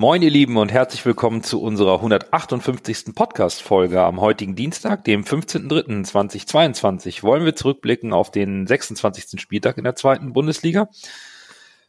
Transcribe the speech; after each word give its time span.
Moin 0.00 0.22
ihr 0.22 0.30
Lieben 0.30 0.56
und 0.56 0.72
herzlich 0.72 1.04
willkommen 1.04 1.42
zu 1.42 1.60
unserer 1.60 1.96
158. 1.96 3.14
Podcast-Folge 3.14 4.00
am 4.00 4.18
heutigen 4.18 4.56
Dienstag, 4.56 5.04
dem 5.04 5.24
15.03.2022. 5.24 7.22
Wollen 7.22 7.44
wir 7.44 7.54
zurückblicken 7.54 8.14
auf 8.14 8.30
den 8.30 8.66
26. 8.66 9.38
Spieltag 9.38 9.76
in 9.76 9.84
der 9.84 9.96
zweiten 9.96 10.32
Bundesliga 10.32 10.88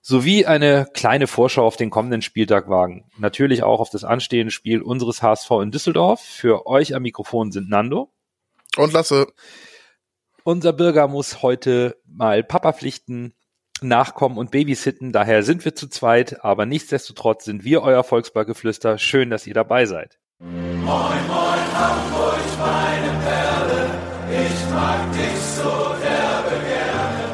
sowie 0.01 0.45
eine 0.45 0.89
kleine 0.93 1.27
Vorschau 1.27 1.65
auf 1.65 1.77
den 1.77 1.89
kommenden 1.89 2.21
Spieltag 2.21 2.67
wagen. 2.67 3.05
Natürlich 3.17 3.63
auch 3.63 3.79
auf 3.79 3.89
das 3.89 4.03
anstehende 4.03 4.51
Spiel 4.51 4.81
unseres 4.81 5.21
HSV 5.21 5.49
in 5.63 5.71
Düsseldorf. 5.71 6.19
Für 6.19 6.67
euch 6.67 6.93
am 6.93 7.03
Mikrofon 7.03 7.53
sind 7.53 7.69
Nando 7.69 8.11
und 8.75 8.91
Lasse. 8.91 9.27
Unser 10.43 10.73
Bürger 10.73 11.07
muss 11.07 11.43
heute 11.43 11.95
mal 12.05 12.43
Papapflichten 12.43 13.35
nachkommen 13.83 14.37
und 14.37 14.51
babysitten. 14.51 15.11
Daher 15.11 15.43
sind 15.43 15.65
wir 15.65 15.75
zu 15.75 15.87
zweit, 15.87 16.43
aber 16.43 16.65
nichtsdestotrotz 16.65 17.45
sind 17.45 17.63
wir 17.63 17.81
euer 17.81 18.03
Volksparkgeflüster. 18.03 18.97
Schön, 18.97 19.29
dass 19.29 19.47
ihr 19.47 19.53
dabei 19.53 19.85
seid. 19.85 20.19
Moin, 20.39 21.27
moin, 21.27 21.65
Hamburg, 21.77 22.39
meine 22.59 23.11
Perle, 23.23 23.89
ich 24.29 24.73
mag 24.73 25.11
dich 25.13 25.39
so 25.55 25.95
derbe 26.01 26.55
gerne. 26.65 27.25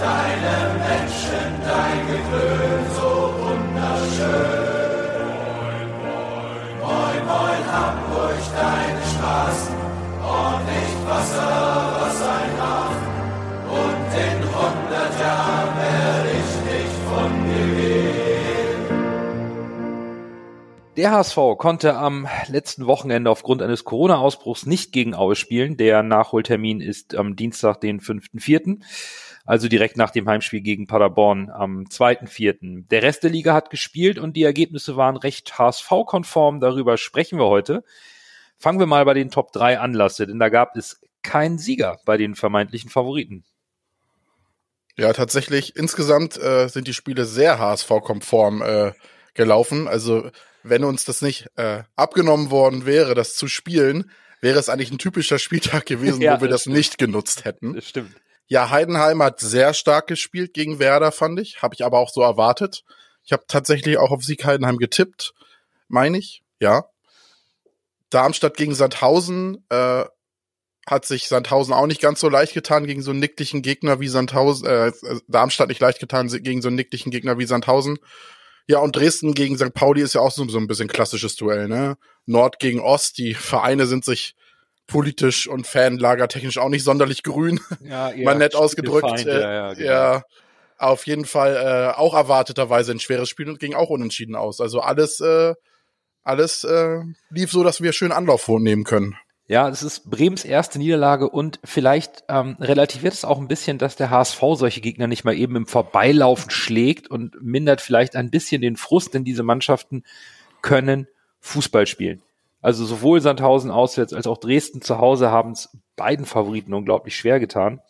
Deine 0.00 0.54
Menschen, 0.82 1.46
dein 1.62 2.00
Gewöhn, 2.08 2.84
so 2.96 3.10
wunderschön. 3.38 4.76
Moin, 6.02 6.80
moin, 6.80 7.26
moin, 7.26 7.62
Hamburg, 7.72 8.40
deine 8.54 9.02
Straßen, 9.14 9.76
ordentlich 10.22 10.92
Wasser, 11.06 11.95
Der 20.96 21.10
HSV 21.10 21.36
konnte 21.58 21.94
am 21.94 22.26
letzten 22.48 22.86
Wochenende 22.86 23.30
aufgrund 23.30 23.60
eines 23.60 23.84
Corona-Ausbruchs 23.84 24.64
nicht 24.64 24.92
gegen 24.92 25.14
Aue 25.14 25.36
spielen. 25.36 25.76
Der 25.76 26.02
Nachholtermin 26.02 26.80
ist 26.80 27.14
am 27.14 27.36
Dienstag, 27.36 27.82
den 27.82 28.00
5.4., 28.00 28.82
also 29.44 29.68
direkt 29.68 29.98
nach 29.98 30.10
dem 30.10 30.26
Heimspiel 30.26 30.62
gegen 30.62 30.86
Paderborn 30.86 31.50
am 31.50 31.84
2.4. 31.84 32.88
Der 32.88 33.02
Rest 33.02 33.22
der 33.24 33.30
Liga 33.30 33.52
hat 33.52 33.68
gespielt 33.68 34.18
und 34.18 34.38
die 34.38 34.42
Ergebnisse 34.42 34.96
waren 34.96 35.18
recht 35.18 35.58
HSV-konform. 35.58 36.60
Darüber 36.60 36.96
sprechen 36.96 37.38
wir 37.38 37.46
heute. 37.46 37.84
Fangen 38.56 38.78
wir 38.78 38.86
mal 38.86 39.04
bei 39.04 39.12
den 39.12 39.30
Top 39.30 39.52
3 39.52 39.78
an, 39.78 39.92
Lasse, 39.92 40.26
denn 40.26 40.38
da 40.38 40.48
gab 40.48 40.76
es 40.76 41.02
keinen 41.22 41.58
Sieger 41.58 42.00
bei 42.06 42.16
den 42.16 42.34
vermeintlichen 42.34 42.88
Favoriten. 42.88 43.44
Ja, 44.96 45.12
tatsächlich, 45.12 45.76
insgesamt 45.76 46.38
äh, 46.38 46.68
sind 46.68 46.88
die 46.88 46.94
Spiele 46.94 47.26
sehr 47.26 47.58
HSV-konform 47.58 48.62
äh, 48.62 48.92
gelaufen. 49.36 49.86
Also, 49.88 50.30
wenn 50.62 50.84
uns 50.84 51.04
das 51.04 51.22
nicht 51.22 51.46
äh, 51.56 51.82
abgenommen 51.94 52.50
worden 52.50 52.86
wäre, 52.86 53.14
das 53.14 53.36
zu 53.36 53.46
spielen, 53.46 54.10
wäre 54.40 54.58
es 54.58 54.68
eigentlich 54.68 54.90
ein 54.90 54.98
typischer 54.98 55.38
Spieltag 55.38 55.86
gewesen, 55.86 56.20
Ja, 56.22 56.36
wo 56.36 56.42
wir 56.42 56.48
das 56.48 56.64
das 56.64 56.72
nicht 56.72 56.98
genutzt 56.98 57.44
hätten. 57.44 57.74
Das 57.74 57.88
stimmt. 57.88 58.14
Ja, 58.48 58.70
Heidenheim 58.70 59.22
hat 59.22 59.40
sehr 59.40 59.74
stark 59.74 60.06
gespielt 60.06 60.54
gegen 60.54 60.78
Werder, 60.78 61.10
fand 61.10 61.40
ich. 61.40 61.62
Habe 61.62 61.74
ich 61.74 61.84
aber 61.84 61.98
auch 61.98 62.10
so 62.10 62.22
erwartet. 62.22 62.84
Ich 63.24 63.32
habe 63.32 63.44
tatsächlich 63.48 63.98
auch 63.98 64.12
auf 64.12 64.22
Sieg 64.22 64.44
Heidenheim 64.44 64.78
getippt, 64.78 65.34
meine 65.88 66.18
ich. 66.18 66.42
Ja. 66.60 66.84
Darmstadt 68.10 68.56
gegen 68.56 68.74
Sandhausen 68.74 69.64
äh, 69.68 70.04
hat 70.86 71.04
sich 71.04 71.26
Sandhausen 71.26 71.74
auch 71.74 71.88
nicht 71.88 72.00
ganz 72.00 72.20
so 72.20 72.28
leicht 72.28 72.54
getan 72.54 72.86
gegen 72.86 73.02
so 73.02 73.10
einen 73.10 73.18
nicklichen 73.18 73.62
Gegner 73.62 73.98
wie 73.98 74.06
Sandhausen. 74.06 74.66
Äh, 74.68 74.92
Darmstadt 75.26 75.68
nicht 75.68 75.80
leicht 75.80 75.98
getan 75.98 76.28
gegen 76.28 76.62
so 76.62 76.68
einen 76.68 76.76
nicklichen 76.76 77.10
Gegner 77.10 77.38
wie 77.38 77.46
Sandhausen. 77.46 77.98
Ja, 78.68 78.78
und 78.78 78.96
Dresden 78.96 79.34
gegen 79.34 79.56
St. 79.56 79.72
Pauli 79.72 80.02
ist 80.02 80.14
ja 80.14 80.20
auch 80.20 80.32
so, 80.32 80.46
so 80.48 80.58
ein 80.58 80.66
bisschen 80.66 80.88
klassisches 80.88 81.36
Duell, 81.36 81.68
ne? 81.68 81.96
Nord 82.24 82.58
gegen 82.58 82.80
Ost, 82.80 83.18
die 83.18 83.34
Vereine 83.34 83.86
sind 83.86 84.04
sich 84.04 84.34
politisch 84.86 85.48
und 85.48 85.66
fanlagertechnisch 85.66 86.58
auch 86.58 86.68
nicht 86.68 86.84
sonderlich 86.84 87.22
grün. 87.22 87.60
Ja, 87.80 88.12
Mal 88.16 88.36
nett 88.36 88.54
ausgedrückt. 88.54 89.08
Feind, 89.08 89.26
äh, 89.26 89.40
ja, 89.40 89.52
ja, 89.52 89.74
genau. 89.74 89.90
ja, 89.90 90.22
auf 90.78 91.06
jeden 91.06 91.24
Fall 91.24 91.56
äh, 91.56 91.98
auch 91.98 92.14
erwarteterweise 92.14 92.92
ein 92.92 93.00
schweres 93.00 93.28
Spiel 93.28 93.48
und 93.48 93.58
ging 93.58 93.74
auch 93.74 93.90
unentschieden 93.90 94.34
aus. 94.34 94.60
Also 94.60 94.80
alles, 94.80 95.20
äh, 95.20 95.54
alles 96.22 96.64
äh, 96.64 97.00
lief 97.30 97.52
so, 97.52 97.62
dass 97.62 97.80
wir 97.80 97.92
schön 97.92 98.12
Anlauf 98.12 98.48
nehmen 98.48 98.84
können. 98.84 99.16
Ja, 99.48 99.68
es 99.68 99.84
ist 99.84 100.10
Bremens 100.10 100.44
erste 100.44 100.78
Niederlage 100.78 101.28
und 101.28 101.60
vielleicht 101.62 102.24
ähm, 102.28 102.56
relativiert 102.58 103.14
es 103.14 103.24
auch 103.24 103.38
ein 103.38 103.46
bisschen, 103.46 103.78
dass 103.78 103.94
der 103.94 104.10
HSV 104.10 104.40
solche 104.54 104.80
Gegner 104.80 105.06
nicht 105.06 105.24
mal 105.24 105.36
eben 105.36 105.54
im 105.54 105.66
Vorbeilaufen 105.66 106.50
schlägt 106.50 107.08
und 107.08 107.40
mindert 107.40 107.80
vielleicht 107.80 108.16
ein 108.16 108.30
bisschen 108.30 108.60
den 108.60 108.76
Frust, 108.76 109.14
denn 109.14 109.22
diese 109.22 109.44
Mannschaften 109.44 110.02
können 110.62 111.06
Fußball 111.38 111.86
spielen. 111.86 112.22
Also 112.60 112.84
sowohl 112.84 113.20
Sandhausen 113.20 113.70
auswärts 113.70 114.12
als 114.12 114.26
auch 114.26 114.38
Dresden 114.38 114.82
zu 114.82 114.98
Hause 114.98 115.30
haben 115.30 115.52
es 115.52 115.68
beiden 115.94 116.26
Favoriten 116.26 116.74
unglaublich 116.74 117.16
schwer 117.16 117.38
getan. 117.38 117.80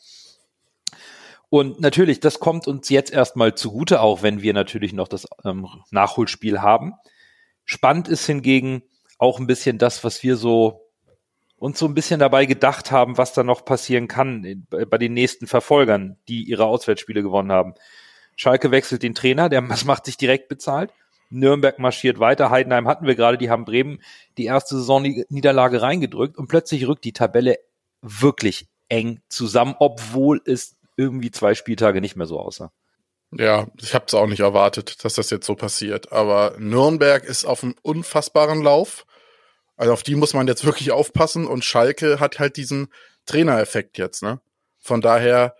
Und 1.49 1.81
natürlich, 1.81 2.21
das 2.21 2.38
kommt 2.38 2.67
uns 2.69 2.91
jetzt 2.91 3.11
erstmal 3.11 3.55
zugute, 3.55 4.03
auch 4.03 4.23
wenn 4.23 4.43
wir 4.43 4.53
natürlich 4.53 4.93
noch 4.93 5.09
das 5.09 5.27
ähm, 5.44 5.67
Nachholspiel 5.91 6.61
haben. 6.61 6.93
Spannend 7.65 8.09
ist 8.09 8.27
hingegen 8.27 8.83
auch 9.17 9.41
ein 9.41 9.47
bisschen 9.47 9.78
das, 9.78 10.05
was 10.05 10.23
wir 10.23 10.37
so 10.37 10.86
uns 11.59 11.78
so 11.78 11.87
ein 11.87 11.94
bisschen 11.94 12.21
dabei 12.21 12.47
gedacht 12.47 12.91
haben, 12.91 13.19
was 13.19 13.33
da 13.33 13.43
noch 13.43 13.65
passieren 13.65 14.09
kann 14.09 14.67
bei 14.71 14.99
den 14.99 15.15
nächsten 15.15 15.47
Verfolgern, 15.47 16.19
die 16.28 16.44
ihre 16.44 16.67
Auswärtsspiele 16.67 17.22
gewonnen 17.22 17.53
haben. 17.53 17.75
Schalke 18.37 18.71
wechselt 18.71 19.03
den 19.03 19.15
Trainer, 19.15 19.49
der 19.49 19.61
macht 19.84 20.05
sich 20.05 20.17
direkt 20.17 20.49
bezahlt. 20.49 20.93
Nürnberg 21.28 21.78
marschiert 21.78 22.21
weiter. 22.21 22.50
Heidenheim 22.50 22.87
hatten 22.87 23.06
wir 23.06 23.17
gerade, 23.17 23.39
die 23.39 23.50
haben 23.50 23.65
Bremen 23.65 24.00
die 24.39 24.44
erste 24.44 24.77
Saisonniederlage 24.77 25.83
reingedrückt 25.83 26.39
und 26.39 26.47
plötzlich 26.47 26.87
rückt 26.87 27.05
die 27.05 27.12
Tabelle 27.12 27.59
wirklich 28.00 28.69
eng 28.88 29.21
zusammen, 29.28 29.75
obwohl 29.78 30.41
es 30.44 30.77
irgendwie 30.97 31.31
zwei 31.31 31.55
Spieltage 31.55 32.00
nicht 32.00 32.17
mehr 32.17 32.27
so 32.27 32.38
aussah. 32.38 32.71
Ja, 33.33 33.67
ich 33.81 33.94
habe 33.94 34.05
es 34.06 34.15
auch 34.15 34.27
nicht 34.27 34.41
erwartet, 34.41 35.05
dass 35.05 35.15
das 35.15 35.31
jetzt 35.31 35.47
so 35.47 35.56
passiert. 35.56 36.12
Aber 36.12 36.55
Nürnberg 36.59 37.25
ist 37.25 37.44
auf 37.44 37.65
einem 37.65 37.75
unfassbaren 37.83 38.62
Lauf. 38.62 39.05
Also 39.76 39.92
auf 39.92 40.03
die 40.03 40.14
muss 40.14 40.34
man 40.34 40.47
jetzt 40.47 40.64
wirklich 40.64 40.91
aufpassen. 40.91 41.47
Und 41.47 41.64
Schalke 41.64 42.20
hat 42.20 42.38
halt 42.38 42.56
diesen 42.56 42.88
Trainereffekt 43.26 43.98
jetzt, 43.98 44.22
ne? 44.22 44.41
Von 44.78 45.00
daher, 45.00 45.54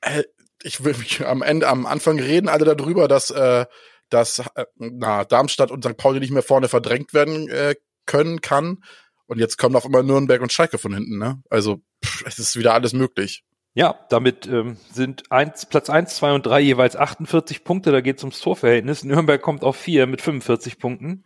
äh, 0.00 0.24
ich 0.62 0.84
will 0.84 0.94
mich 0.96 1.26
am 1.26 1.42
Ende, 1.42 1.68
am 1.68 1.86
Anfang 1.86 2.18
reden 2.18 2.48
alle 2.48 2.64
darüber, 2.64 3.08
dass, 3.08 3.30
äh, 3.30 3.66
dass 4.10 4.40
äh, 4.54 4.66
na, 4.76 5.24
Darmstadt 5.24 5.70
und 5.70 5.84
St. 5.84 5.96
Pauli 5.96 6.20
nicht 6.20 6.32
mehr 6.32 6.42
vorne 6.42 6.68
verdrängt 6.68 7.14
werden 7.14 7.48
äh, 7.48 7.74
können, 8.06 8.40
kann. 8.40 8.82
Und 9.26 9.38
jetzt 9.38 9.58
kommen 9.58 9.76
auf 9.76 9.84
immer 9.84 10.02
Nürnberg 10.02 10.40
und 10.40 10.52
Schalke 10.52 10.78
von 10.78 10.94
hinten, 10.94 11.18
ne? 11.18 11.42
Also 11.50 11.80
pff, 12.04 12.24
es 12.26 12.38
ist 12.38 12.56
wieder 12.56 12.74
alles 12.74 12.92
möglich. 12.92 13.44
Ja, 13.74 14.06
damit 14.08 14.46
ähm, 14.46 14.76
sind 14.90 15.30
eins, 15.30 15.66
Platz 15.66 15.90
eins, 15.90 16.16
zwei 16.16 16.32
und 16.32 16.44
drei 16.46 16.60
jeweils 16.60 16.96
48 16.96 17.64
Punkte. 17.64 17.92
Da 17.92 18.00
geht 18.00 18.16
es 18.16 18.24
ums 18.24 18.40
Torverhältnis. 18.40 19.04
Nürnberg 19.04 19.40
kommt 19.40 19.62
auf 19.62 19.76
vier 19.76 20.06
mit 20.06 20.20
45 20.20 20.78
Punkten. 20.78 21.24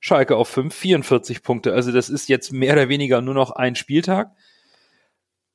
Schalke 0.00 0.36
auf 0.36 0.48
fünf, 0.48 0.74
44 0.74 1.42
Punkte. 1.42 1.72
Also 1.72 1.92
das 1.92 2.08
ist 2.08 2.28
jetzt 2.28 2.52
mehr 2.52 2.74
oder 2.74 2.88
weniger 2.88 3.20
nur 3.20 3.34
noch 3.34 3.50
ein 3.50 3.74
Spieltag. 3.74 4.30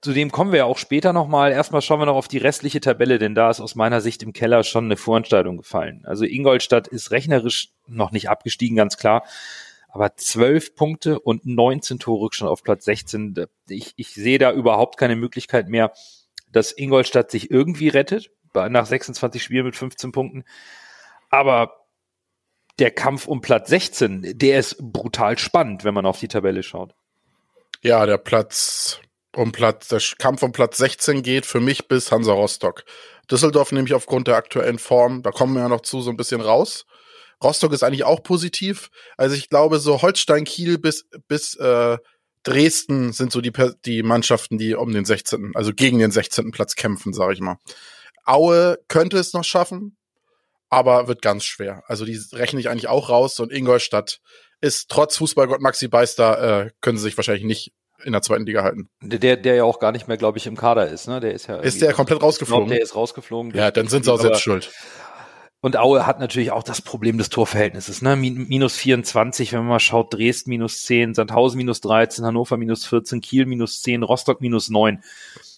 Zudem 0.02 0.32
kommen 0.32 0.52
wir 0.52 0.60
ja 0.60 0.66
auch 0.66 0.78
später 0.78 1.14
nochmal. 1.14 1.54
Erstmal 1.54 1.82
schauen 1.82 2.02
wir 2.02 2.06
noch 2.06 2.18
auf 2.18 2.28
die 2.28 2.38
restliche 2.38 2.82
Tabelle, 2.82 3.20
denn 3.20 3.36
da 3.36 3.50
ist 3.50 3.62
aus 3.62 3.76
meiner 3.76 4.02
Sicht 4.02 4.22
im 4.22 4.34
Keller 4.34 4.64
schon 4.64 4.86
eine 4.86 4.98
Vorentscheidung 4.98 5.56
gefallen. 5.56 6.04
Also 6.06 6.26
Ingolstadt 6.26 6.90
ist 6.90 7.12
rechnerisch 7.12 7.70
noch 7.88 8.12
nicht 8.12 8.30
abgestiegen, 8.30 8.76
ganz 8.76 8.98
klar. 8.98 9.24
Aber 9.88 10.18
zwölf 10.18 10.76
Punkte 10.76 11.20
und 11.20 11.46
19 11.46 12.00
Tore 12.00 12.28
schon 12.34 12.50
auf 12.50 12.64
Platz 12.64 12.84
16. 12.84 13.46
Ich, 13.70 13.94
ich 13.96 14.10
sehe 14.14 14.40
da 14.40 14.52
überhaupt 14.52 14.98
keine 14.98 15.16
Möglichkeit 15.16 15.70
mehr, 15.70 15.94
dass 16.52 16.78
Ingolstadt 16.78 17.32
sich 17.32 17.50
irgendwie 17.50 17.88
rettet, 17.88 18.30
nach 18.54 18.86
26 18.86 19.42
Spielen 19.42 19.66
mit 19.66 19.78
15 19.78 20.12
Punkten. 20.12 20.44
Aber 21.30 21.83
der 22.80 22.92
Kampf 22.92 23.28
um 23.28 23.42
Platz 23.42 23.70
16, 23.70 24.38
der 24.38 24.60
ist 24.60 24.78
brutal 24.80 25.38
spannend, 25.38 25.84
wenn 25.84 25.94
man 25.94 26.06
auf 26.06 26.20
die 26.20 26.28
Tabelle 26.28 26.64
schaut. 26.64 26.96
Ja, 27.82 28.06
der 28.06 28.18
Platz 28.18 29.00
um 29.36 29.52
Platz, 29.52 29.88
der 29.88 30.02
Kampf 30.18 30.44
um 30.44 30.52
Platz 30.52 30.78
16 30.78 31.24
geht 31.24 31.46
für 31.46 31.60
mich 31.60 31.88
bis 31.88 32.12
Hansa 32.12 32.34
Rostock. 32.34 32.84
Düsseldorf 33.30 33.72
nehme 33.72 33.88
ich 33.88 33.94
aufgrund 33.94 34.28
der 34.28 34.36
aktuellen 34.36 34.80
Form, 34.80 35.22
da 35.24 35.32
kommen 35.32 35.54
wir 35.54 35.62
ja 35.62 35.70
noch 35.70 35.82
zu, 35.82 36.02
so 36.02 36.10
ein 36.10 36.18
bisschen 36.18 36.42
raus. 36.42 36.86
Rostock 37.44 37.74
ist 37.74 37.84
eigentlich 37.84 38.06
auch 38.06 38.24
positiv. 38.24 38.90
Also 39.18 39.36
ich 39.36 39.50
glaube, 39.50 39.80
so 39.80 40.02
Holstein, 40.02 40.46
Kiel 40.46 40.78
bis, 40.78 41.06
bis 41.28 41.56
äh, 41.56 41.98
Dresden 42.44 43.12
sind 43.12 43.32
so 43.32 43.42
die, 43.42 43.52
die 43.86 44.04
Mannschaften, 44.04 44.58
die 44.58 44.76
um 44.76 44.92
den 44.94 45.06
16., 45.06 45.52
also 45.56 45.74
gegen 45.74 46.00
den 46.00 46.12
16. 46.12 46.52
Platz 46.52 46.76
kämpfen, 46.76 47.14
sage 47.14 47.34
ich 47.34 47.40
mal. 47.40 47.58
Aue 48.26 48.80
könnte 48.88 49.18
es 49.18 49.34
noch 49.34 49.44
schaffen, 49.44 49.98
aber 50.74 51.08
wird 51.08 51.22
ganz 51.22 51.44
schwer. 51.46 51.84
Also 51.88 52.06
die 52.06 52.20
rechne 52.34 52.60
ich 52.60 52.70
eigentlich 52.70 52.88
auch 52.88 53.10
raus 53.10 53.40
und 53.40 53.52
Ingolstadt 53.52 54.20
ist 54.62 54.90
trotz 54.90 55.18
Fußballgott 55.18 55.62
Maxi 55.62 55.88
Beister, 55.88 56.66
äh, 56.66 56.70
können 56.82 56.98
sie 56.98 57.04
sich 57.04 57.18
wahrscheinlich 57.18 57.44
nicht 57.44 57.74
in 58.04 58.12
der 58.12 58.22
zweiten 58.22 58.46
Liga 58.46 58.64
halten. 58.64 58.90
Der, 59.02 59.38
der 59.38 59.56
ja 59.56 59.64
auch 59.64 59.80
gar 59.80 59.92
nicht 59.92 60.08
mehr, 60.08 60.18
glaube 60.18 60.38
ich, 60.38 60.48
im 60.48 60.58
Kader 60.58 60.88
ist, 60.90 61.08
ne? 61.08 61.20
Der 61.20 61.34
ist 61.34 61.48
ja. 61.48 61.58
Ist 61.58 61.82
der 61.82 61.94
komplett 61.94 62.22
rausgeflogen? 62.22 62.68
Glaub, 62.68 62.76
der 62.76 62.84
ist 62.84 62.96
rausgeflogen. 62.96 63.54
Ja, 63.54 63.72
dann 63.72 63.88
sind 63.88 64.06
sie 64.06 64.12
auch 64.12 64.20
selbst 64.20 64.42
schuld. 64.42 64.72
Und 65.62 65.78
Aue 65.78 66.06
hat 66.06 66.20
natürlich 66.20 66.52
auch 66.52 66.64
das 66.64 66.82
Problem 66.82 67.18
des 67.18 67.30
Torverhältnisses. 67.30 68.02
Ne? 68.02 68.18
Minus 68.18 68.76
24, 68.76 69.54
wenn 69.54 69.60
man 69.60 69.70
mal 69.70 69.80
schaut, 69.80 70.14
Dresden 70.14 70.50
minus 70.50 70.84
10, 70.84 71.14
Sandhausen 71.14 71.58
minus 71.58 71.80
13, 71.80 72.26
Hannover 72.26 72.58
minus 72.58 72.86
14, 72.86 73.22
Kiel 73.22 73.46
minus 73.46 73.82
10, 73.82 74.04
Rostock 74.04 74.42
minus 74.42 74.68
9. 74.68 75.02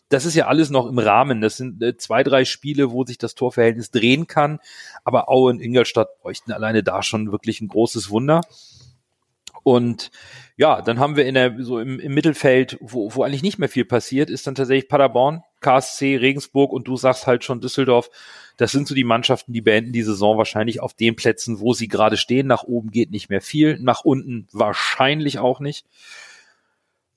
Das 0.10 0.26
ist 0.26 0.36
ja 0.36 0.48
alles 0.48 0.70
noch 0.70 0.88
im 0.88 1.00
Rahmen. 1.00 1.42
Das 1.42 1.58
sind 1.58 1.82
äh, 1.82 1.98
zwei, 1.98 2.24
drei 2.24 2.46
Spiele, 2.46 2.92
wo 2.92 3.06
sich 3.06 3.18
das 3.18 3.36
Torverhältnis 3.36 3.92
drehen 3.92 4.28
kann. 4.28 4.60
Aber 5.04 5.30
Aue 5.30 5.50
und 5.50 5.60
Ingolstadt 5.60 6.20
bräuchten 6.20 6.52
alleine 6.52 6.84
da 6.84 7.02
schon 7.02 7.32
wirklich 7.32 7.62
ein 7.62 7.68
großes 7.68 8.10
Wunder. 8.10 8.42
Und 9.66 10.12
ja, 10.58 10.84
dann 10.84 11.00
haben 11.00 11.16
wir 11.16 11.26
in 11.26 11.34
der, 11.34 11.56
so 11.64 11.80
im, 11.80 12.00
im 12.00 12.14
Mittelfeld, 12.14 12.78
wo, 12.82 13.16
wo 13.16 13.24
eigentlich 13.24 13.42
nicht 13.42 13.58
mehr 13.58 13.68
viel 13.68 13.84
passiert, 13.84 14.30
ist 14.30 14.46
dann 14.46 14.54
tatsächlich 14.54 14.88
Paderborn, 14.88 15.42
KSC, 15.60 16.18
Regensburg 16.18 16.72
und 16.72 16.88
du 16.88 16.98
sagst 16.98 17.26
halt 17.26 17.44
schon 17.44 17.62
Düsseldorf. 17.62 18.12
Das 18.58 18.72
sind 18.72 18.88
so 18.88 18.94
die 18.94 19.04
Mannschaften, 19.04 19.54
die 19.54 19.62
beenden 19.62 19.92
die 19.92 20.04
Saison 20.04 20.38
wahrscheinlich 20.38 20.82
auf 20.82 20.94
den 20.94 21.16
Plätzen, 21.16 21.60
wo 21.60 21.74
sie 21.74 21.88
gerade 21.88 22.16
stehen. 22.16 22.46
Nach 22.46 22.62
oben 22.62 22.92
geht 22.92 23.10
nicht 23.10 23.32
mehr 23.32 23.42
viel, 23.42 23.80
nach 23.80 24.06
unten 24.06 24.48
wahrscheinlich 24.52 25.40
auch 25.40 25.60
nicht. 25.60 25.88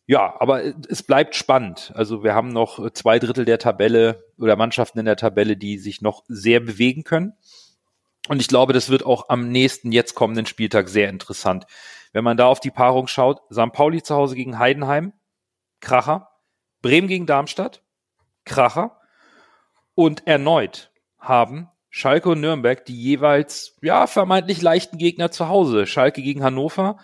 Ja, 0.08 0.40
aber 0.40 0.62
es 0.88 1.02
bleibt 1.02 1.34
spannend. 1.34 1.92
Also 1.94 2.24
wir 2.24 2.34
haben 2.34 2.48
noch 2.48 2.90
zwei 2.92 3.18
Drittel 3.18 3.44
der 3.44 3.58
Tabelle 3.58 4.24
oder 4.38 4.56
Mannschaften 4.56 4.98
in 4.98 5.04
der 5.04 5.16
Tabelle, 5.16 5.58
die 5.58 5.76
sich 5.76 6.00
noch 6.00 6.24
sehr 6.28 6.60
bewegen 6.60 7.04
können. 7.04 7.34
Und 8.26 8.40
ich 8.40 8.48
glaube, 8.48 8.72
das 8.72 8.88
wird 8.88 9.04
auch 9.04 9.28
am 9.28 9.50
nächsten 9.50 9.92
jetzt 9.92 10.14
kommenden 10.14 10.46
Spieltag 10.46 10.88
sehr 10.88 11.10
interessant. 11.10 11.66
Wenn 12.14 12.24
man 12.24 12.38
da 12.38 12.46
auf 12.46 12.58
die 12.58 12.70
Paarung 12.70 13.06
schaut, 13.06 13.42
St. 13.52 13.70
Pauli 13.74 14.02
zu 14.02 14.14
Hause 14.14 14.34
gegen 14.34 14.58
Heidenheim, 14.58 15.12
Kracher, 15.80 16.30
Bremen 16.80 17.08
gegen 17.08 17.26
Darmstadt, 17.26 17.82
Kracher 18.46 18.98
und 19.94 20.26
erneut 20.26 20.90
haben 21.18 21.68
Schalke 21.90 22.30
und 22.30 22.40
Nürnberg 22.40 22.82
die 22.86 22.98
jeweils 22.98 23.76
ja 23.82 24.06
vermeintlich 24.06 24.62
leichten 24.62 24.96
Gegner 24.96 25.30
zu 25.30 25.48
Hause. 25.48 25.86
Schalke 25.86 26.22
gegen 26.22 26.42
Hannover 26.42 26.98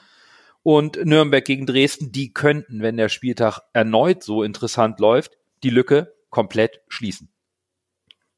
und 0.64 1.04
Nürnberg 1.04 1.44
gegen 1.44 1.66
Dresden, 1.66 2.10
die 2.10 2.32
könnten, 2.32 2.80
wenn 2.82 2.96
der 2.96 3.10
Spieltag 3.10 3.60
erneut 3.74 4.24
so 4.24 4.42
interessant 4.42 4.98
läuft, 4.98 5.36
die 5.62 5.70
Lücke 5.70 6.14
komplett 6.30 6.80
schließen. 6.88 7.30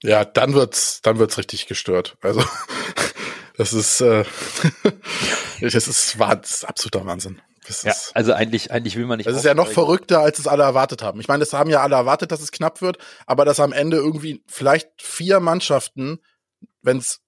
Ja, 0.03 0.25
dann 0.25 0.53
wird's, 0.53 1.01
dann 1.01 1.19
wird's 1.19 1.39
richtig 1.39 1.67
gestört. 1.67 2.19
Also 2.21 2.45
das 3.57 3.73
ist, 3.73 4.01
äh, 4.01 4.25
das 5.61 5.75
ist, 5.75 6.17
das 6.19 6.51
ist 6.51 6.65
absoluter 6.65 7.07
Wahnsinn. 7.07 7.41
Das 7.65 7.83
ja, 7.85 7.93
ist, 7.93 8.15
also 8.15 8.33
eigentlich, 8.33 8.73
eigentlich 8.73 8.97
will 8.97 9.07
man 9.07 9.19
nicht. 9.19 9.29
Das 9.29 9.37
ist 9.37 9.45
ja 9.45 9.55
noch 9.55 9.69
verrückter, 9.69 10.21
als 10.21 10.41
es 10.41 10.49
alle 10.49 10.65
erwartet 10.65 11.03
haben. 11.03 11.21
Ich 11.21 11.29
meine, 11.29 11.41
das 11.41 11.53
haben 11.53 11.71
ja 11.71 11.83
alle 11.83 11.95
erwartet, 11.95 12.33
dass 12.33 12.41
es 12.41 12.53
knapp 12.53 12.83
wird, 12.83 12.99
aber 13.27 13.45
dass 13.45 13.61
am 13.61 13.73
Ende 13.73 13.97
irgendwie 13.97 14.43
vielleicht 14.49 14.89
vier 15.01 15.39
Mannschaften, 15.39 16.19
wenn 16.83 16.99
es 16.99 17.21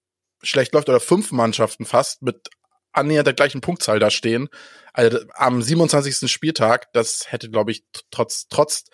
schlecht 0.43 0.75
läuft, 0.75 0.89
oder 0.89 1.00
fünf 1.00 1.31
Mannschaften 1.31 1.85
fast 1.85 2.23
mit 2.23 2.50
annähernd 2.99 3.27
der 3.27 3.35
gleichen 3.35 3.61
Punktzahl 3.61 3.99
da 3.99 4.11
stehen. 4.11 4.49
Also 4.93 5.19
am 5.35 5.62
27. 5.62 6.31
Spieltag, 6.31 6.93
das 6.93 7.31
hätte, 7.31 7.50
glaube 7.50 7.71
ich, 7.71 7.85
trotz, 8.11 8.49
trotz 8.49 8.85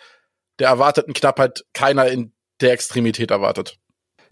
der 0.59 0.69
erwarteten 0.69 1.13
Knappheit 1.13 1.65
keiner 1.73 2.07
in 2.07 2.33
der 2.61 2.71
Extremität 2.71 3.31
erwartet. 3.31 3.77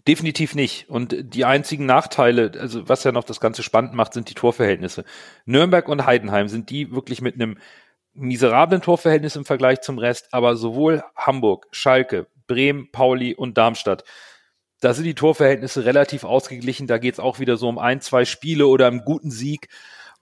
Definitiv 0.06 0.54
nicht. 0.54 0.88
Und 0.88 1.14
die 1.18 1.44
einzigen 1.44 1.86
Nachteile, 1.86 2.52
also 2.58 2.88
was 2.88 3.04
ja 3.04 3.12
noch 3.12 3.24
das 3.24 3.40
Ganze 3.40 3.62
spannend 3.62 3.94
macht, 3.94 4.12
sind 4.12 4.28
die 4.28 4.34
Torverhältnisse. 4.34 5.04
Nürnberg 5.46 5.88
und 5.88 6.04
Heidenheim 6.04 6.48
sind 6.48 6.70
die 6.70 6.92
wirklich 6.92 7.22
mit 7.22 7.34
einem 7.34 7.58
miserablen 8.12 8.82
Torverhältnis 8.82 9.36
im 9.36 9.44
Vergleich 9.44 9.80
zum 9.80 9.98
Rest, 9.98 10.28
aber 10.32 10.56
sowohl 10.56 11.02
Hamburg, 11.16 11.66
Schalke, 11.70 12.26
Bremen, 12.46 12.90
Pauli 12.92 13.34
und 13.34 13.56
Darmstadt, 13.56 14.04
da 14.84 14.92
sind 14.92 15.04
die 15.04 15.14
Torverhältnisse 15.14 15.86
relativ 15.86 16.24
ausgeglichen. 16.24 16.86
Da 16.86 16.98
geht 16.98 17.14
es 17.14 17.20
auch 17.20 17.38
wieder 17.38 17.56
so 17.56 17.68
um 17.68 17.78
ein, 17.78 18.02
zwei 18.02 18.26
Spiele 18.26 18.66
oder 18.66 18.86
einen 18.86 19.04
guten 19.04 19.30
Sieg. 19.30 19.68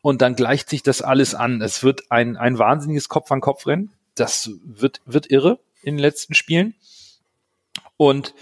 Und 0.02 0.22
dann 0.22 0.36
gleicht 0.36 0.70
sich 0.70 0.84
das 0.84 1.02
alles 1.02 1.34
an. 1.34 1.60
Es 1.60 1.82
wird 1.82 2.10
ein, 2.10 2.36
ein 2.36 2.58
wahnsinniges 2.58 3.08
Kopf-an-Kopf-Rennen. 3.08 3.92
Das 4.14 4.50
wird, 4.64 5.00
wird 5.04 5.30
irre 5.30 5.58
in 5.82 5.96
den 5.96 6.00
letzten 6.00 6.34
Spielen. 6.34 6.74
Und 7.96 8.34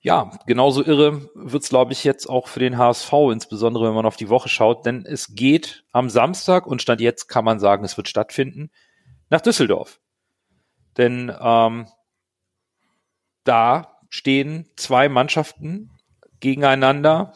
ja, 0.00 0.30
genauso 0.46 0.82
irre 0.82 1.28
wird's, 1.34 1.68
glaube 1.68 1.92
ich, 1.92 2.02
jetzt 2.02 2.28
auch 2.30 2.48
für 2.48 2.60
den 2.60 2.78
HSV, 2.78 3.12
insbesondere 3.30 3.88
wenn 3.88 3.94
man 3.94 4.06
auf 4.06 4.16
die 4.16 4.30
Woche 4.30 4.48
schaut, 4.48 4.86
denn 4.86 5.04
es 5.04 5.34
geht 5.34 5.84
am 5.92 6.08
Samstag 6.08 6.66
und 6.66 6.80
Stand 6.80 7.00
jetzt 7.00 7.26
kann 7.26 7.44
man 7.44 7.58
sagen, 7.58 7.84
es 7.84 7.96
wird 7.96 8.08
stattfinden, 8.08 8.70
nach 9.28 9.40
Düsseldorf. 9.42 10.00
Denn 10.96 11.30
ähm, 11.40 11.88
da 13.44 13.97
stehen 14.08 14.66
zwei 14.76 15.08
Mannschaften 15.08 15.90
gegeneinander, 16.40 17.32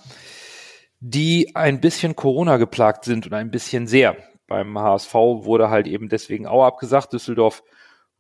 die 1.01 1.55
ein 1.57 1.81
bisschen 1.81 2.17
Corona 2.17 2.57
geplagt 2.57 3.05
sind 3.05 3.27
und 3.27 3.35
ein 3.35 3.51
bisschen 3.51 3.87
sehr. 3.87 4.17
Beim 4.47 4.79
HSV 4.79 5.15
wurde 5.15 5.71
halt 5.71 5.87
eben 5.87 6.09
deswegen 6.09 6.47
auch 6.47 6.65
abgesagt. 6.65 7.13
Düsseldorf 7.13 7.63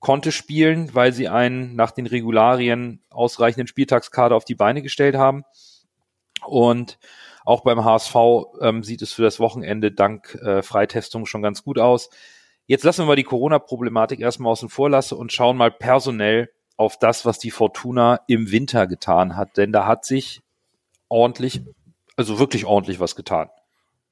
konnte 0.01 0.33
spielen, 0.33 0.95
weil 0.95 1.13
sie 1.13 1.29
einen 1.29 1.77
nach 1.77 1.93
den 1.93 2.07
Regularien 2.07 3.05
ausreichenden 3.11 3.69
Spieltagskader 3.69 4.35
auf 4.35 4.45
die 4.45 4.57
Beine 4.57 4.83
gestellt 4.83 5.15
haben. 5.15 5.45
Und 6.45 6.99
auch 7.45 7.63
beim 7.63 7.85
HSV 7.85 8.17
ähm, 8.61 8.83
sieht 8.83 9.03
es 9.03 9.13
für 9.13 9.23
das 9.23 9.39
Wochenende 9.39 9.93
dank 9.93 10.35
äh, 10.43 10.63
Freitestung 10.63 11.27
schon 11.27 11.43
ganz 11.43 11.63
gut 11.63 11.79
aus. 11.79 12.11
Jetzt 12.67 12.85
lassen 12.85 13.03
wir 13.03 13.07
mal 13.07 13.17
die 13.17 13.23
Corona-Problematik 13.23 14.21
erstmal 14.21 14.53
außen 14.53 14.69
vor 14.69 14.91
lassen 14.91 15.17
und 15.17 15.33
schauen 15.33 15.57
mal 15.57 15.71
personell 15.71 16.51
auf 16.77 16.99
das, 16.99 17.25
was 17.25 17.39
die 17.39 17.51
Fortuna 17.51 18.21
im 18.27 18.51
Winter 18.51 18.87
getan 18.87 19.37
hat. 19.37 19.57
Denn 19.57 19.73
da 19.73 19.87
hat 19.87 20.05
sich 20.05 20.41
ordentlich, 21.09 21.63
also 22.17 22.39
wirklich 22.39 22.65
ordentlich 22.65 23.01
was 23.01 23.17
getan. 23.17 23.49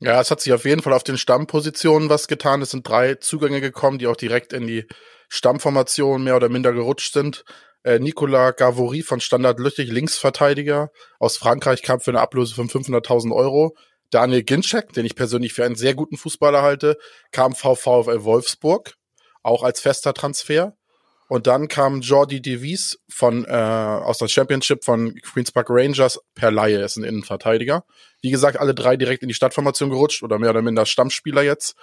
Ja, 0.00 0.20
es 0.20 0.30
hat 0.30 0.40
sich 0.40 0.52
auf 0.52 0.64
jeden 0.64 0.82
Fall 0.82 0.94
auf 0.94 1.04
den 1.04 1.18
Stammpositionen 1.18 2.08
was 2.08 2.26
getan. 2.26 2.62
Es 2.62 2.70
sind 2.70 2.88
drei 2.88 3.16
Zugänge 3.16 3.60
gekommen, 3.60 3.98
die 3.98 4.06
auch 4.06 4.16
direkt 4.16 4.52
in 4.52 4.66
die 4.66 4.86
Stammformation 5.28 6.24
mehr 6.24 6.36
oder 6.36 6.48
minder 6.48 6.72
gerutscht 6.72 7.12
sind. 7.12 7.44
Äh, 7.82 7.98
Nicolas 7.98 8.56
Gavory 8.56 9.02
von 9.02 9.20
Standard 9.20 9.58
Lüttich, 9.58 9.90
Linksverteidiger 9.90 10.90
aus 11.18 11.36
Frankreich, 11.36 11.82
kam 11.82 12.00
für 12.00 12.10
eine 12.10 12.20
Ablöse 12.20 12.54
von 12.54 12.68
500.000 12.68 13.34
Euro. 13.34 13.76
Daniel 14.10 14.42
Ginczek, 14.42 14.92
den 14.92 15.06
ich 15.06 15.14
persönlich 15.14 15.52
für 15.52 15.64
einen 15.64 15.76
sehr 15.76 15.94
guten 15.94 16.16
Fußballer 16.16 16.62
halte, 16.62 16.96
kam 17.30 17.54
VfL 17.54 18.24
Wolfsburg, 18.24 18.94
auch 19.42 19.62
als 19.62 19.80
fester 19.80 20.14
Transfer. 20.14 20.76
Und 21.30 21.46
dann 21.46 21.68
kam 21.68 22.00
Jordi 22.00 22.42
Devis 22.42 22.98
von 23.08 23.44
äh, 23.44 23.52
aus 23.52 24.18
der 24.18 24.26
Championship 24.26 24.82
von 24.82 25.14
Queens 25.14 25.52
Park 25.52 25.68
Rangers 25.70 26.18
per 26.34 26.50
Laie, 26.50 26.82
ist 26.82 26.96
ein 26.96 27.04
Innenverteidiger. 27.04 27.84
Wie 28.20 28.32
gesagt, 28.32 28.58
alle 28.58 28.74
drei 28.74 28.96
direkt 28.96 29.22
in 29.22 29.28
die 29.28 29.34
Stadtformation 29.34 29.90
gerutscht 29.90 30.24
oder 30.24 30.40
mehr 30.40 30.50
oder 30.50 30.60
minder 30.60 30.86
Stammspieler 30.86 31.42
jetzt. 31.42 31.76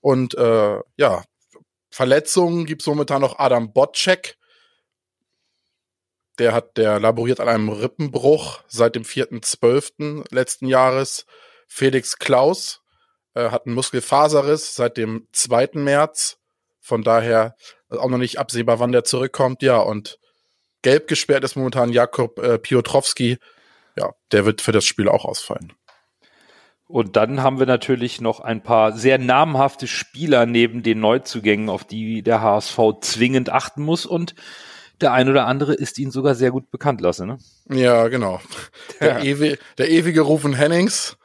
Und 0.00 0.32
äh, 0.38 0.80
ja, 0.96 1.22
Verletzungen 1.90 2.64
gibt's 2.64 2.86
momentan 2.86 3.20
noch 3.20 3.38
Adam 3.38 3.74
Botczek. 3.74 4.38
Der 6.38 6.54
hat, 6.54 6.78
der 6.78 6.98
laboriert 6.98 7.40
an 7.40 7.50
einem 7.50 7.68
Rippenbruch 7.68 8.62
seit 8.66 8.94
dem 8.94 9.02
4.12. 9.02 10.24
letzten 10.34 10.68
Jahres. 10.68 11.26
Felix 11.68 12.16
Klaus 12.18 12.80
äh, 13.34 13.50
hat 13.50 13.66
einen 13.66 13.74
Muskelfaserriss 13.74 14.74
seit 14.74 14.96
dem 14.96 15.28
2. 15.32 15.72
März. 15.74 16.38
Von 16.80 17.02
daher 17.02 17.56
auch 17.90 18.08
noch 18.08 18.18
nicht 18.18 18.38
absehbar, 18.38 18.78
wann 18.78 18.92
der 18.92 19.04
zurückkommt. 19.04 19.62
Ja, 19.62 19.78
und 19.78 20.18
gelb 20.82 21.08
gesperrt 21.08 21.44
ist 21.44 21.56
momentan 21.56 21.92
Jakob 21.92 22.38
äh, 22.38 22.58
Piotrowski. 22.58 23.38
Ja, 23.96 24.12
der 24.32 24.44
wird 24.44 24.60
für 24.60 24.72
das 24.72 24.84
Spiel 24.84 25.08
auch 25.08 25.24
ausfallen. 25.24 25.72
Und 26.88 27.16
dann 27.16 27.42
haben 27.42 27.58
wir 27.58 27.66
natürlich 27.66 28.20
noch 28.20 28.40
ein 28.40 28.62
paar 28.62 28.92
sehr 28.92 29.18
namhafte 29.18 29.88
Spieler 29.88 30.46
neben 30.46 30.82
den 30.82 31.00
Neuzugängen, 31.00 31.68
auf 31.68 31.84
die 31.84 32.22
der 32.22 32.42
HSV 32.42 32.78
zwingend 33.00 33.50
achten 33.50 33.82
muss. 33.82 34.06
Und 34.06 34.34
der 35.00 35.12
ein 35.12 35.28
oder 35.28 35.46
andere 35.46 35.74
ist 35.74 35.98
ihnen 35.98 36.12
sogar 36.12 36.34
sehr 36.34 36.52
gut 36.52 36.70
bekannt 36.70 37.00
lasse, 37.00 37.26
ne? 37.26 37.38
Ja, 37.68 38.08
genau. 38.08 38.40
Der. 39.00 39.22
Ewi 39.22 39.58
der 39.76 39.90
ewige 39.90 40.22
Rufen 40.22 40.54
Hennings, 40.54 41.18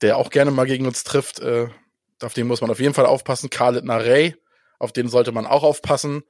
der 0.00 0.16
auch 0.16 0.30
gerne 0.30 0.50
mal 0.50 0.66
gegen 0.66 0.86
uns 0.86 1.04
trifft, 1.04 1.40
äh, 1.40 1.68
auf 2.22 2.32
den 2.32 2.46
muss 2.46 2.62
man 2.62 2.70
auf 2.70 2.80
jeden 2.80 2.94
Fall 2.94 3.04
aufpassen. 3.04 3.50
Khaled 3.50 3.84
Narey, 3.84 4.36
auf 4.78 4.92
den 4.92 5.08
sollte 5.08 5.32
man 5.32 5.46
auch 5.46 5.62
aufpassen. 5.62 6.22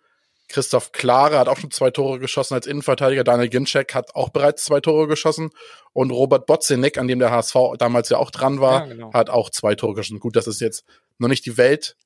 Christoph 0.48 0.92
Klare 0.92 1.38
hat 1.38 1.48
auch 1.48 1.58
schon 1.58 1.70
zwei 1.70 1.90
Tore 1.90 2.18
geschossen 2.18 2.54
als 2.54 2.66
Innenverteidiger. 2.66 3.24
Daniel 3.24 3.48
Ginczek 3.48 3.94
hat 3.94 4.14
auch 4.14 4.28
bereits 4.28 4.64
zwei 4.64 4.80
Tore 4.80 5.08
geschossen. 5.08 5.50
Und 5.92 6.10
Robert 6.12 6.46
Botzenek, 6.46 6.98
an 6.98 7.08
dem 7.08 7.18
der 7.18 7.30
HSV 7.30 7.56
damals 7.78 8.08
ja 8.10 8.18
auch 8.18 8.30
dran 8.30 8.60
war, 8.60 8.86
ja, 8.86 8.86
genau. 8.86 9.12
hat 9.12 9.28
auch 9.28 9.50
zwei 9.50 9.74
Tore 9.74 9.94
geschossen. 9.94 10.20
Gut, 10.20 10.36
das 10.36 10.46
ist 10.46 10.60
jetzt 10.60 10.84
noch 11.18 11.28
nicht 11.28 11.46
die 11.46 11.56
Welt, 11.56 11.96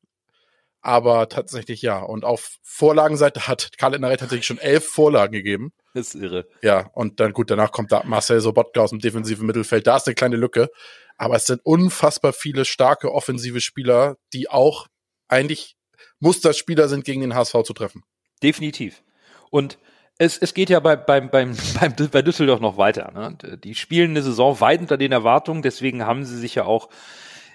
aber 0.81 1.29
tatsächlich 1.29 1.83
ja. 1.83 2.01
Und 2.01 2.25
auf 2.25 2.57
Vorlagenseite 2.63 3.47
hat 3.47 3.73
Karl 3.77 3.95
Innerei 3.95 4.17
tatsächlich 4.17 4.47
schon 4.47 4.59
elf 4.59 4.87
Vorlagen 4.87 5.33
gegeben. 5.33 5.73
Das 5.93 6.15
ist 6.15 6.23
irre. 6.23 6.47
Ja, 6.63 6.89
und 6.95 7.21
dann 7.21 7.33
gut, 7.33 7.51
danach 7.51 7.73
kommt 7.73 7.93
da 7.93 8.03
Marcel 8.05 8.41
Sobotka 8.41 8.81
aus 8.81 8.91
dem 8.91 9.01
defensiven 9.01 9.47
Mittelfeld. 9.47 9.87
Da 9.87 9.97
ist 9.97 10.07
eine 10.07 10.15
kleine 10.15 10.37
Lücke. 10.37 10.71
Aber 11.17 11.37
es 11.37 11.45
sind 11.45 11.61
unfassbar 11.65 12.33
viele 12.33 12.65
starke 12.65 13.13
offensive 13.13 13.61
Spieler, 13.61 14.17
die 14.33 14.49
auch 14.49 14.87
eigentlich 15.29 15.77
Musterspieler 16.19 16.89
sind, 16.89 17.05
gegen 17.05 17.21
den 17.21 17.35
HSV 17.35 17.63
zu 17.65 17.73
treffen. 17.73 18.05
Definitiv. 18.43 19.03
Und 19.51 19.79
es, 20.19 20.37
es 20.37 20.53
geht 20.53 20.69
ja 20.69 20.81
bei, 20.81 20.97
beim, 20.97 21.31
beim, 21.31 21.57
beim, 21.81 21.95
bei 22.11 22.23
Düsseldorf 22.23 22.61
noch 22.61 22.77
weiter. 22.77 23.11
Ne? 23.13 23.59
Die 23.59 23.75
spielen 23.75 24.11
eine 24.11 24.23
Saison 24.23 24.61
weit 24.61 24.81
unter 24.81 24.99
den 24.99 25.13
Erwartungen, 25.13 25.63
deswegen 25.63 26.05
haben 26.05 26.25
sie 26.25 26.39
sich 26.39 26.55
ja 26.55 26.65
auch 26.65 26.91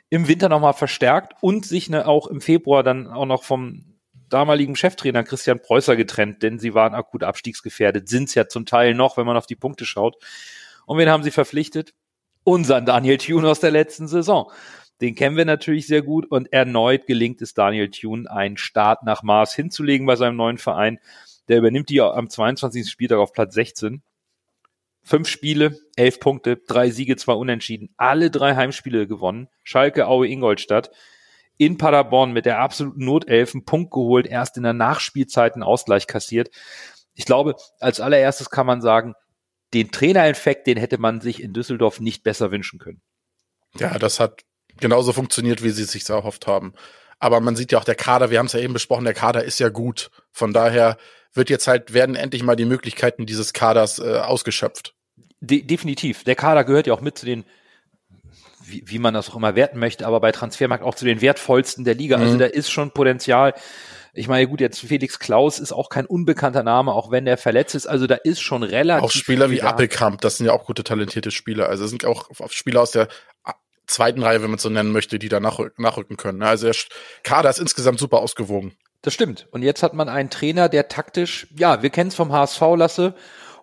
im 0.09 0.27
Winter 0.27 0.49
nochmal 0.49 0.73
verstärkt 0.73 1.33
und 1.41 1.65
sich 1.65 1.89
ne, 1.89 2.07
auch 2.07 2.27
im 2.27 2.41
Februar 2.41 2.83
dann 2.83 3.07
auch 3.07 3.25
noch 3.25 3.43
vom 3.43 3.95
damaligen 4.29 4.75
Cheftrainer 4.75 5.23
Christian 5.23 5.61
Preußer 5.61 5.95
getrennt, 5.95 6.41
denn 6.41 6.57
sie 6.59 6.73
waren 6.73 6.95
akut 6.95 7.23
abstiegsgefährdet, 7.23 8.09
sind 8.09 8.29
es 8.29 8.35
ja 8.35 8.47
zum 8.47 8.65
Teil 8.65 8.95
noch, 8.95 9.17
wenn 9.17 9.25
man 9.25 9.37
auf 9.37 9.45
die 9.45 9.55
Punkte 9.55 9.85
schaut. 9.85 10.15
Und 10.85 10.97
wen 10.97 11.09
haben 11.09 11.23
sie 11.23 11.31
verpflichtet? 11.31 11.93
Unseren 12.43 12.85
Daniel 12.85 13.17
Thune 13.17 13.47
aus 13.47 13.59
der 13.59 13.71
letzten 13.71 14.07
Saison. 14.07 14.51
Den 15.01 15.15
kennen 15.15 15.35
wir 15.35 15.45
natürlich 15.45 15.87
sehr 15.87 16.01
gut 16.01 16.25
und 16.25 16.53
erneut 16.53 17.05
gelingt 17.05 17.41
es 17.41 17.53
Daniel 17.53 17.89
Thune, 17.89 18.29
einen 18.31 18.57
Start 18.57 19.03
nach 19.03 19.23
Mars 19.23 19.53
hinzulegen 19.53 20.07
bei 20.07 20.15
seinem 20.15 20.37
neuen 20.37 20.57
Verein. 20.57 20.99
Der 21.47 21.57
übernimmt 21.57 21.89
die 21.89 22.01
am 22.01 22.29
22. 22.29 22.89
Spieltag 22.89 23.19
auf 23.19 23.33
Platz 23.33 23.53
16. 23.55 24.01
Fünf 25.03 25.27
Spiele, 25.27 25.77
elf 25.95 26.19
Punkte, 26.19 26.57
drei 26.57 26.89
Siege, 26.89 27.15
zwei 27.17 27.33
Unentschieden, 27.33 27.93
alle 27.97 28.31
drei 28.31 28.55
Heimspiele 28.55 29.05
gewonnen. 29.05 29.49
Schalke, 29.63 30.07
Aue, 30.07 30.27
Ingolstadt. 30.27 30.89
In 31.57 31.77
Paderborn 31.77 32.33
mit 32.33 32.45
der 32.45 32.59
absoluten 32.59 33.05
Notelfen 33.05 33.63
Punkt 33.65 33.91
geholt, 33.91 34.25
erst 34.25 34.57
in 34.57 34.63
der 34.63 34.73
Nachspielzeit 34.73 35.53
einen 35.53 35.63
Ausgleich 35.63 36.07
kassiert. 36.07 36.49
Ich 37.13 37.25
glaube, 37.25 37.55
als 37.79 38.01
allererstes 38.01 38.49
kann 38.49 38.65
man 38.65 38.81
sagen, 38.81 39.13
den 39.73 39.91
Trainereffekt, 39.91 40.67
den 40.67 40.77
hätte 40.77 40.97
man 40.97 41.21
sich 41.21 41.41
in 41.41 41.53
Düsseldorf 41.53 41.99
nicht 41.99 42.23
besser 42.23 42.51
wünschen 42.51 42.79
können. 42.79 43.01
Ja, 43.77 43.97
das 43.99 44.19
hat 44.19 44.41
genauso 44.79 45.13
funktioniert, 45.13 45.63
wie 45.63 45.69
sie 45.69 45.83
es 45.83 45.91
sich 45.91 46.07
erhofft 46.09 46.47
haben. 46.47 46.73
Aber 47.19 47.39
man 47.39 47.55
sieht 47.55 47.71
ja 47.71 47.79
auch 47.79 47.85
der 47.85 47.95
Kader, 47.95 48.29
wir 48.29 48.39
haben 48.39 48.47
es 48.47 48.53
ja 48.53 48.59
eben 48.59 48.73
besprochen, 48.73 49.05
der 49.05 49.13
Kader 49.13 49.43
ist 49.43 49.59
ja 49.59 49.69
gut. 49.69 50.11
Von 50.31 50.53
daher 50.53 50.97
wird 51.33 51.49
jetzt 51.49 51.67
halt, 51.67 51.93
werden 51.93 52.15
endlich 52.15 52.43
mal 52.43 52.55
die 52.55 52.65
Möglichkeiten 52.65 53.25
dieses 53.25 53.53
Kaders 53.53 53.99
äh, 53.99 54.17
ausgeschöpft. 54.19 54.93
De 55.41 55.61
definitiv. 55.61 56.23
Der 56.23 56.35
Kader 56.35 56.63
gehört 56.63 56.87
ja 56.87 56.93
auch 56.93 57.01
mit 57.01 57.17
zu 57.17 57.25
den, 57.25 57.45
wie, 58.63 58.83
wie 58.85 58.99
man 58.99 59.13
das 59.13 59.29
auch 59.29 59.35
immer 59.35 59.55
werten 59.55 59.79
möchte, 59.79 60.05
aber 60.05 60.19
bei 60.19 60.31
Transfermarkt 60.31 60.83
auch 60.83 60.95
zu 60.95 61.05
den 61.05 61.21
wertvollsten 61.21 61.83
der 61.83 61.95
Liga. 61.95 62.15
Also 62.15 62.25
mhm. 62.27 62.31
Also 62.33 62.39
da 62.39 62.45
ist 62.45 62.71
schon 62.71 62.91
Potenzial. 62.91 63.53
Ich 64.13 64.29
meine, 64.29 64.47
gut, 64.47 64.61
jetzt 64.61 64.79
Felix 64.79 65.19
Klaus 65.19 65.59
ist 65.59 65.73
auch 65.73 65.89
kein 65.89 66.05
unbekannter 66.05 66.63
Name, 66.63 66.93
auch 66.93 67.11
wenn 67.11 67.25
der 67.25 67.37
verletzt 67.37 67.75
ist. 67.75 67.85
Also 67.85 68.07
da 68.07 68.15
ist 68.15 68.41
schon 68.41 68.63
relativ. 68.63 69.03
Auch 69.03 69.11
Spieler 69.11 69.51
wie 69.51 69.61
Appelkamp, 69.61 70.21
das 70.21 70.37
sind 70.37 70.45
ja 70.45 70.53
auch 70.53 70.65
gute, 70.65 70.85
talentierte 70.85 71.31
Spieler. 71.31 71.67
Also 71.67 71.83
es 71.83 71.89
sind 71.89 72.05
auch 72.05 72.29
Spieler 72.49 72.81
aus 72.81 72.91
der 72.91 73.09
zweiten 73.87 74.23
Reihe, 74.23 74.41
wenn 74.41 74.49
man 74.49 74.57
es 74.57 74.63
so 74.63 74.69
nennen 74.69 74.91
möchte, 74.91 75.19
die 75.19 75.29
da 75.29 75.39
nachrücken 75.39 76.17
können. 76.17 76.43
Also 76.43 76.67
der 76.67 76.75
Kader 77.23 77.49
ist 77.49 77.59
insgesamt 77.59 77.99
super 77.99 78.19
ausgewogen. 78.19 78.73
Das 79.01 79.13
stimmt. 79.13 79.47
Und 79.51 79.61
jetzt 79.61 79.83
hat 79.83 79.93
man 79.93 80.09
einen 80.09 80.29
Trainer, 80.29 80.67
der 80.67 80.87
taktisch, 80.87 81.47
ja, 81.55 81.83
wir 81.83 81.91
kennen 81.91 82.07
es 82.07 82.15
vom 82.15 82.31
HSV, 82.31 82.61
Lasse. 82.75 83.13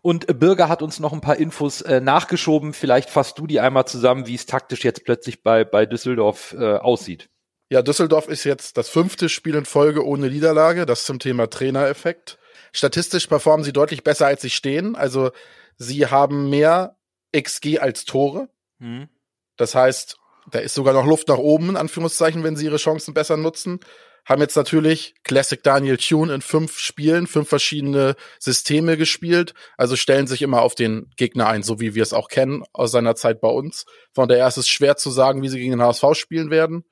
Und 0.00 0.38
Bürger 0.38 0.68
hat 0.68 0.82
uns 0.82 1.00
noch 1.00 1.12
ein 1.12 1.20
paar 1.20 1.36
Infos 1.36 1.80
äh, 1.80 2.00
nachgeschoben. 2.00 2.72
Vielleicht 2.72 3.10
fasst 3.10 3.38
du 3.38 3.46
die 3.46 3.60
einmal 3.60 3.86
zusammen, 3.86 4.26
wie 4.26 4.34
es 4.34 4.46
taktisch 4.46 4.84
jetzt 4.84 5.04
plötzlich 5.04 5.42
bei, 5.42 5.64
bei 5.64 5.86
Düsseldorf 5.86 6.54
äh, 6.58 6.74
aussieht. 6.74 7.28
Ja, 7.70 7.82
Düsseldorf 7.82 8.28
ist 8.28 8.44
jetzt 8.44 8.76
das 8.76 8.88
fünfte 8.88 9.28
Spiel 9.28 9.54
in 9.54 9.64
Folge 9.64 10.04
ohne 10.06 10.28
Niederlage. 10.28 10.86
Das 10.86 11.04
zum 11.04 11.18
Thema 11.18 11.48
Trainereffekt. 11.48 12.38
Statistisch 12.72 13.26
performen 13.26 13.64
sie 13.64 13.72
deutlich 13.72 14.04
besser, 14.04 14.26
als 14.26 14.42
sie 14.42 14.50
stehen. 14.50 14.94
Also 14.94 15.30
sie 15.76 16.06
haben 16.06 16.50
mehr 16.50 16.96
XG 17.36 17.78
als 17.78 18.04
Tore. 18.04 18.48
Mhm. 18.78 19.08
Das 19.56 19.74
heißt, 19.74 20.16
da 20.50 20.58
ist 20.58 20.74
sogar 20.74 20.94
noch 20.94 21.06
Luft 21.06 21.28
nach 21.28 21.38
oben, 21.38 21.70
in 21.70 21.76
Anführungszeichen, 21.76 22.42
wenn 22.42 22.56
sie 22.56 22.66
ihre 22.66 22.76
Chancen 22.76 23.14
besser 23.14 23.36
nutzen 23.36 23.80
haben 24.24 24.40
jetzt 24.40 24.56
natürlich 24.56 25.14
Classic 25.24 25.62
Daniel 25.62 25.96
Tune 25.96 26.32
in 26.32 26.42
fünf 26.42 26.78
Spielen, 26.78 27.26
fünf 27.26 27.48
verschiedene 27.48 28.14
Systeme 28.38 28.96
gespielt, 28.96 29.54
also 29.76 29.96
stellen 29.96 30.26
sich 30.26 30.42
immer 30.42 30.62
auf 30.62 30.74
den 30.74 31.10
Gegner 31.16 31.48
ein, 31.48 31.62
so 31.62 31.80
wie 31.80 31.94
wir 31.94 32.02
es 32.02 32.12
auch 32.12 32.28
kennen 32.28 32.62
aus 32.72 32.92
seiner 32.92 33.16
Zeit 33.16 33.40
bei 33.40 33.48
uns. 33.48 33.84
Von 34.12 34.28
daher 34.28 34.46
ist 34.46 34.58
es 34.58 34.68
schwer 34.68 34.96
zu 34.96 35.10
sagen, 35.10 35.42
wie 35.42 35.48
sie 35.48 35.58
gegen 35.58 35.72
den 35.72 35.82
HSV 35.82 36.04
spielen 36.14 36.50
werden. 36.50 36.84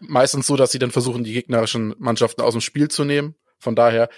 Meistens 0.00 0.46
so, 0.46 0.56
dass 0.56 0.72
sie 0.72 0.78
dann 0.78 0.90
versuchen, 0.90 1.24
die 1.24 1.32
gegnerischen 1.32 1.94
Mannschaften 1.98 2.42
aus 2.42 2.54
dem 2.54 2.60
Spiel 2.60 2.88
zu 2.88 3.04
nehmen. 3.04 3.36
Von 3.58 3.76
daher 3.76 4.08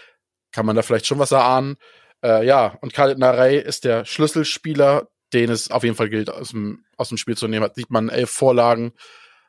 kann 0.50 0.66
man 0.66 0.74
da 0.74 0.82
vielleicht 0.82 1.06
schon 1.06 1.18
was 1.18 1.32
erahnen. 1.32 1.76
Äh, 2.24 2.46
ja, 2.46 2.78
und 2.80 2.94
Khalid 2.94 3.18
Narey 3.18 3.60
ist 3.60 3.84
der 3.84 4.04
Schlüsselspieler, 4.04 5.08
den 5.32 5.50
es 5.50 5.70
auf 5.70 5.84
jeden 5.84 5.96
Fall 5.96 6.08
gilt, 6.08 6.30
aus 6.30 6.50
dem, 6.50 6.84
aus 6.96 7.08
dem 7.08 7.18
Spiel 7.18 7.36
zu 7.36 7.48
nehmen. 7.48 7.64
Hat 7.64 7.74
sieht 7.74 7.90
man 7.90 8.08
elf 8.08 8.30
Vorlagen, 8.30 8.92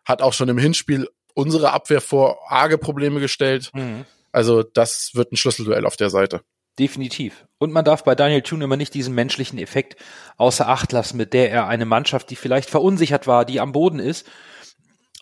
hat 0.05 0.21
auch 0.21 0.33
schon 0.33 0.50
im 0.50 0.57
Hinspiel 0.57 1.07
unsere 1.33 1.71
Abwehr 1.71 2.01
vor 2.01 2.39
arge 2.51 2.77
Probleme 2.77 3.19
gestellt. 3.19 3.71
Mhm. 3.74 4.05
Also 4.31 4.63
das 4.63 5.12
wird 5.13 5.31
ein 5.31 5.38
Schlüsselduell 5.38 5.86
auf 5.86 5.95
der 5.95 6.09
Seite. 6.09 6.41
Definitiv. 6.77 7.45
Und 7.57 7.74
man 7.74 7.83
darf 7.83 8.03
bei 8.03 8.15
Daniel 8.15 8.41
Thune 8.41 8.63
immer 8.63 8.77
nicht 8.77 8.93
diesen 8.93 9.13
menschlichen 9.13 9.59
Effekt 9.59 9.98
außer 10.38 10.67
Acht 10.67 10.91
lassen, 10.91 11.17
mit 11.17 11.33
der 11.33 11.51
er 11.51 11.67
eine 11.67 11.86
Mannschaft, 11.86 12.29
die 12.29 12.38
vielleicht 12.38 12.69
verunsichert 12.69 13.27
war, 13.27 13.43
die 13.43 13.59
am 13.59 13.74
Boden 13.74 14.00
ist, 14.00 14.25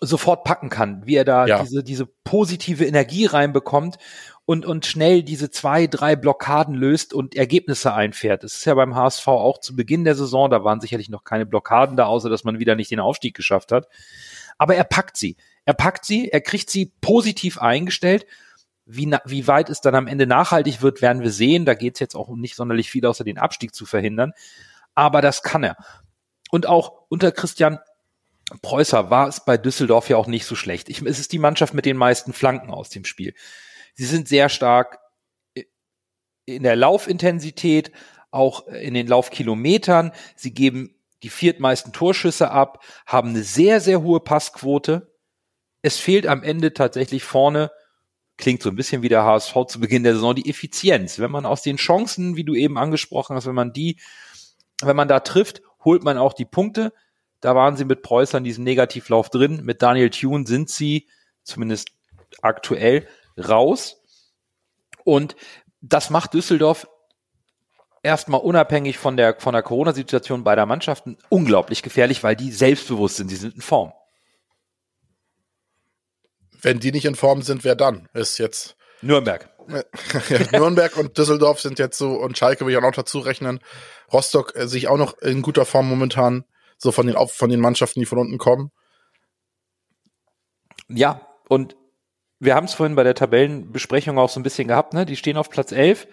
sofort 0.00 0.44
packen 0.44 0.70
kann, 0.70 1.04
wie 1.04 1.16
er 1.16 1.24
da 1.24 1.46
ja. 1.46 1.62
diese, 1.62 1.82
diese 1.82 2.06
positive 2.06 2.86
Energie 2.86 3.26
reinbekommt 3.26 3.98
und, 4.48 4.64
und 4.64 4.86
schnell 4.86 5.22
diese 5.22 5.50
zwei, 5.50 5.86
drei 5.86 6.16
Blockaden 6.16 6.74
löst 6.74 7.12
und 7.12 7.36
Ergebnisse 7.36 7.92
einfährt. 7.92 8.44
Das 8.44 8.54
ist 8.54 8.64
ja 8.64 8.72
beim 8.72 8.94
HSV 8.94 9.28
auch 9.28 9.60
zu 9.60 9.76
Beginn 9.76 10.04
der 10.04 10.14
Saison, 10.14 10.48
da 10.48 10.64
waren 10.64 10.80
sicherlich 10.80 11.10
noch 11.10 11.22
keine 11.22 11.44
Blockaden 11.44 11.98
da, 11.98 12.06
außer 12.06 12.30
dass 12.30 12.44
man 12.44 12.58
wieder 12.58 12.74
nicht 12.74 12.90
den 12.90 12.98
Aufstieg 12.98 13.36
geschafft 13.36 13.72
hat. 13.72 13.88
Aber 14.56 14.74
er 14.74 14.84
packt 14.84 15.18
sie. 15.18 15.36
Er 15.66 15.74
packt 15.74 16.06
sie, 16.06 16.30
er 16.32 16.40
kriegt 16.40 16.70
sie 16.70 16.94
positiv 17.02 17.58
eingestellt. 17.58 18.24
Wie, 18.86 19.14
wie 19.26 19.46
weit 19.48 19.68
es 19.68 19.82
dann 19.82 19.94
am 19.94 20.06
Ende 20.06 20.26
nachhaltig 20.26 20.80
wird, 20.80 21.02
werden 21.02 21.22
wir 21.22 21.30
sehen. 21.30 21.66
Da 21.66 21.74
geht 21.74 21.96
es 21.96 22.00
jetzt 22.00 22.14
auch 22.14 22.34
nicht 22.34 22.56
sonderlich 22.56 22.90
viel, 22.90 23.04
außer 23.04 23.24
den 23.24 23.36
Abstieg 23.36 23.74
zu 23.74 23.84
verhindern. 23.84 24.32
Aber 24.94 25.20
das 25.20 25.42
kann 25.42 25.62
er. 25.62 25.76
Und 26.50 26.64
auch 26.64 27.02
unter 27.10 27.32
Christian 27.32 27.80
Preußer 28.62 29.10
war 29.10 29.28
es 29.28 29.44
bei 29.44 29.58
Düsseldorf 29.58 30.08
ja 30.08 30.16
auch 30.16 30.26
nicht 30.26 30.46
so 30.46 30.54
schlecht. 30.54 30.88
Ich, 30.88 31.02
es 31.02 31.18
ist 31.18 31.32
die 31.32 31.38
Mannschaft 31.38 31.74
mit 31.74 31.84
den 31.84 31.98
meisten 31.98 32.32
Flanken 32.32 32.70
aus 32.70 32.88
dem 32.88 33.04
Spiel. 33.04 33.34
Sie 33.98 34.06
sind 34.06 34.28
sehr 34.28 34.48
stark 34.48 34.98
in 36.46 36.62
der 36.62 36.76
Laufintensität, 36.76 37.92
auch 38.30 38.66
in 38.68 38.94
den 38.94 39.06
Laufkilometern. 39.06 40.12
Sie 40.34 40.54
geben 40.54 40.94
die 41.22 41.28
viertmeisten 41.28 41.92
Torschüsse 41.92 42.50
ab, 42.50 42.82
haben 43.04 43.30
eine 43.30 43.42
sehr, 43.42 43.80
sehr 43.80 44.02
hohe 44.02 44.20
Passquote 44.20 45.12
es 45.82 45.98
fehlt 45.98 46.26
am 46.26 46.42
Ende 46.42 46.72
tatsächlich 46.74 47.24
vorne, 47.24 47.70
klingt 48.36 48.62
so 48.62 48.70
ein 48.70 48.76
bisschen 48.76 49.02
wie 49.02 49.08
der 49.08 49.24
HSV 49.24 49.54
zu 49.68 49.80
Beginn 49.80 50.02
der 50.02 50.14
Saison, 50.14 50.34
die 50.34 50.48
Effizienz. 50.48 51.18
Wenn 51.18 51.30
man 51.30 51.46
aus 51.46 51.62
den 51.62 51.76
Chancen, 51.76 52.36
wie 52.36 52.44
du 52.44 52.54
eben 52.54 52.78
angesprochen 52.78 53.36
hast, 53.36 53.46
wenn 53.46 53.54
man 53.54 53.72
die, 53.72 53.98
wenn 54.82 54.96
man 54.96 55.08
da 55.08 55.20
trifft, 55.20 55.62
holt 55.84 56.02
man 56.02 56.18
auch 56.18 56.32
die 56.32 56.44
Punkte. 56.44 56.92
Da 57.40 57.54
waren 57.54 57.76
sie 57.76 57.84
mit 57.84 58.02
Preußer 58.02 58.38
in 58.38 58.44
diesem 58.44 58.64
Negativlauf 58.64 59.30
drin. 59.30 59.60
Mit 59.64 59.82
Daniel 59.82 60.10
Thune 60.10 60.46
sind 60.46 60.68
sie 60.68 61.08
zumindest 61.42 61.90
aktuell 62.42 63.06
raus. 63.38 64.02
Und 65.04 65.36
das 65.80 66.10
macht 66.10 66.34
Düsseldorf 66.34 66.86
erstmal 68.02 68.40
unabhängig 68.40 68.98
von 68.98 69.16
der, 69.16 69.38
von 69.38 69.52
der 69.52 69.62
Corona-Situation 69.62 70.44
beider 70.44 70.66
Mannschaften 70.66 71.18
unglaublich 71.28 71.82
gefährlich, 71.82 72.22
weil 72.22 72.36
die 72.36 72.52
selbstbewusst 72.52 73.16
sind. 73.16 73.28
Sie 73.28 73.36
sind 73.36 73.54
in 73.54 73.60
Form. 73.60 73.92
Wenn 76.60 76.80
die 76.80 76.92
nicht 76.92 77.04
in 77.04 77.14
Form 77.14 77.42
sind, 77.42 77.64
wer 77.64 77.76
dann? 77.76 78.08
Ist 78.14 78.38
jetzt. 78.38 78.76
Nürnberg. 79.00 79.48
Nürnberg 80.52 80.96
und 80.96 81.16
Düsseldorf 81.18 81.60
sind 81.60 81.78
jetzt 81.78 81.98
so, 81.98 82.14
und 82.14 82.38
Schalke 82.38 82.64
will 82.64 82.72
ich 82.72 82.78
auch 82.78 82.82
noch 82.82 82.92
dazu 82.92 83.18
rechnen. 83.18 83.60
Rostock 84.12 84.56
äh, 84.56 84.66
sich 84.66 84.88
auch 84.88 84.96
noch 84.96 85.18
in 85.18 85.42
guter 85.42 85.64
Form 85.64 85.88
momentan, 85.88 86.44
so 86.78 86.90
von 86.90 87.06
den, 87.06 87.16
von 87.28 87.50
den 87.50 87.60
Mannschaften, 87.60 88.00
die 88.00 88.06
von 88.06 88.18
unten 88.18 88.38
kommen. 88.38 88.72
Ja, 90.88 91.20
und 91.48 91.76
wir 92.40 92.54
haben 92.54 92.66
es 92.66 92.74
vorhin 92.74 92.96
bei 92.96 93.04
der 93.04 93.14
Tabellenbesprechung 93.14 94.18
auch 94.18 94.30
so 94.30 94.40
ein 94.40 94.44
bisschen 94.44 94.68
gehabt, 94.68 94.94
ne? 94.94 95.06
Die 95.06 95.16
stehen 95.16 95.36
auf 95.36 95.50
Platz 95.50 95.72
11, 95.72 96.06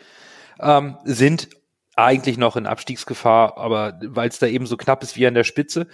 ähm, 0.59 0.97
sind 1.03 1.49
eigentlich 1.95 2.37
noch 2.37 2.55
in 2.55 2.65
Abstiegsgefahr, 2.65 3.57
aber 3.57 3.99
weil 4.03 4.29
es 4.29 4.39
da 4.39 4.47
eben 4.47 4.65
so 4.65 4.77
knapp 4.77 5.03
ist 5.03 5.15
wie 5.15 5.27
an 5.27 5.33
der 5.33 5.43
Spitze. 5.43 5.87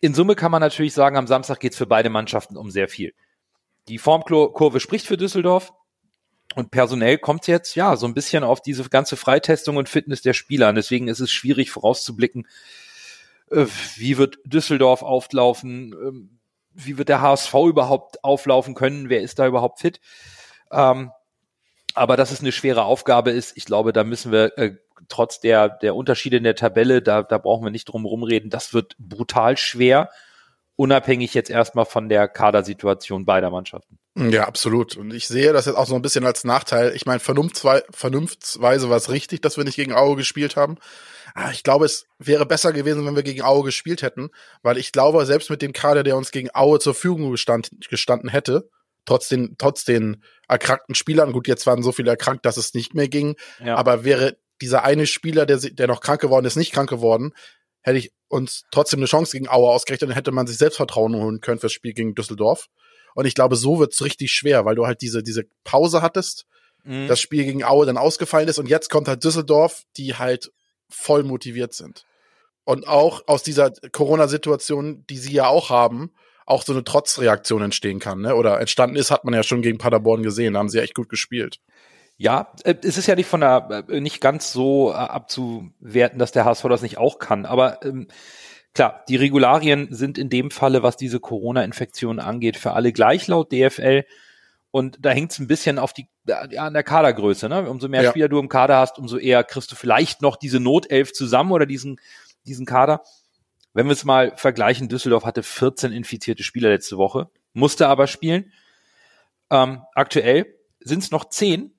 In 0.00 0.14
Summe 0.14 0.34
kann 0.34 0.50
man 0.50 0.60
natürlich 0.60 0.94
sagen, 0.94 1.16
am 1.16 1.26
Samstag 1.26 1.60
geht 1.60 1.72
es 1.72 1.78
für 1.78 1.86
beide 1.86 2.10
Mannschaften 2.10 2.56
um 2.56 2.70
sehr 2.70 2.88
viel 2.88 3.12
die 3.88 3.98
Formkurve 3.98 4.80
spricht 4.80 5.06
für 5.06 5.16
Düsseldorf. 5.16 5.72
Und 6.54 6.70
personell 6.70 7.18
kommt 7.18 7.46
jetzt 7.46 7.74
ja 7.74 7.96
so 7.96 8.06
ein 8.06 8.14
bisschen 8.14 8.42
auf 8.42 8.62
diese 8.62 8.88
ganze 8.88 9.16
Freitestung 9.16 9.76
und 9.76 9.88
Fitness 9.88 10.22
der 10.22 10.32
Spieler. 10.32 10.70
Und 10.70 10.76
deswegen 10.76 11.08
ist 11.08 11.20
es 11.20 11.30
schwierig 11.30 11.70
vorauszublicken, 11.70 12.46
äh, 13.50 13.66
wie 13.96 14.16
wird 14.16 14.38
Düsseldorf 14.44 15.02
auflaufen, 15.02 15.92
ähm, 15.92 16.37
wie 16.72 16.98
wird 16.98 17.08
der 17.08 17.20
HSV 17.20 17.54
überhaupt 17.54 18.22
auflaufen 18.24 18.74
können, 18.74 19.08
wer 19.08 19.20
ist 19.20 19.38
da 19.38 19.46
überhaupt 19.46 19.80
fit. 19.80 20.00
Ähm, 20.70 21.10
aber 21.94 22.16
dass 22.16 22.30
es 22.30 22.40
eine 22.40 22.52
schwere 22.52 22.84
Aufgabe 22.84 23.30
ist, 23.30 23.56
ich 23.56 23.64
glaube, 23.64 23.92
da 23.92 24.04
müssen 24.04 24.30
wir 24.30 24.56
äh, 24.58 24.76
trotz 25.08 25.40
der, 25.40 25.68
der 25.68 25.96
Unterschiede 25.96 26.36
in 26.36 26.44
der 26.44 26.54
Tabelle, 26.54 27.02
da, 27.02 27.22
da 27.22 27.38
brauchen 27.38 27.64
wir 27.64 27.70
nicht 27.70 27.86
drum 27.86 28.04
rumreden, 28.04 28.50
das 28.50 28.74
wird 28.74 28.94
brutal 28.98 29.56
schwer. 29.56 30.10
Unabhängig 30.78 31.34
jetzt 31.34 31.50
erstmal 31.50 31.86
von 31.86 32.08
der 32.08 32.28
Kadersituation 32.28 33.24
beider 33.24 33.50
Mannschaften. 33.50 33.98
Ja, 34.14 34.44
absolut. 34.44 34.96
Und 34.96 35.12
ich 35.12 35.26
sehe 35.26 35.52
das 35.52 35.66
jetzt 35.66 35.74
auch 35.74 35.86
so 35.86 35.96
ein 35.96 36.02
bisschen 36.02 36.24
als 36.24 36.44
Nachteil. 36.44 36.94
Ich 36.94 37.04
meine, 37.04 37.18
vernunftsweise 37.18 38.88
war 38.88 38.96
es 38.96 39.10
richtig, 39.10 39.40
dass 39.40 39.56
wir 39.56 39.64
nicht 39.64 39.74
gegen 39.74 39.92
Aue 39.92 40.14
gespielt 40.14 40.54
haben. 40.54 40.76
Aber 41.34 41.50
ich 41.50 41.64
glaube, 41.64 41.84
es 41.84 42.06
wäre 42.18 42.46
besser 42.46 42.72
gewesen, 42.72 43.04
wenn 43.04 43.16
wir 43.16 43.24
gegen 43.24 43.42
Aue 43.42 43.64
gespielt 43.64 44.02
hätten, 44.02 44.30
weil 44.62 44.78
ich 44.78 44.92
glaube, 44.92 45.26
selbst 45.26 45.50
mit 45.50 45.62
dem 45.62 45.72
Kader, 45.72 46.04
der 46.04 46.16
uns 46.16 46.30
gegen 46.30 46.50
Aue 46.54 46.78
zur 46.78 46.94
Verfügung 46.94 47.32
gestand, 47.32 47.70
gestanden 47.90 48.30
hätte, 48.30 48.70
trotz 49.04 49.28
den, 49.28 49.56
trotz 49.58 49.84
den 49.84 50.22
erkrankten 50.46 50.94
Spielern, 50.94 51.32
gut, 51.32 51.48
jetzt 51.48 51.66
waren 51.66 51.82
so 51.82 51.90
viele 51.90 52.10
erkrankt, 52.10 52.46
dass 52.46 52.56
es 52.56 52.72
nicht 52.72 52.94
mehr 52.94 53.08
ging, 53.08 53.34
ja. 53.64 53.74
aber 53.74 54.04
wäre 54.04 54.36
dieser 54.60 54.84
eine 54.84 55.06
Spieler, 55.06 55.44
der, 55.44 55.58
der 55.58 55.88
noch 55.88 56.00
krank 56.00 56.20
geworden 56.20 56.46
ist, 56.46 56.56
nicht 56.56 56.72
krank 56.72 56.88
geworden, 56.88 57.32
hätte 57.82 57.98
ich 57.98 58.12
uns 58.28 58.64
trotzdem 58.70 59.00
eine 59.00 59.06
Chance 59.06 59.32
gegen 59.32 59.48
Aue 59.48 59.70
ausgerechnet, 59.70 60.10
dann 60.10 60.14
hätte 60.14 60.32
man 60.32 60.46
sich 60.46 60.58
Selbstvertrauen 60.58 61.14
holen 61.14 61.40
können 61.40 61.58
fürs 61.58 61.72
Spiel 61.72 61.92
gegen 61.92 62.14
Düsseldorf. 62.14 62.66
Und 63.14 63.26
ich 63.26 63.34
glaube, 63.34 63.56
so 63.56 63.78
wird's 63.78 64.02
richtig 64.04 64.32
schwer, 64.32 64.64
weil 64.64 64.76
du 64.76 64.86
halt 64.86 65.00
diese, 65.00 65.22
diese 65.22 65.44
Pause 65.64 66.02
hattest, 66.02 66.46
mhm. 66.84 67.08
das 67.08 67.20
Spiel 67.20 67.44
gegen 67.44 67.64
Aue 67.64 67.86
dann 67.86 67.96
ausgefallen 67.96 68.48
ist 68.48 68.58
und 68.58 68.68
jetzt 68.68 68.90
kommt 68.90 69.08
halt 69.08 69.24
Düsseldorf, 69.24 69.82
die 69.96 70.14
halt 70.14 70.52
voll 70.88 71.22
motiviert 71.22 71.74
sind. 71.74 72.04
Und 72.64 72.86
auch 72.86 73.22
aus 73.26 73.42
dieser 73.42 73.70
Corona-Situation, 73.70 75.04
die 75.08 75.16
sie 75.16 75.32
ja 75.32 75.46
auch 75.48 75.70
haben, 75.70 76.12
auch 76.44 76.62
so 76.62 76.72
eine 76.72 76.84
Trotzreaktion 76.84 77.62
entstehen 77.62 77.98
kann, 77.98 78.20
ne? 78.20 78.34
Oder 78.34 78.60
entstanden 78.60 78.96
ist, 78.96 79.10
hat 79.10 79.24
man 79.24 79.34
ja 79.34 79.42
schon 79.42 79.62
gegen 79.62 79.78
Paderborn 79.78 80.22
gesehen, 80.22 80.54
da 80.54 80.60
haben 80.60 80.68
sie 80.68 80.78
echt 80.78 80.94
gut 80.94 81.08
gespielt. 81.08 81.60
Ja, 82.18 82.52
äh, 82.64 82.74
es 82.82 82.98
ist 82.98 83.06
ja 83.06 83.14
nicht 83.14 83.28
von 83.28 83.40
der 83.40 83.84
äh, 83.88 84.00
nicht 84.00 84.20
ganz 84.20 84.52
so 84.52 84.90
äh, 84.90 84.94
abzuwerten, 84.94 86.18
dass 86.18 86.32
der 86.32 86.44
HSV 86.44 86.64
das 86.64 86.82
nicht 86.82 86.98
auch 86.98 87.20
kann. 87.20 87.46
Aber 87.46 87.82
ähm, 87.84 88.08
klar, 88.74 89.04
die 89.08 89.16
Regularien 89.16 89.86
sind 89.90 90.18
in 90.18 90.28
dem 90.28 90.50
Falle, 90.50 90.82
was 90.82 90.96
diese 90.96 91.20
Corona-Infektion 91.20 92.18
angeht, 92.18 92.56
für 92.56 92.72
alle 92.72 92.92
gleich 92.92 93.28
laut 93.28 93.52
DFL. 93.52 94.04
Und 94.72 94.98
da 95.00 95.10
hängt 95.10 95.30
es 95.30 95.38
ein 95.38 95.46
bisschen 95.46 95.78
auf 95.78 95.92
die, 95.92 96.08
ja, 96.26 96.40
an 96.64 96.74
der 96.74 96.82
Kadergröße. 96.82 97.48
Ne? 97.48 97.70
Umso 97.70 97.88
mehr 97.88 98.02
ja. 98.02 98.10
Spieler 98.10 98.28
du 98.28 98.40
im 98.40 98.48
Kader 98.48 98.78
hast, 98.78 98.98
umso 98.98 99.16
eher 99.16 99.44
kriegst 99.44 99.70
du 99.70 99.76
vielleicht 99.76 100.20
noch 100.20 100.36
diese 100.36 100.58
Notelf 100.58 101.12
zusammen 101.12 101.52
oder 101.52 101.66
diesen, 101.66 102.00
diesen 102.44 102.66
Kader. 102.66 103.02
Wenn 103.74 103.86
wir 103.86 103.92
es 103.92 104.04
mal 104.04 104.32
vergleichen, 104.36 104.88
Düsseldorf 104.88 105.24
hatte 105.24 105.44
14 105.44 105.92
infizierte 105.92 106.42
Spieler 106.42 106.70
letzte 106.70 106.98
Woche, 106.98 107.30
musste 107.52 107.86
aber 107.86 108.08
spielen. 108.08 108.52
Ähm, 109.50 109.82
aktuell 109.94 110.46
sind 110.80 111.04
es 111.04 111.12
noch 111.12 111.28
10 111.28 111.77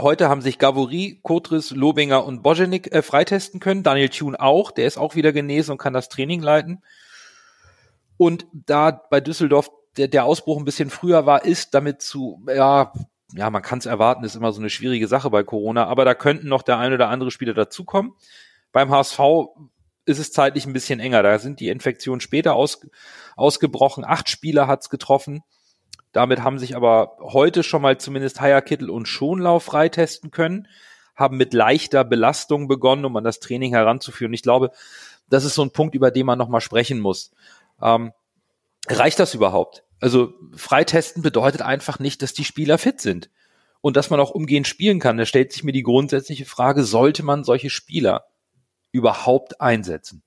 Heute 0.00 0.28
haben 0.28 0.42
sich 0.42 0.58
Gavory, 0.58 1.18
Kotris, 1.22 1.72
Lobinger 1.72 2.24
und 2.24 2.42
Bojenik 2.42 2.94
äh, 2.94 3.02
freitesten 3.02 3.58
können. 3.58 3.82
Daniel 3.82 4.08
Thune 4.08 4.38
auch, 4.38 4.70
der 4.70 4.86
ist 4.86 4.96
auch 4.96 5.16
wieder 5.16 5.32
genesen 5.32 5.72
und 5.72 5.78
kann 5.78 5.92
das 5.92 6.08
Training 6.08 6.40
leiten. 6.40 6.84
Und 8.16 8.46
da 8.52 8.92
bei 8.92 9.20
Düsseldorf 9.20 9.70
der, 9.96 10.06
der 10.06 10.24
Ausbruch 10.24 10.58
ein 10.58 10.64
bisschen 10.64 10.90
früher 10.90 11.26
war, 11.26 11.44
ist 11.44 11.74
damit 11.74 12.00
zu, 12.00 12.44
ja, 12.46 12.92
ja, 13.32 13.50
man 13.50 13.62
kann 13.62 13.80
es 13.80 13.86
erwarten, 13.86 14.22
ist 14.22 14.36
immer 14.36 14.52
so 14.52 14.60
eine 14.60 14.70
schwierige 14.70 15.08
Sache 15.08 15.30
bei 15.30 15.42
Corona, 15.42 15.86
aber 15.86 16.04
da 16.04 16.14
könnten 16.14 16.48
noch 16.48 16.62
der 16.62 16.78
ein 16.78 16.92
oder 16.92 17.08
andere 17.08 17.32
Spieler 17.32 17.54
dazukommen. 17.54 18.12
Beim 18.70 18.90
HSV 18.90 19.18
ist 20.04 20.18
es 20.18 20.32
zeitlich 20.32 20.64
ein 20.64 20.72
bisschen 20.72 21.00
enger. 21.00 21.22
Da 21.24 21.38
sind 21.40 21.58
die 21.58 21.68
Infektionen 21.68 22.20
später 22.20 22.54
aus, 22.54 22.86
ausgebrochen. 23.36 24.04
Acht 24.04 24.28
Spieler 24.28 24.68
hat's 24.68 24.90
getroffen. 24.90 25.42
Damit 26.12 26.42
haben 26.42 26.58
sich 26.58 26.74
aber 26.74 27.16
heute 27.20 27.62
schon 27.62 27.82
mal 27.82 27.98
zumindest 27.98 28.40
Heierkittel 28.40 28.90
und 28.90 29.06
Schonlauf 29.06 29.64
freitesten 29.64 30.30
können, 30.30 30.68
haben 31.14 31.36
mit 31.36 31.52
leichter 31.52 32.04
Belastung 32.04 32.68
begonnen, 32.68 33.04
um 33.04 33.16
an 33.16 33.24
das 33.24 33.40
Training 33.40 33.72
heranzuführen. 33.72 34.32
Ich 34.32 34.42
glaube, 34.42 34.70
das 35.28 35.44
ist 35.44 35.54
so 35.54 35.62
ein 35.62 35.72
Punkt, 35.72 35.94
über 35.94 36.10
den 36.10 36.26
man 36.26 36.38
nochmal 36.38 36.60
sprechen 36.60 37.00
muss. 37.00 37.32
Ähm, 37.82 38.12
reicht 38.88 39.18
das 39.18 39.34
überhaupt? 39.34 39.84
Also 40.00 40.32
freitesten 40.54 41.22
bedeutet 41.22 41.60
einfach 41.60 41.98
nicht, 41.98 42.22
dass 42.22 42.32
die 42.32 42.44
Spieler 42.44 42.78
fit 42.78 43.00
sind 43.00 43.30
und 43.80 43.96
dass 43.96 44.10
man 44.10 44.20
auch 44.20 44.30
umgehend 44.30 44.66
spielen 44.66 45.00
kann. 45.00 45.18
Da 45.18 45.26
stellt 45.26 45.52
sich 45.52 45.64
mir 45.64 45.72
die 45.72 45.82
grundsätzliche 45.82 46.44
Frage, 46.44 46.84
sollte 46.84 47.22
man 47.24 47.44
solche 47.44 47.68
Spieler 47.68 48.26
überhaupt 48.92 49.60
einsetzen? 49.60 50.22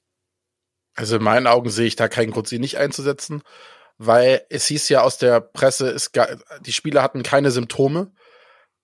Also 0.93 1.15
in 1.15 1.23
meinen 1.23 1.47
Augen 1.47 1.69
sehe 1.69 1.87
ich 1.87 1.95
da 1.95 2.09
keinen 2.09 2.31
Grund, 2.31 2.47
sie 2.47 2.59
nicht 2.59 2.77
einzusetzen 2.77 3.43
weil 4.03 4.41
es 4.49 4.65
hieß 4.65 4.89
ja 4.89 5.03
aus 5.03 5.19
der 5.19 5.39
Presse, 5.39 5.89
es, 5.89 6.11
die 6.65 6.73
Spieler 6.73 7.03
hatten 7.03 7.21
keine 7.21 7.51
Symptome. 7.51 8.11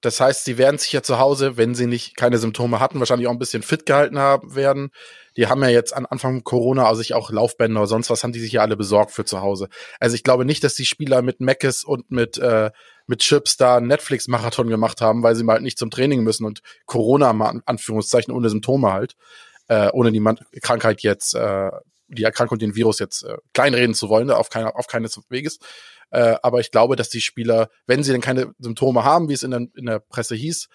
Das 0.01 0.21
heißt, 0.21 0.45
sie 0.45 0.59
werden 0.59 0.77
sich 0.77 0.93
ja 0.93 1.01
zu 1.01 1.17
Hause, 1.17 1.57
wenn 1.57 1.73
sie 1.73 1.87
nicht 1.87 2.15
keine 2.15 2.37
Symptome 2.37 2.79
hatten, 2.79 2.99
wahrscheinlich 2.99 3.27
auch 3.27 3.31
ein 3.31 3.39
bisschen 3.39 3.63
fit 3.63 3.87
gehalten 3.87 4.19
haben 4.19 4.53
werden. 4.53 4.91
Die 5.35 5.47
haben 5.47 5.63
ja 5.63 5.69
jetzt 5.69 5.95
an 5.95 6.05
Anfang 6.05 6.43
Corona 6.43 6.85
also 6.85 6.99
sich 6.99 7.15
auch 7.15 7.31
Laufbänder 7.31 7.79
oder 7.79 7.87
sonst 7.87 8.11
was 8.11 8.23
haben 8.23 8.31
die 8.31 8.39
sich 8.39 8.51
ja 8.51 8.61
alle 8.61 8.77
besorgt 8.77 9.09
für 9.11 9.25
zu 9.25 9.41
Hause. 9.41 9.69
Also 9.99 10.13
ich 10.13 10.21
glaube 10.21 10.45
nicht, 10.45 10.63
dass 10.63 10.75
die 10.75 10.85
Spieler 10.85 11.23
mit 11.23 11.39
Meckes 11.41 11.83
und 11.83 12.11
mit 12.11 12.37
äh, 12.37 12.69
mit 13.07 13.21
Chips 13.21 13.57
da 13.57 13.81
Netflix 13.81 14.27
Marathon 14.27 14.69
gemacht 14.69 15.01
haben, 15.01 15.23
weil 15.23 15.33
sie 15.33 15.43
mal 15.43 15.53
halt 15.53 15.63
nicht 15.63 15.79
zum 15.79 15.89
Training 15.89 16.21
müssen 16.21 16.45
und 16.45 16.61
Corona 16.85 17.33
mal 17.33 17.55
in 17.55 17.63
Anführungszeichen 17.65 18.31
ohne 18.31 18.51
Symptome 18.51 18.93
halt, 18.93 19.15
äh, 19.67 19.89
ohne 19.93 20.11
die 20.11 20.23
Krankheit 20.61 21.01
jetzt 21.01 21.33
äh, 21.33 21.71
die 22.07 22.23
Erkrankung, 22.23 22.57
den 22.57 22.75
Virus 22.75 22.99
jetzt 22.99 23.23
äh, 23.23 23.37
kleinreden 23.53 23.95
zu 23.95 24.09
wollen, 24.09 24.31
auf, 24.31 24.49
keiner, 24.49 24.75
auf 24.75 24.87
keines 24.87 25.19
Weges. 25.29 25.59
Äh, 26.09 26.35
aber 26.41 26.59
ich 26.59 26.71
glaube, 26.71 26.95
dass 26.95 27.09
die 27.09 27.21
Spieler, 27.21 27.69
wenn 27.85 28.03
sie 28.03 28.11
dann 28.11 28.21
keine 28.21 28.53
Symptome 28.59 29.03
haben, 29.03 29.29
wie 29.29 29.33
es 29.33 29.43
in 29.43 29.51
der, 29.51 29.67
in 29.75 29.85
der 29.85 29.99
Presse 29.99 30.35
hieß, 30.35 30.67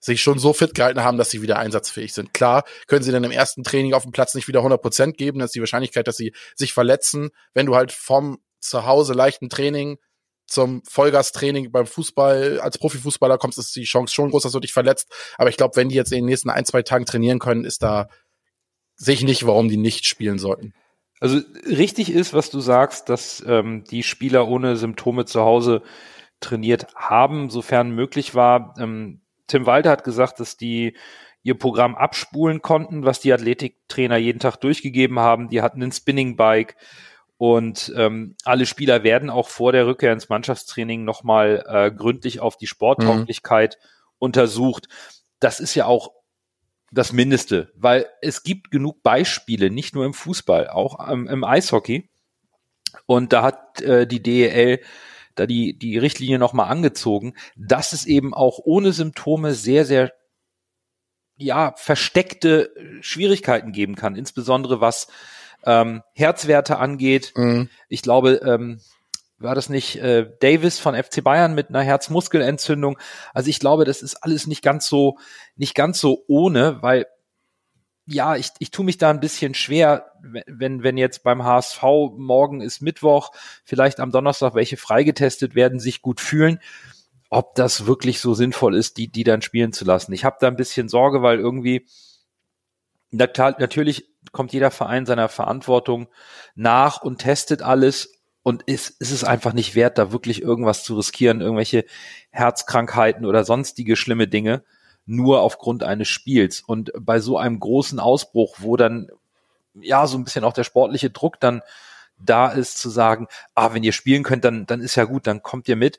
sich 0.00 0.22
schon 0.22 0.38
so 0.38 0.52
fit 0.52 0.74
gehalten 0.74 1.02
haben, 1.02 1.18
dass 1.18 1.30
sie 1.30 1.42
wieder 1.42 1.58
einsatzfähig 1.58 2.14
sind. 2.14 2.32
Klar, 2.32 2.64
können 2.86 3.02
sie 3.02 3.12
dann 3.12 3.24
im 3.24 3.32
ersten 3.32 3.64
Training 3.64 3.94
auf 3.94 4.04
dem 4.04 4.12
Platz 4.12 4.34
nicht 4.34 4.48
wieder 4.48 4.60
100 4.60 4.80
Prozent 4.80 5.18
geben. 5.18 5.40
Das 5.40 5.48
ist 5.48 5.54
die 5.56 5.60
Wahrscheinlichkeit, 5.60 6.06
dass 6.06 6.16
sie 6.16 6.32
sich 6.54 6.72
verletzen. 6.72 7.30
Wenn 7.52 7.66
du 7.66 7.74
halt 7.74 7.92
vom 7.92 8.38
zu 8.60 8.86
Hause 8.86 9.12
leichten 9.12 9.48
Training 9.48 9.98
zum 10.46 10.82
Vollgastraining 10.88 11.70
beim 11.70 11.86
Fußball 11.86 12.60
als 12.60 12.78
Profifußballer 12.78 13.38
kommst, 13.38 13.58
ist 13.58 13.76
die 13.76 13.84
Chance 13.84 14.14
schon 14.14 14.30
groß, 14.30 14.44
dass 14.44 14.52
du 14.52 14.60
dich 14.60 14.72
verletzt. 14.72 15.12
Aber 15.36 15.50
ich 15.50 15.56
glaube, 15.56 15.76
wenn 15.76 15.90
die 15.90 15.94
jetzt 15.94 16.10
in 16.12 16.18
den 16.18 16.24
nächsten 16.24 16.48
ein, 16.48 16.64
zwei 16.64 16.82
Tagen 16.82 17.04
trainieren 17.04 17.38
können, 17.38 17.64
ist 17.64 17.82
da 17.82 18.08
sehe 18.98 19.14
ich 19.14 19.22
nicht, 19.22 19.46
warum 19.46 19.68
die 19.68 19.78
nicht 19.78 20.06
spielen 20.06 20.38
sollten. 20.38 20.74
Also 21.20 21.40
richtig 21.66 22.12
ist, 22.12 22.34
was 22.34 22.50
du 22.50 22.60
sagst, 22.60 23.08
dass 23.08 23.42
ähm, 23.46 23.84
die 23.84 24.02
Spieler 24.02 24.46
ohne 24.46 24.76
Symptome 24.76 25.24
zu 25.24 25.40
Hause 25.40 25.82
trainiert 26.40 26.86
haben, 26.94 27.50
sofern 27.50 27.90
möglich 27.90 28.34
war. 28.34 28.74
Ähm, 28.78 29.20
Tim 29.46 29.66
Walter 29.66 29.90
hat 29.90 30.04
gesagt, 30.04 30.38
dass 30.40 30.56
die 30.56 30.94
ihr 31.42 31.58
Programm 31.58 31.94
abspulen 31.94 32.60
konnten, 32.60 33.04
was 33.04 33.20
die 33.20 33.32
Athletiktrainer 33.32 34.16
jeden 34.16 34.38
Tag 34.38 34.56
durchgegeben 34.56 35.18
haben. 35.18 35.48
Die 35.48 35.62
hatten 35.62 35.82
ein 35.82 35.92
Spinning-Bike 35.92 36.76
und 37.36 37.92
ähm, 37.96 38.34
alle 38.44 38.66
Spieler 38.66 39.04
werden 39.04 39.30
auch 39.30 39.48
vor 39.48 39.72
der 39.72 39.86
Rückkehr 39.86 40.12
ins 40.12 40.28
Mannschaftstraining 40.28 41.04
nochmal 41.04 41.64
äh, 41.68 41.90
gründlich 41.90 42.40
auf 42.40 42.56
die 42.56 42.66
Sporttauglichkeit 42.66 43.78
mhm. 43.80 43.88
untersucht. 44.18 44.88
Das 45.40 45.60
ist 45.60 45.74
ja 45.74 45.86
auch 45.86 46.12
das 46.90 47.12
Mindeste, 47.12 47.72
weil 47.76 48.06
es 48.22 48.42
gibt 48.42 48.70
genug 48.70 49.02
Beispiele, 49.02 49.70
nicht 49.70 49.94
nur 49.94 50.06
im 50.06 50.14
Fußball, 50.14 50.68
auch 50.68 51.10
ähm, 51.10 51.26
im 51.28 51.44
Eishockey. 51.44 52.08
Und 53.06 53.32
da 53.32 53.42
hat 53.42 53.80
äh, 53.82 54.06
die 54.06 54.22
DEL 54.22 54.80
da 55.38 55.46
die, 55.46 55.78
die 55.78 55.98
Richtlinie 55.98 56.38
nochmal 56.38 56.68
angezogen, 56.68 57.34
dass 57.56 57.92
es 57.92 58.06
eben 58.06 58.34
auch 58.34 58.58
ohne 58.64 58.92
Symptome 58.92 59.54
sehr, 59.54 59.84
sehr 59.84 60.12
ja, 61.36 61.74
versteckte 61.76 62.72
Schwierigkeiten 63.00 63.72
geben 63.72 63.94
kann, 63.94 64.16
insbesondere 64.16 64.80
was 64.80 65.06
ähm, 65.64 66.02
Herzwerte 66.14 66.78
angeht. 66.78 67.32
Mhm. 67.36 67.70
Ich 67.88 68.02
glaube, 68.02 68.40
ähm, 68.44 68.80
war 69.38 69.54
das 69.54 69.68
nicht 69.68 69.96
äh, 69.96 70.30
Davis 70.40 70.78
von 70.78 70.94
FC 70.94 71.22
Bayern 71.22 71.54
mit 71.54 71.68
einer 71.68 71.82
Herzmuskelentzündung? 71.82 72.98
Also 73.32 73.50
ich 73.50 73.60
glaube, 73.60 73.84
das 73.84 74.02
ist 74.02 74.16
alles 74.16 74.46
nicht 74.46 74.62
ganz 74.62 74.88
so, 74.88 75.18
nicht 75.56 75.74
ganz 75.74 76.00
so 76.00 76.24
ohne, 76.26 76.82
weil 76.82 77.06
ja, 78.10 78.36
ich, 78.36 78.50
ich 78.58 78.70
tue 78.70 78.86
mich 78.86 78.96
da 78.96 79.10
ein 79.10 79.20
bisschen 79.20 79.54
schwer, 79.54 80.12
wenn, 80.22 80.82
wenn 80.82 80.96
jetzt 80.96 81.22
beim 81.22 81.44
HSV 81.44 81.82
morgen 82.16 82.62
ist 82.62 82.80
Mittwoch, 82.80 83.30
vielleicht 83.64 84.00
am 84.00 84.10
Donnerstag 84.10 84.54
welche 84.54 84.78
freigetestet 84.78 85.54
werden, 85.54 85.78
sich 85.78 86.00
gut 86.00 86.20
fühlen, 86.20 86.58
ob 87.28 87.54
das 87.54 87.86
wirklich 87.86 88.20
so 88.20 88.32
sinnvoll 88.32 88.74
ist, 88.74 88.96
die, 88.96 89.08
die 89.08 89.24
dann 89.24 89.42
spielen 89.42 89.74
zu 89.74 89.84
lassen. 89.84 90.14
Ich 90.14 90.24
habe 90.24 90.38
da 90.40 90.48
ein 90.48 90.56
bisschen 90.56 90.88
Sorge, 90.88 91.20
weil 91.20 91.38
irgendwie 91.38 91.86
natürlich 93.10 94.08
kommt 94.32 94.52
jeder 94.52 94.70
Verein 94.70 95.04
seiner 95.06 95.28
Verantwortung 95.28 96.08
nach 96.54 97.02
und 97.02 97.18
testet 97.18 97.60
alles, 97.62 98.17
und 98.48 98.62
ist, 98.62 98.98
ist 98.98 99.10
es 99.10 99.24
einfach 99.24 99.52
nicht 99.52 99.74
wert, 99.74 99.98
da 99.98 100.10
wirklich 100.10 100.40
irgendwas 100.40 100.82
zu 100.82 100.96
riskieren, 100.96 101.42
irgendwelche 101.42 101.84
Herzkrankheiten 102.30 103.26
oder 103.26 103.44
sonstige 103.44 103.94
schlimme 103.94 104.26
Dinge, 104.26 104.62
nur 105.04 105.42
aufgrund 105.42 105.82
eines 105.82 106.08
Spiels. 106.08 106.62
Und 106.62 106.90
bei 106.98 107.20
so 107.20 107.36
einem 107.36 107.60
großen 107.60 108.00
Ausbruch, 108.00 108.56
wo 108.60 108.78
dann 108.78 109.08
ja 109.74 110.06
so 110.06 110.16
ein 110.16 110.24
bisschen 110.24 110.44
auch 110.44 110.54
der 110.54 110.64
sportliche 110.64 111.10
Druck 111.10 111.38
dann 111.40 111.60
da 112.18 112.48
ist, 112.48 112.78
zu 112.78 112.88
sagen, 112.88 113.26
ah, 113.54 113.74
wenn 113.74 113.84
ihr 113.84 113.92
spielen 113.92 114.22
könnt, 114.22 114.46
dann, 114.46 114.64
dann 114.64 114.80
ist 114.80 114.94
ja 114.94 115.04
gut, 115.04 115.26
dann 115.26 115.42
kommt 115.42 115.68
ihr 115.68 115.76
mit. 115.76 115.98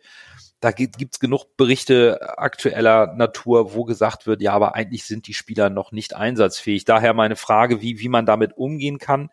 Da 0.60 0.72
gibt 0.72 0.98
es 1.14 1.20
genug 1.20 1.56
Berichte 1.56 2.36
aktueller 2.40 3.14
Natur, 3.14 3.76
wo 3.76 3.86
gesagt 3.86 4.26
wird, 4.26 4.42
ja, 4.42 4.54
aber 4.54 4.74
eigentlich 4.74 5.04
sind 5.04 5.28
die 5.28 5.36
Spieler 5.36 5.70
noch 5.70 5.92
nicht 5.92 6.16
einsatzfähig. 6.16 6.84
Daher 6.84 7.14
meine 7.14 7.36
Frage, 7.36 7.80
wie, 7.84 8.00
wie 8.00 8.10
man 8.10 8.26
damit 8.26 8.58
umgehen 8.58 8.98
kann 8.98 9.30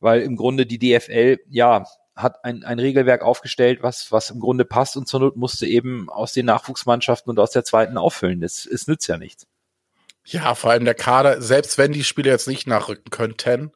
weil 0.00 0.22
im 0.22 0.36
Grunde 0.36 0.66
die 0.66 0.78
DFL, 0.78 1.38
ja, 1.48 1.84
hat 2.16 2.44
ein, 2.44 2.64
ein 2.64 2.78
Regelwerk 2.78 3.22
aufgestellt, 3.22 3.82
was, 3.82 4.10
was 4.10 4.30
im 4.30 4.40
Grunde 4.40 4.64
passt 4.64 4.96
und 4.96 5.06
zur 5.06 5.20
Not 5.20 5.36
musste 5.36 5.66
eben 5.66 6.08
aus 6.08 6.32
den 6.32 6.46
Nachwuchsmannschaften 6.46 7.30
und 7.30 7.38
aus 7.38 7.50
der 7.50 7.64
zweiten 7.64 7.98
auffüllen. 7.98 8.42
Es, 8.42 8.66
es 8.66 8.86
nützt 8.86 9.06
ja 9.06 9.18
nichts. 9.18 9.46
Ja, 10.24 10.54
vor 10.54 10.70
allem 10.70 10.84
der 10.84 10.94
Kader, 10.94 11.40
selbst 11.40 11.78
wenn 11.78 11.92
die 11.92 12.02
Spieler 12.02 12.32
jetzt 12.32 12.48
nicht 12.48 12.66
nachrücken 12.66 13.10
könnten, 13.10 13.72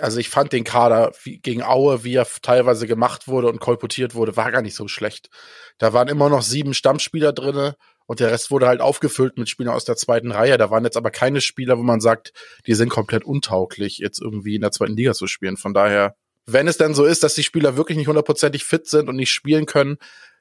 also 0.00 0.18
ich 0.18 0.28
fand 0.28 0.52
den 0.52 0.64
Kader 0.64 1.12
wie, 1.22 1.38
gegen 1.38 1.62
Aue, 1.62 2.04
wie 2.04 2.14
er 2.14 2.26
teilweise 2.42 2.86
gemacht 2.86 3.28
wurde 3.28 3.48
und 3.48 3.60
kolportiert 3.60 4.14
wurde, 4.14 4.36
war 4.36 4.50
gar 4.50 4.62
nicht 4.62 4.74
so 4.74 4.88
schlecht. 4.88 5.30
Da 5.78 5.92
waren 5.92 6.08
immer 6.08 6.28
noch 6.28 6.42
sieben 6.42 6.74
Stammspieler 6.74 7.32
drinne 7.32 7.76
und 8.06 8.20
der 8.20 8.30
Rest 8.30 8.50
wurde 8.50 8.66
halt 8.66 8.80
aufgefüllt 8.80 9.38
mit 9.38 9.48
Spielern 9.48 9.74
aus 9.74 9.84
der 9.84 9.96
zweiten 9.96 10.32
Reihe. 10.32 10.58
Da 10.58 10.70
waren 10.70 10.84
jetzt 10.84 10.96
aber 10.96 11.10
keine 11.10 11.40
Spieler, 11.40 11.78
wo 11.78 11.82
man 11.82 12.00
sagt, 12.00 12.32
die 12.66 12.74
sind 12.74 12.88
komplett 12.88 13.24
untauglich, 13.24 13.98
jetzt 13.98 14.20
irgendwie 14.20 14.54
in 14.54 14.62
der 14.62 14.72
zweiten 14.72 14.96
Liga 14.96 15.12
zu 15.12 15.26
spielen. 15.26 15.56
Von 15.56 15.74
daher, 15.74 16.16
wenn 16.50 16.66
es 16.66 16.78
denn 16.78 16.94
so 16.94 17.04
ist, 17.04 17.22
dass 17.22 17.34
die 17.34 17.42
Spieler 17.42 17.76
wirklich 17.76 17.98
nicht 17.98 18.08
hundertprozentig 18.08 18.64
fit 18.64 18.86
sind 18.86 19.08
und 19.08 19.16
nicht 19.16 19.30
spielen 19.30 19.66
können, 19.66 19.98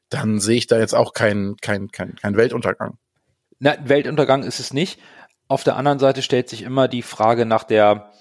dann 0.10 0.40
sehe 0.40 0.58
ich 0.58 0.68
da 0.68 0.80
jetzt 0.80 0.96
auch 0.96 1.14
keinen 1.14 1.58
kein, 1.58 1.90
kein, 1.90 2.16
kein 2.16 2.38
Weltuntergang. 2.38 2.98
Na, 3.60 3.76
Weltuntergang 3.84 4.44
ist 4.44 4.60
es 4.60 4.74
nicht. 4.74 5.00
Auf 5.50 5.64
der 5.64 5.76
anderen 5.76 6.00
Seite 6.00 6.22
stellt 6.22 6.48
sich 6.50 6.62
immer 6.62 6.88
die 6.88 7.02
Frage 7.02 7.46
nach 7.46 7.64
der 7.64 8.12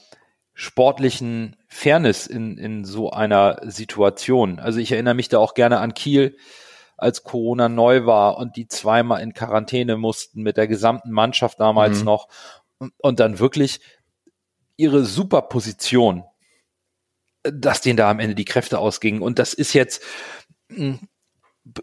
sportlichen 0.52 1.56
Fairness 1.68 2.26
in, 2.26 2.58
in 2.58 2.84
so 2.84 3.10
einer 3.10 3.60
Situation. 3.64 4.58
Also 4.58 4.80
ich 4.80 4.90
erinnere 4.90 5.14
mich 5.14 5.28
da 5.28 5.38
auch 5.38 5.54
gerne 5.54 5.78
an 5.78 5.94
Kiel, 5.94 6.36
als 6.96 7.22
Corona 7.22 7.68
neu 7.68 8.06
war 8.06 8.38
und 8.38 8.56
die 8.56 8.66
zweimal 8.66 9.20
in 9.20 9.34
Quarantäne 9.34 9.96
mussten 9.96 10.42
mit 10.42 10.56
der 10.56 10.66
gesamten 10.66 11.10
Mannschaft 11.10 11.60
damals 11.60 12.00
mhm. 12.00 12.06
noch 12.06 12.28
und, 12.78 12.94
und 12.98 13.20
dann 13.20 13.38
wirklich 13.38 13.80
ihre 14.76 15.04
Superposition, 15.04 16.24
dass 17.52 17.80
denen 17.80 17.96
da 17.96 18.10
am 18.10 18.20
Ende 18.20 18.34
die 18.34 18.44
Kräfte 18.44 18.78
ausgingen. 18.78 19.22
Und 19.22 19.38
das 19.38 19.54
ist 19.54 19.72
jetzt, 19.72 20.02
hm, 20.68 21.00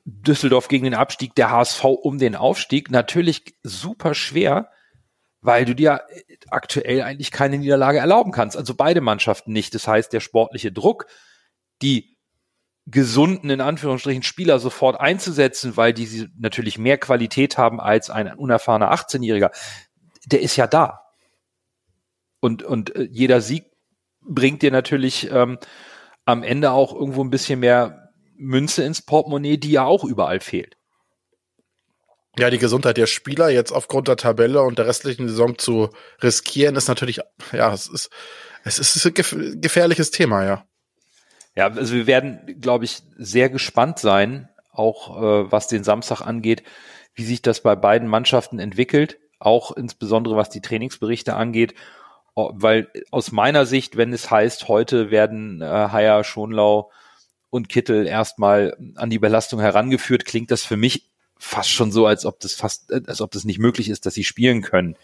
Düsseldorf 0.06 0.70
gegen 0.70 0.86
den 0.86 0.94
Abstieg, 0.94 1.36
der 1.36 1.52
HSV 1.52 1.84
um 1.84 2.18
den 2.18 2.36
Aufstieg. 2.36 2.90
Natürlich 2.90 3.56
super 3.64 4.14
schwer, 4.14 4.70
weil 5.42 5.66
du 5.66 5.76
dir 5.76 6.04
aktuell 6.50 7.02
eigentlich 7.02 7.32
keine 7.32 7.58
Niederlage 7.58 8.00
erlauben 8.00 8.32
kannst. 8.32 8.56
Also 8.56 8.76
beide 8.76 9.02
Mannschaften 9.02 9.52
nicht. 9.52 9.76
Das 9.76 9.88
heißt, 9.88 10.14
der 10.14 10.22
sportliche 10.22 10.72
Druck, 10.72 11.08
die 11.82 12.18
gesunden, 12.86 13.50
in 13.50 13.62
Anführungsstrichen, 13.62 14.24
Spieler 14.24 14.60
sofort 14.60 15.00
einzusetzen, 15.00 15.76
weil 15.76 15.94
die 15.94 16.30
natürlich 16.38 16.78
mehr 16.78 16.98
Qualität 16.98 17.58
haben 17.58 17.80
als 17.82 18.10
ein 18.10 18.34
unerfahrener 18.34 18.94
18-Jähriger, 18.94 19.52
der 20.26 20.42
ist 20.42 20.56
ja 20.56 20.68
da. 20.68 21.02
Und, 22.40 22.64
und 22.64 22.96
äh, 22.96 23.08
jeder 23.10 23.42
Sieg 23.42 23.73
bringt 24.26 24.62
dir 24.62 24.72
natürlich 24.72 25.30
ähm, 25.32 25.58
am 26.26 26.44
Ende 26.44 26.72
auch 26.72 26.94
irgendwo 26.94 27.24
ein 27.24 27.30
bisschen 27.30 27.60
mehr 27.60 28.12
Münze 28.36 28.84
ins 28.84 29.02
Portemonnaie, 29.02 29.58
die 29.58 29.72
ja 29.72 29.86
auch 29.86 30.04
überall 30.04 30.40
fehlt. 30.40 30.78
Ja, 32.38 32.50
die 32.50 32.58
Gesundheit 32.58 32.98
der 32.98 33.06
Spieler 33.06 33.50
jetzt 33.50 33.72
aufgrund 33.72 34.08
der 34.08 34.18
Tabelle 34.18 34.64
und 34.64 34.80
der 34.80 34.88
restlichen 34.88 35.28
Saison 35.28 35.58
zu 35.58 35.90
riskieren, 36.22 36.76
ist 36.76 36.88
natürlich, 36.88 37.20
ja, 37.52 37.72
es 37.72 37.88
ist, 37.88 38.10
es 38.64 38.80
ist 38.80 39.06
ein 39.06 39.62
gefährliches 39.62 40.10
Thema, 40.10 40.44
ja. 40.44 40.66
Ja, 41.56 41.68
also 41.68 41.94
wir 41.94 42.08
werden, 42.08 42.58
glaube 42.60 42.86
ich, 42.86 43.04
sehr 43.18 43.50
gespannt 43.50 44.00
sein, 44.00 44.50
auch 44.72 45.22
äh, 45.22 45.52
was 45.52 45.68
den 45.68 45.84
Samstag 45.84 46.22
angeht, 46.22 46.64
wie 47.14 47.24
sich 47.24 47.44
das 47.44 47.62
bei 47.62 47.76
beiden 47.76 48.08
Mannschaften 48.08 48.58
entwickelt, 48.58 49.20
auch 49.38 49.72
insbesondere 49.72 50.36
was 50.36 50.50
die 50.50 50.62
Trainingsberichte 50.62 51.36
angeht, 51.36 51.76
weil 52.36 52.88
aus 53.12 53.32
meiner 53.32 53.66
Sicht, 53.66 53.98
wenn 53.98 54.14
es 54.14 54.32
heißt, 54.32 54.68
heute 54.68 55.12
werden 55.12 55.62
äh, 55.62 55.66
Haier, 55.66 56.24
Schonlau 56.24 56.92
und 57.50 57.70
Kittel 57.70 58.08
erstmal 58.08 58.76
an 58.96 59.10
die 59.10 59.20
Belastung 59.20 59.60
herangeführt, 59.60 60.26
klingt 60.26 60.50
das 60.50 60.64
für 60.64 60.78
mich 60.78 61.10
fast 61.38 61.70
schon 61.70 61.92
so, 61.92 62.08
als 62.08 62.26
ob 62.26 62.40
das 62.40 62.54
fast, 62.54 62.92
als 62.92 63.22
ob 63.22 63.32
das 63.32 63.44
nicht 63.44 63.60
möglich 63.60 63.90
ist, 63.90 64.06
dass 64.06 64.14
sie 64.14 64.24
spielen 64.24 64.62
können. 64.62 64.96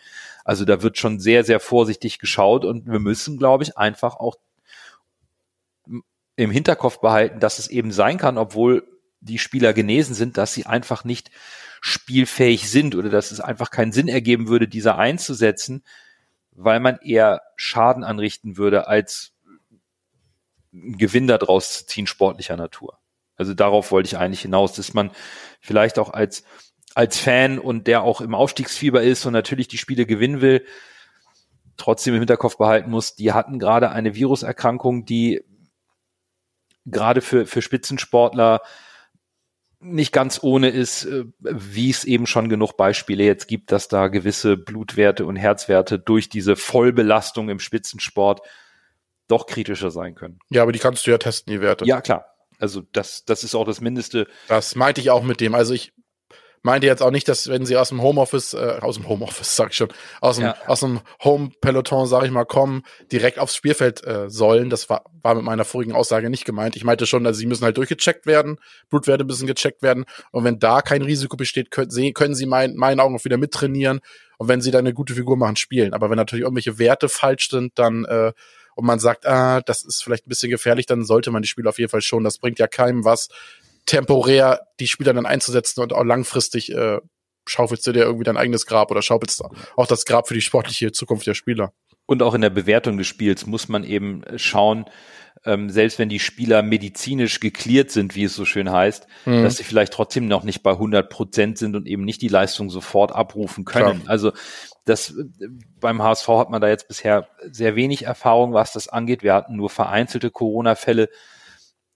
Also 0.46 0.66
da 0.66 0.82
wird 0.82 0.98
schon 0.98 1.20
sehr, 1.20 1.44
sehr 1.44 1.60
vorsichtig 1.60 2.18
geschaut 2.18 2.66
und 2.66 2.88
wir 2.88 3.00
müssen, 3.00 3.38
glaube 3.38 3.64
ich, 3.64 3.78
einfach 3.78 4.16
auch 4.16 4.38
im 6.36 6.52
Hinterkopf 6.52 7.02
behalten, 7.02 7.40
dass 7.40 7.60
es 7.60 7.68
eben 7.68 7.92
sein 7.92 8.18
kann, 8.18 8.38
obwohl 8.38 8.88
die 9.20 9.38
Spieler 9.38 9.74
genesen 9.74 10.16
sind, 10.16 10.38
dass 10.38 10.54
sie 10.54 10.66
einfach 10.66 11.04
nicht 11.04 11.30
spielfähig 11.82 12.70
sind 12.70 12.96
oder 12.96 13.10
dass 13.10 13.32
es 13.32 13.42
einfach 13.42 13.70
keinen 13.70 13.92
Sinn 13.92 14.08
ergeben 14.08 14.48
würde, 14.48 14.68
diese 14.68 14.96
einzusetzen, 14.96 15.84
weil 16.62 16.82
man 16.82 16.98
eher 17.02 17.42
Schaden 17.56 18.04
anrichten 18.04 18.58
würde, 18.58 18.88
als 18.88 19.34
Gewinn 20.72 21.28
daraus 21.28 21.80
zu 21.80 21.86
ziehen, 21.88 22.06
sportlicher 22.06 22.58
Natur. 22.58 23.00
Also 23.38 23.54
darauf 23.54 23.92
wollte 23.92 24.08
ich 24.08 24.18
eigentlich 24.18 24.42
hinaus, 24.42 24.74
dass 24.74 24.94
man 24.94 25.12
vielleicht 25.62 25.98
auch 25.98 26.10
als, 26.10 26.44
als 26.96 27.18
Fan 27.18 27.60
und 27.60 27.88
der 27.88 28.04
auch 28.04 28.20
im 28.20 28.36
Aufstiegsfieber 28.36 29.02
ist 29.02 29.26
und 29.26 29.32
natürlich 29.32 29.70
die 29.70 29.78
Spiele 29.78 30.06
gewinnen 30.06 30.42
will, 30.42 30.66
trotzdem 31.78 32.14
im 32.14 32.20
Hinterkopf 32.20 32.58
behalten 32.58 32.92
muss, 32.92 33.16
die 33.16 33.32
hatten 33.32 33.58
gerade 33.58 33.92
eine 33.92 34.14
Viruserkrankung, 34.14 35.06
die 35.06 35.42
gerade 36.86 37.22
für, 37.22 37.46
für 37.46 37.62
Spitzensportler 37.62 38.62
nicht 39.80 40.12
ganz 40.12 40.40
ohne 40.42 40.70
ist, 40.70 41.06
äh, 41.06 41.26
wie 41.40 41.90
es 41.90 42.04
eben 42.04 42.28
schon 42.28 42.50
genug 42.50 42.76
Beispiele 42.76 43.24
jetzt 43.24 43.48
gibt, 43.48 43.72
dass 43.72 43.88
da 43.88 44.08
gewisse 44.08 44.58
Blutwerte 44.58 45.26
und 45.26 45.36
Herzwerte 45.36 46.00
durch 46.00 46.30
diese 46.30 46.56
Vollbelastung 46.56 47.50
im 47.50 47.60
Spitzensport 47.60 48.42
doch 49.28 49.46
kritischer 49.46 49.92
sein 49.92 50.16
können. 50.16 50.40
Ja, 50.50 50.64
aber 50.64 50.72
die 50.72 50.80
kannst 50.80 51.08
du 51.08 51.12
ja 51.12 51.18
testen, 51.18 51.54
die 51.54 51.62
Werte. 51.62 51.86
Ja, 51.86 52.02
klar. 52.02 52.26
Also 52.58 52.82
das, 52.92 53.24
das 53.24 53.44
ist 53.44 53.56
auch 53.56 53.66
das 53.66 53.80
Mindeste. 53.80 54.28
Das 54.48 54.76
meinte 54.76 55.00
ich 55.00 55.12
auch 55.12 55.24
mit 55.24 55.40
dem. 55.40 55.56
Also 55.56 55.74
ich 55.74 55.94
meinte 56.64 56.88
jetzt 56.88 57.02
auch 57.02 57.12
nicht, 57.12 57.28
dass 57.28 57.48
wenn 57.48 57.66
sie 57.66 57.78
aus 57.78 57.90
dem 57.90 58.02
Homeoffice, 58.02 58.54
äh, 58.54 58.78
aus 58.82 58.96
dem 58.96 59.08
Homeoffice, 59.08 59.56
sag 59.56 59.72
ich 59.72 59.78
schon, 59.78 59.90
aus 60.22 60.38
dem, 60.38 60.46
ja. 60.46 60.56
aus 60.68 60.82
dem 60.82 61.02
Home-Peloton, 61.24 62.08
sag 62.08 62.24
ich 62.24 62.32
mal, 62.32 62.46
kommen, 62.46 62.84
direkt 63.12 63.40
aufs 63.40 63.56
Spielfeld 63.56 64.06
äh, 64.06 64.30
sollen. 64.30 64.70
Das 64.70 64.90
war, 64.90 65.04
war 65.22 65.36
mit 65.36 65.44
meiner 65.44 65.66
vorigen 65.66 65.94
Aussage 65.94 66.30
nicht 66.30 66.46
gemeint. 66.46 66.76
Ich 66.76 66.84
meinte 66.84 67.06
schon, 67.06 67.26
also 67.26 67.40
sie 67.40 67.46
müssen 67.46 67.64
halt 67.66 67.78
durchgecheckt 67.78 68.26
werden, 68.26 68.58
Blutwerte 68.90 69.24
müssen 69.24 69.48
gecheckt 69.48 69.82
werden. 69.82 70.06
Und 70.32 70.44
wenn 70.44 70.60
da 70.60 70.82
kein 70.82 71.02
Risiko 71.02 71.38
besteht, 71.38 71.72
können, 71.72 71.92
sie, 71.92 72.14
können 72.14 72.36
sie 72.36 72.46
mein, 72.46 72.76
meinen 72.76 73.00
Augen 73.00 73.16
auch 73.16 73.26
wieder 73.26 73.38
mittrainieren. 73.38 74.00
Und 74.38 74.48
wenn 74.48 74.62
sie 74.62 74.72
dann 74.72 74.86
eine 74.86 74.94
gute 74.94 75.14
Figur 75.16 75.38
machen, 75.38 75.58
spielen. 75.58 75.94
Aber 75.94 76.10
wenn 76.10 76.18
natürlich 76.18 76.44
irgendwelche 76.44 76.80
Werte 76.80 77.10
falsch 77.10 77.50
sind, 77.50 77.78
dann 77.78 78.06
äh, 78.06 78.32
und 78.76 78.86
man 78.86 79.00
sagt, 79.00 79.26
ah, 79.26 79.60
das 79.60 79.84
ist 79.84 80.02
vielleicht 80.02 80.26
ein 80.26 80.30
bisschen 80.30 80.50
gefährlich, 80.50 80.86
dann 80.86 81.04
sollte 81.04 81.32
man 81.32 81.42
die 81.42 81.50
Spieler 81.50 81.68
auf 81.68 81.80
jeden 81.80 81.92
Fall 81.92 82.02
schon. 82.02 82.24
Das 82.24 82.38
bringt 82.38 82.60
ja 82.60 82.68
keinem 82.68 83.04
was, 83.04 83.28
temporär 83.90 84.68
die 84.80 84.88
Spieler 84.88 85.14
dann 85.14 85.26
einzusetzen 85.26 85.82
und 85.82 85.94
auch 85.94 86.04
langfristig 86.04 86.72
äh, 86.72 87.00
schaufelst 87.48 87.88
du 87.88 87.92
dir 87.92 88.04
irgendwie 88.04 88.24
dein 88.24 88.38
eigenes 88.38 88.68
Grab 88.68 88.92
oder 88.92 89.02
schaufelst 89.02 89.44
auch 89.76 89.88
das 89.88 90.06
Grab 90.06 90.28
für 90.28 90.36
die 90.36 90.42
sportliche 90.42 90.92
Zukunft 90.92 91.26
der 91.26 91.34
Spieler. 91.34 91.74
Und 92.06 92.22
auch 92.22 92.36
in 92.36 92.42
der 92.42 92.52
Bewertung 92.52 92.98
des 92.98 93.08
Spiels 93.08 93.48
muss 93.48 93.68
man 93.68 93.84
eben 93.84 94.22
schauen, 94.38 94.86
ähm, 95.44 95.72
selbst 95.72 95.98
wenn 95.98 96.10
die 96.10 96.20
Spieler 96.20 96.62
medizinisch 96.62 97.40
geklärt 97.40 97.90
sind, 97.90 98.16
wie 98.16 98.26
es 98.26 98.36
so 98.36 98.46
schön 98.46 98.72
heißt, 98.72 99.08
mhm. 99.26 99.42
dass 99.42 99.58
sie 99.58 99.64
vielleicht 99.64 99.94
trotzdem 99.94 100.28
noch 100.28 100.44
nicht 100.44 100.62
bei 100.62 100.72
100 100.72 101.10
Prozent 101.10 101.58
sind 101.58 101.76
und 101.76 101.88
eben 101.88 102.06
nicht 102.06 102.22
die 102.22 102.28
Leistung 102.28 102.70
sofort 102.70 103.12
abrufen 103.12 103.66
können. 103.66 104.02
Klar. 104.02 104.10
Also 104.10 104.34
das 104.86 105.16
beim 105.80 106.04
HSV 106.04 106.28
hat 106.28 106.52
man 106.52 106.62
da 106.62 106.68
jetzt 106.68 106.88
bisher 106.88 107.28
sehr 107.42 107.76
wenig 107.76 108.04
Erfahrung, 108.04 108.54
was 108.54 108.74
das 108.74 108.88
angeht. 108.88 109.24
Wir 109.24 109.34
hatten 109.34 109.56
nur 109.56 109.72
vereinzelte 109.72 110.30
Corona-Fälle 110.30 111.10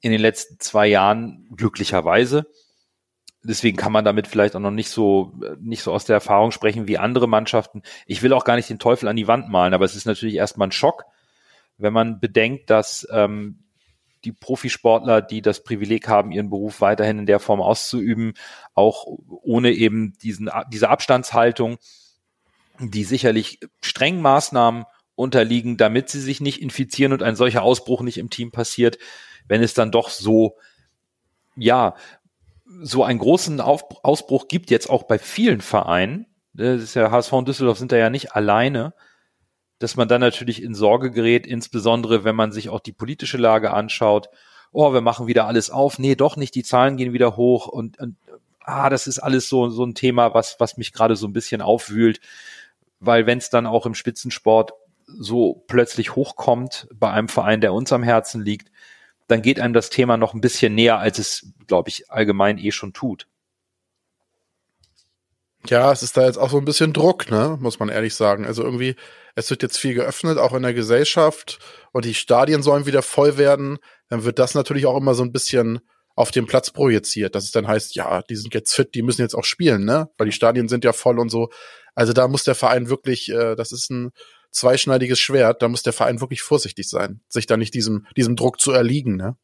in 0.03 0.11
den 0.11 0.21
letzten 0.21 0.59
zwei 0.59 0.87
Jahren, 0.87 1.47
glücklicherweise. 1.55 2.45
Deswegen 3.41 3.77
kann 3.77 3.93
man 3.93 4.03
damit 4.03 4.27
vielleicht 4.27 4.53
auch 4.55 4.59
noch 4.59 4.69
nicht 4.69 4.89
so, 4.89 5.33
nicht 5.59 5.81
so 5.81 5.93
aus 5.93 6.03
der 6.03 6.15
Erfahrung 6.15 6.51
sprechen 6.51 6.87
wie 6.87 6.97
andere 6.97 7.27
Mannschaften. 7.27 7.83
Ich 8.05 8.21
will 8.21 8.33
auch 8.33 8.43
gar 8.43 8.57
nicht 8.57 8.69
den 8.69 8.79
Teufel 8.79 9.07
an 9.07 9.15
die 9.15 9.29
Wand 9.29 9.49
malen, 9.49 9.73
aber 9.73 9.85
es 9.85 9.95
ist 9.95 10.05
natürlich 10.05 10.35
erstmal 10.35 10.67
ein 10.67 10.73
Schock, 10.73 11.05
wenn 11.77 11.93
man 11.93 12.19
bedenkt, 12.19 12.69
dass 12.69 13.07
ähm, 13.11 13.63
die 14.25 14.33
Profisportler, 14.33 15.21
die 15.21 15.41
das 15.41 15.63
Privileg 15.63 16.09
haben, 16.09 16.33
ihren 16.33 16.49
Beruf 16.49 16.81
weiterhin 16.81 17.19
in 17.19 17.25
der 17.25 17.39
Form 17.39 17.61
auszuüben, 17.61 18.33
auch 18.73 19.05
ohne 19.07 19.71
eben 19.71 20.17
diesen, 20.21 20.49
diese 20.71 20.89
Abstandshaltung, 20.89 21.77
die 22.79 23.05
sicherlich 23.05 23.61
strengen 23.81 24.21
Maßnahmen 24.21 24.83
unterliegen, 25.15 25.77
damit 25.77 26.09
sie 26.09 26.19
sich 26.19 26.41
nicht 26.41 26.61
infizieren 26.61 27.13
und 27.13 27.23
ein 27.23 27.37
solcher 27.37 27.63
Ausbruch 27.63 28.01
nicht 28.01 28.17
im 28.17 28.29
Team 28.29 28.51
passiert, 28.51 28.97
wenn 29.47 29.61
es 29.61 29.73
dann 29.73 29.91
doch 29.91 30.09
so, 30.09 30.57
ja, 31.55 31.95
so 32.81 33.03
einen 33.03 33.19
großen 33.19 33.61
Auf 33.61 33.83
Ausbruch 34.03 34.47
gibt 34.47 34.71
jetzt 34.71 34.89
auch 34.89 35.03
bei 35.03 35.19
vielen 35.19 35.61
Vereinen. 35.61 36.25
Das 36.53 36.81
ist 36.81 36.93
ja 36.95 37.11
HSV 37.11 37.33
und 37.33 37.47
Düsseldorf 37.47 37.77
sind 37.77 37.91
da 37.91 37.97
ja 37.97 38.09
nicht 38.09 38.35
alleine, 38.35 38.93
dass 39.79 39.95
man 39.95 40.07
dann 40.07 40.21
natürlich 40.21 40.61
in 40.61 40.73
Sorge 40.73 41.11
gerät, 41.11 41.45
insbesondere 41.45 42.23
wenn 42.23 42.35
man 42.35 42.51
sich 42.51 42.69
auch 42.69 42.79
die 42.79 42.91
politische 42.91 43.37
Lage 43.37 43.73
anschaut. 43.73 44.29
Oh, 44.71 44.93
wir 44.93 45.01
machen 45.01 45.27
wieder 45.27 45.45
alles 45.45 45.69
auf. 45.69 45.99
Nee, 45.99 46.15
doch 46.15 46.35
nicht. 46.35 46.55
Die 46.55 46.63
Zahlen 46.63 46.97
gehen 46.97 47.13
wieder 47.13 47.37
hoch 47.37 47.67
und, 47.67 47.99
und 47.99 48.17
ah, 48.61 48.89
das 48.89 49.07
ist 49.07 49.19
alles 49.19 49.49
so, 49.49 49.69
so 49.69 49.83
ein 49.85 49.93
Thema, 49.93 50.33
was, 50.33 50.59
was 50.59 50.77
mich 50.77 50.93
gerade 50.93 51.15
so 51.15 51.27
ein 51.27 51.33
bisschen 51.33 51.61
aufwühlt 51.61 52.19
weil 53.05 53.25
wenn 53.25 53.37
es 53.37 53.49
dann 53.49 53.67
auch 53.67 53.85
im 53.85 53.95
Spitzensport 53.95 54.73
so 55.05 55.63
plötzlich 55.67 56.15
hochkommt 56.15 56.87
bei 56.93 57.11
einem 57.11 57.27
Verein, 57.27 57.61
der 57.61 57.73
uns 57.73 57.91
am 57.91 58.03
Herzen 58.03 58.41
liegt, 58.41 58.71
dann 59.27 59.41
geht 59.41 59.59
einem 59.59 59.73
das 59.73 59.89
Thema 59.89 60.17
noch 60.17 60.33
ein 60.33 60.41
bisschen 60.41 60.75
näher, 60.75 60.99
als 60.99 61.19
es, 61.19 61.53
glaube 61.67 61.89
ich, 61.89 62.09
allgemein 62.11 62.57
eh 62.57 62.71
schon 62.71 62.93
tut. 62.93 63.27
Ja, 65.65 65.91
es 65.93 66.03
ist 66.03 66.17
da 66.17 66.25
jetzt 66.25 66.37
auch 66.37 66.49
so 66.49 66.57
ein 66.57 66.65
bisschen 66.65 66.91
Druck, 66.91 67.31
ne, 67.31 67.57
muss 67.59 67.79
man 67.79 67.87
ehrlich 67.87 68.15
sagen. 68.15 68.45
Also 68.45 68.63
irgendwie, 68.63 68.95
es 69.35 69.49
wird 69.49 69.63
jetzt 69.63 69.77
viel 69.77 69.93
geöffnet, 69.93 70.37
auch 70.37 70.53
in 70.53 70.63
der 70.63 70.73
Gesellschaft, 70.73 71.59
und 71.93 72.03
die 72.03 72.13
Stadien 72.13 72.63
sollen 72.63 72.85
wieder 72.85 73.01
voll 73.01 73.37
werden. 73.37 73.77
Dann 74.09 74.25
wird 74.25 74.39
das 74.39 74.55
natürlich 74.55 74.85
auch 74.85 74.97
immer 74.97 75.15
so 75.15 75.23
ein 75.23 75.31
bisschen 75.31 75.79
auf 76.15 76.31
den 76.31 76.47
Platz 76.47 76.71
projiziert, 76.71 77.33
dass 77.33 77.45
es 77.45 77.51
dann 77.51 77.67
heißt, 77.67 77.95
ja, 77.95 78.21
die 78.23 78.35
sind 78.35 78.53
jetzt 78.53 78.73
fit, 78.73 78.93
die 78.93 79.01
müssen 79.01 79.21
jetzt 79.21 79.35
auch 79.35 79.45
spielen, 79.45 79.85
ne? 79.85 80.09
Weil 80.17 80.27
die 80.27 80.33
Stadien 80.33 80.67
sind 80.67 80.83
ja 80.83 80.93
voll 80.93 81.17
und 81.17 81.29
so. 81.29 81.49
Also 81.95 82.13
da 82.13 82.27
muss 82.27 82.43
der 82.43 82.55
Verein 82.55 82.89
wirklich, 82.89 83.29
äh, 83.29 83.55
das 83.55 83.71
ist 83.71 83.89
ein 83.89 84.11
zweischneidiges 84.53 85.19
Schwert, 85.19 85.61
da 85.61 85.67
muss 85.67 85.83
der 85.83 85.93
Verein 85.93 86.21
wirklich 86.21 86.41
vorsichtig 86.41 86.89
sein, 86.89 87.21
sich 87.27 87.47
da 87.47 87.57
nicht 87.57 87.73
diesem, 87.73 88.05
diesem 88.15 88.35
Druck 88.35 88.59
zu 88.59 88.71
erliegen, 88.71 89.15
ne? 89.15 89.35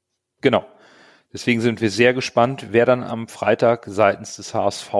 Genau. 0.41 0.65
Deswegen 1.33 1.61
sind 1.61 1.81
wir 1.81 1.91
sehr 1.91 2.13
gespannt, 2.13 2.67
wer 2.71 2.85
dann 2.85 3.03
am 3.03 3.27
Freitag 3.27 3.85
seitens 3.87 4.37
des 4.37 4.53
HSV 4.53 4.93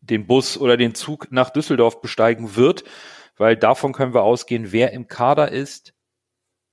den 0.00 0.26
Bus 0.26 0.58
oder 0.58 0.76
den 0.76 0.94
Zug 0.94 1.30
nach 1.30 1.50
Düsseldorf 1.50 2.00
besteigen 2.00 2.56
wird, 2.56 2.84
weil 3.36 3.56
davon 3.56 3.92
können 3.92 4.14
wir 4.14 4.22
ausgehen, 4.22 4.72
wer 4.72 4.92
im 4.92 5.06
Kader 5.06 5.52
ist, 5.52 5.94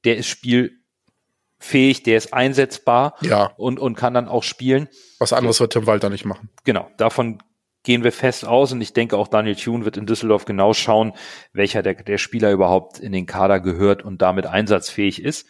der 0.03 0.17
ist 0.17 0.27
spielfähig, 0.27 2.03
der 2.03 2.17
ist 2.17 2.33
einsetzbar 2.33 3.15
ja. 3.21 3.53
und, 3.57 3.79
und 3.79 3.95
kann 3.95 4.13
dann 4.13 4.27
auch 4.27 4.43
spielen. 4.43 4.87
Was 5.19 5.33
anderes 5.33 5.59
wird 5.59 5.73
Tim 5.73 5.85
Walter 5.85 6.09
nicht 6.09 6.25
machen. 6.25 6.49
Genau, 6.63 6.89
davon 6.97 7.39
gehen 7.87 8.03
wir 8.03 8.11
fest 8.11 8.45
aus 8.45 8.73
und 8.73 8.81
ich 8.81 8.91
denke 8.91 9.15
auch 9.15 9.29
Daniel 9.29 9.55
Thune 9.55 9.85
wird 9.85 9.95
in 9.95 10.05
Düsseldorf 10.05 10.43
genau 10.43 10.73
schauen, 10.73 11.13
welcher 11.53 11.81
der, 11.81 11.93
der 11.93 12.17
Spieler 12.17 12.51
überhaupt 12.51 12.99
in 12.99 13.13
den 13.13 13.25
Kader 13.25 13.61
gehört 13.61 14.03
und 14.03 14.21
damit 14.21 14.45
einsatzfähig 14.45 15.23
ist. 15.23 15.47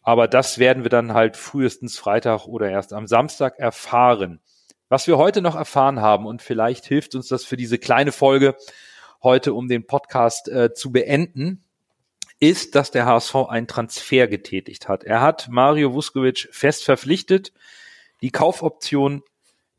Aber 0.00 0.28
das 0.28 0.60
werden 0.60 0.84
wir 0.84 0.88
dann 0.88 1.14
halt 1.14 1.36
frühestens 1.36 1.98
Freitag 1.98 2.46
oder 2.46 2.70
erst 2.70 2.92
am 2.92 3.08
Samstag 3.08 3.58
erfahren. 3.58 4.38
Was 4.88 5.08
wir 5.08 5.18
heute 5.18 5.42
noch 5.42 5.56
erfahren 5.56 6.00
haben 6.00 6.26
und 6.26 6.42
vielleicht 6.42 6.86
hilft 6.86 7.16
uns 7.16 7.26
das 7.26 7.44
für 7.44 7.56
diese 7.56 7.78
kleine 7.78 8.12
Folge 8.12 8.54
heute, 9.24 9.52
um 9.52 9.66
den 9.66 9.84
Podcast 9.84 10.48
äh, 10.48 10.72
zu 10.72 10.92
beenden, 10.92 11.64
ist, 12.38 12.76
dass 12.76 12.92
der 12.92 13.04
HSV 13.04 13.34
einen 13.48 13.66
Transfer 13.66 14.28
getätigt 14.28 14.88
hat. 14.88 15.02
Er 15.02 15.22
hat 15.22 15.48
Mario 15.50 15.92
Vuskovic 15.92 16.50
fest 16.52 16.84
verpflichtet. 16.84 17.52
Die 18.22 18.30
Kaufoption, 18.30 19.24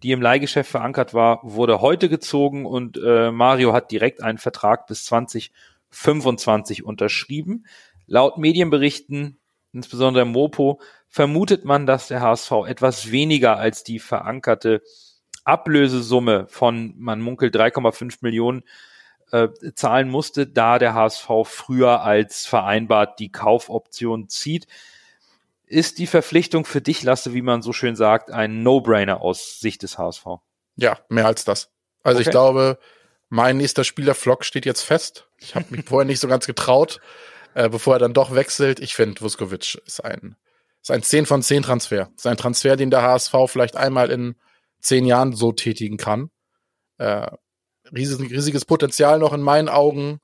die 0.03 0.11
im 0.11 0.21
Leihgeschäft 0.21 0.71
verankert 0.71 1.13
war, 1.13 1.39
wurde 1.43 1.81
heute 1.81 2.09
gezogen 2.09 2.65
und 2.65 2.97
äh, 3.03 3.31
Mario 3.31 3.73
hat 3.73 3.91
direkt 3.91 4.23
einen 4.23 4.37
Vertrag 4.37 4.87
bis 4.87 5.05
2025 5.05 6.83
unterschrieben. 6.83 7.65
Laut 8.07 8.37
Medienberichten, 8.37 9.37
insbesondere 9.73 10.25
Mopo, 10.25 10.79
vermutet 11.09 11.65
man, 11.65 11.85
dass 11.85 12.07
der 12.07 12.21
HSV 12.21 12.51
etwas 12.67 13.11
weniger 13.11 13.57
als 13.57 13.83
die 13.83 13.99
verankerte 13.99 14.81
Ablösesumme 15.43 16.47
von, 16.47 16.93
man 16.97 17.21
munkelt 17.21 17.55
3,5 17.55 18.19
Millionen 18.21 18.63
äh, 19.31 19.49
zahlen 19.75 20.09
musste, 20.09 20.47
da 20.47 20.79
der 20.79 20.93
HSV 20.93 21.29
früher 21.43 22.01
als 22.01 22.45
vereinbart 22.45 23.19
die 23.19 23.31
Kaufoption 23.31 24.29
zieht. 24.29 24.67
Ist 25.69 25.99
die 25.99 26.07
Verpflichtung 26.07 26.65
für 26.65 26.81
dich, 26.81 27.03
Lasse, 27.03 27.33
wie 27.35 27.43
man 27.43 27.61
so 27.61 27.73
schön 27.73 27.95
sagt, 27.95 28.31
ein 28.31 28.63
No-Brainer 28.63 29.21
aus 29.21 29.59
Sicht 29.59 29.83
des 29.83 29.99
HSV? 29.99 30.25
Ja, 30.75 30.99
mehr 31.09 31.27
als 31.27 31.45
das. 31.45 31.69
Also 32.01 32.19
okay. 32.19 32.27
ich 32.27 32.31
glaube, 32.31 32.79
mein 33.29 33.57
nächster 33.57 33.83
Spieler 33.83 34.15
Flock 34.15 34.43
steht 34.43 34.65
jetzt 34.65 34.81
fest. 34.81 35.29
Ich 35.37 35.53
habe 35.53 35.67
mich 35.69 35.85
vorher 35.85 36.07
nicht 36.07 36.19
so 36.19 36.27
ganz 36.27 36.47
getraut, 36.47 36.99
äh, 37.53 37.69
bevor 37.69 37.93
er 37.93 37.99
dann 37.99 38.13
doch 38.13 38.33
wechselt. 38.33 38.79
Ich 38.79 38.95
finde, 38.95 39.21
Vuskovic 39.21 39.75
ist 39.85 40.03
ein, 40.03 40.35
ist 40.81 40.89
ein 40.89 41.03
10 41.03 41.27
von 41.27 41.43
10 41.43 41.61
Transfer. 41.61 42.09
Ist 42.15 42.25
ein 42.25 42.37
Transfer, 42.37 42.75
den 42.75 42.89
der 42.89 43.03
HSV 43.03 43.35
vielleicht 43.45 43.77
einmal 43.77 44.09
in 44.09 44.35
zehn 44.81 45.05
Jahren 45.05 45.33
so 45.33 45.51
tätigen 45.51 45.97
kann. 45.97 46.31
Äh, 46.97 47.29
riesiges, 47.93 48.31
riesiges 48.31 48.65
Potenzial 48.65 49.19
noch 49.19 49.33
in 49.33 49.41
meinen 49.41 49.69
Augen. 49.69 50.19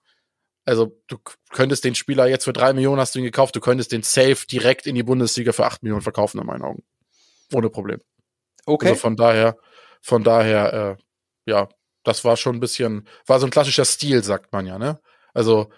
Also 0.65 0.99
du 1.07 1.17
könntest 1.51 1.83
den 1.83 1.95
Spieler 1.95 2.27
jetzt 2.27 2.45
für 2.45 2.53
drei 2.53 2.73
Millionen 2.73 2.99
hast 2.99 3.13
du 3.15 3.19
ihn 3.19 3.25
gekauft, 3.25 3.55
du 3.55 3.59
könntest 3.59 3.91
den 3.91 4.01
Safe 4.01 4.47
direkt 4.49 4.87
in 4.87 4.95
die 4.95 5.03
Bundesliga 5.03 5.51
für 5.51 5.65
acht 5.65 5.83
Millionen 5.83 6.01
verkaufen 6.01 6.39
in 6.39 6.47
meinen 6.47 6.63
Augen. 6.63 6.83
Ohne 7.53 7.69
Problem. 7.69 8.01
Okay. 8.65 8.89
Also 8.89 8.99
von 8.99 9.15
daher, 9.15 9.57
von 10.01 10.23
daher, 10.23 10.97
äh, 10.97 11.51
ja, 11.51 11.69
das 12.03 12.25
war 12.25 12.35
schon 12.35 12.55
ein 12.55 12.59
bisschen, 12.59 13.07
war 13.27 13.39
so 13.39 13.45
ein 13.45 13.51
klassischer 13.51 13.85
Stil, 13.85 14.23
sagt 14.23 14.51
man 14.53 14.65
ja, 14.65 14.79
ne? 14.79 14.99
Also 15.33 15.69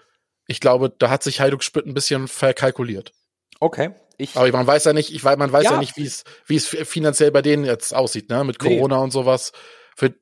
ich 0.46 0.60
glaube, 0.60 0.90
da 0.90 1.10
hat 1.10 1.22
sich 1.22 1.40
Heiduk 1.40 1.62
Spütt 1.62 1.86
ein 1.86 1.94
bisschen 1.94 2.26
verkalkuliert. 2.26 3.12
Okay. 3.60 3.90
Ich, 4.16 4.36
Aber 4.36 4.50
man 4.50 4.66
weiß 4.66 4.84
ja 4.84 4.92
nicht, 4.92 5.12
ich 5.12 5.22
weiß, 5.22 5.36
man 5.36 5.52
weiß 5.52 5.64
ja, 5.64 5.72
ja 5.72 5.78
nicht, 5.78 5.96
wie 5.96 6.04
es, 6.04 6.24
wie 6.46 6.56
es 6.56 6.66
finanziell 6.66 7.30
bei 7.30 7.42
denen 7.42 7.64
jetzt 7.64 7.94
aussieht, 7.94 8.30
ne? 8.30 8.42
Mit 8.44 8.58
Corona 8.58 8.96
nee. 8.96 9.04
und 9.04 9.10
sowas. 9.10 9.52
Für, 9.96 10.14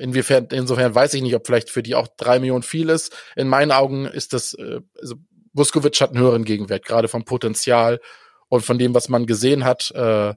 inwiefern, 0.00 0.48
insofern 0.50 0.94
weiß 0.94 1.14
ich 1.14 1.22
nicht, 1.22 1.34
ob 1.34 1.46
vielleicht 1.46 1.70
für 1.70 1.82
die 1.82 1.94
auch 1.94 2.08
drei 2.16 2.38
Millionen 2.40 2.62
viel 2.62 2.88
ist. 2.88 3.14
In 3.36 3.48
meinen 3.48 3.72
Augen 3.72 4.06
ist 4.06 4.32
das, 4.32 4.54
äh, 4.54 4.80
also 5.00 5.16
Vuskovic 5.52 6.00
hat 6.00 6.10
einen 6.10 6.20
höheren 6.20 6.44
Gegenwert, 6.44 6.84
gerade 6.84 7.08
vom 7.08 7.24
Potenzial 7.24 8.00
und 8.48 8.64
von 8.64 8.78
dem, 8.78 8.94
was 8.94 9.08
man 9.08 9.26
gesehen 9.26 9.64
hat. 9.64 9.90
Äh, 9.92 10.34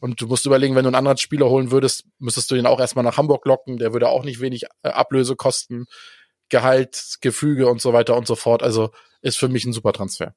und 0.00 0.20
du 0.20 0.26
musst 0.26 0.46
überlegen, 0.46 0.74
wenn 0.74 0.84
du 0.84 0.88
einen 0.88 0.96
anderen 0.96 1.18
Spieler 1.18 1.48
holen 1.48 1.70
würdest, 1.70 2.04
müsstest 2.18 2.50
du 2.50 2.54
den 2.54 2.66
auch 2.66 2.80
erstmal 2.80 3.04
nach 3.04 3.16
Hamburg 3.16 3.44
locken. 3.46 3.78
Der 3.78 3.92
würde 3.92 4.08
auch 4.08 4.24
nicht 4.24 4.40
wenig 4.40 4.64
äh, 4.82 4.88
Ablöse 4.88 5.36
kosten, 5.36 5.86
Gehalt, 6.48 7.16
Gefüge 7.20 7.68
und 7.68 7.80
so 7.80 7.92
weiter 7.92 8.16
und 8.16 8.26
so 8.26 8.36
fort. 8.36 8.62
Also 8.62 8.90
ist 9.22 9.38
für 9.38 9.48
mich 9.48 9.64
ein 9.64 9.72
super 9.72 9.92
Transfer. 9.92 10.34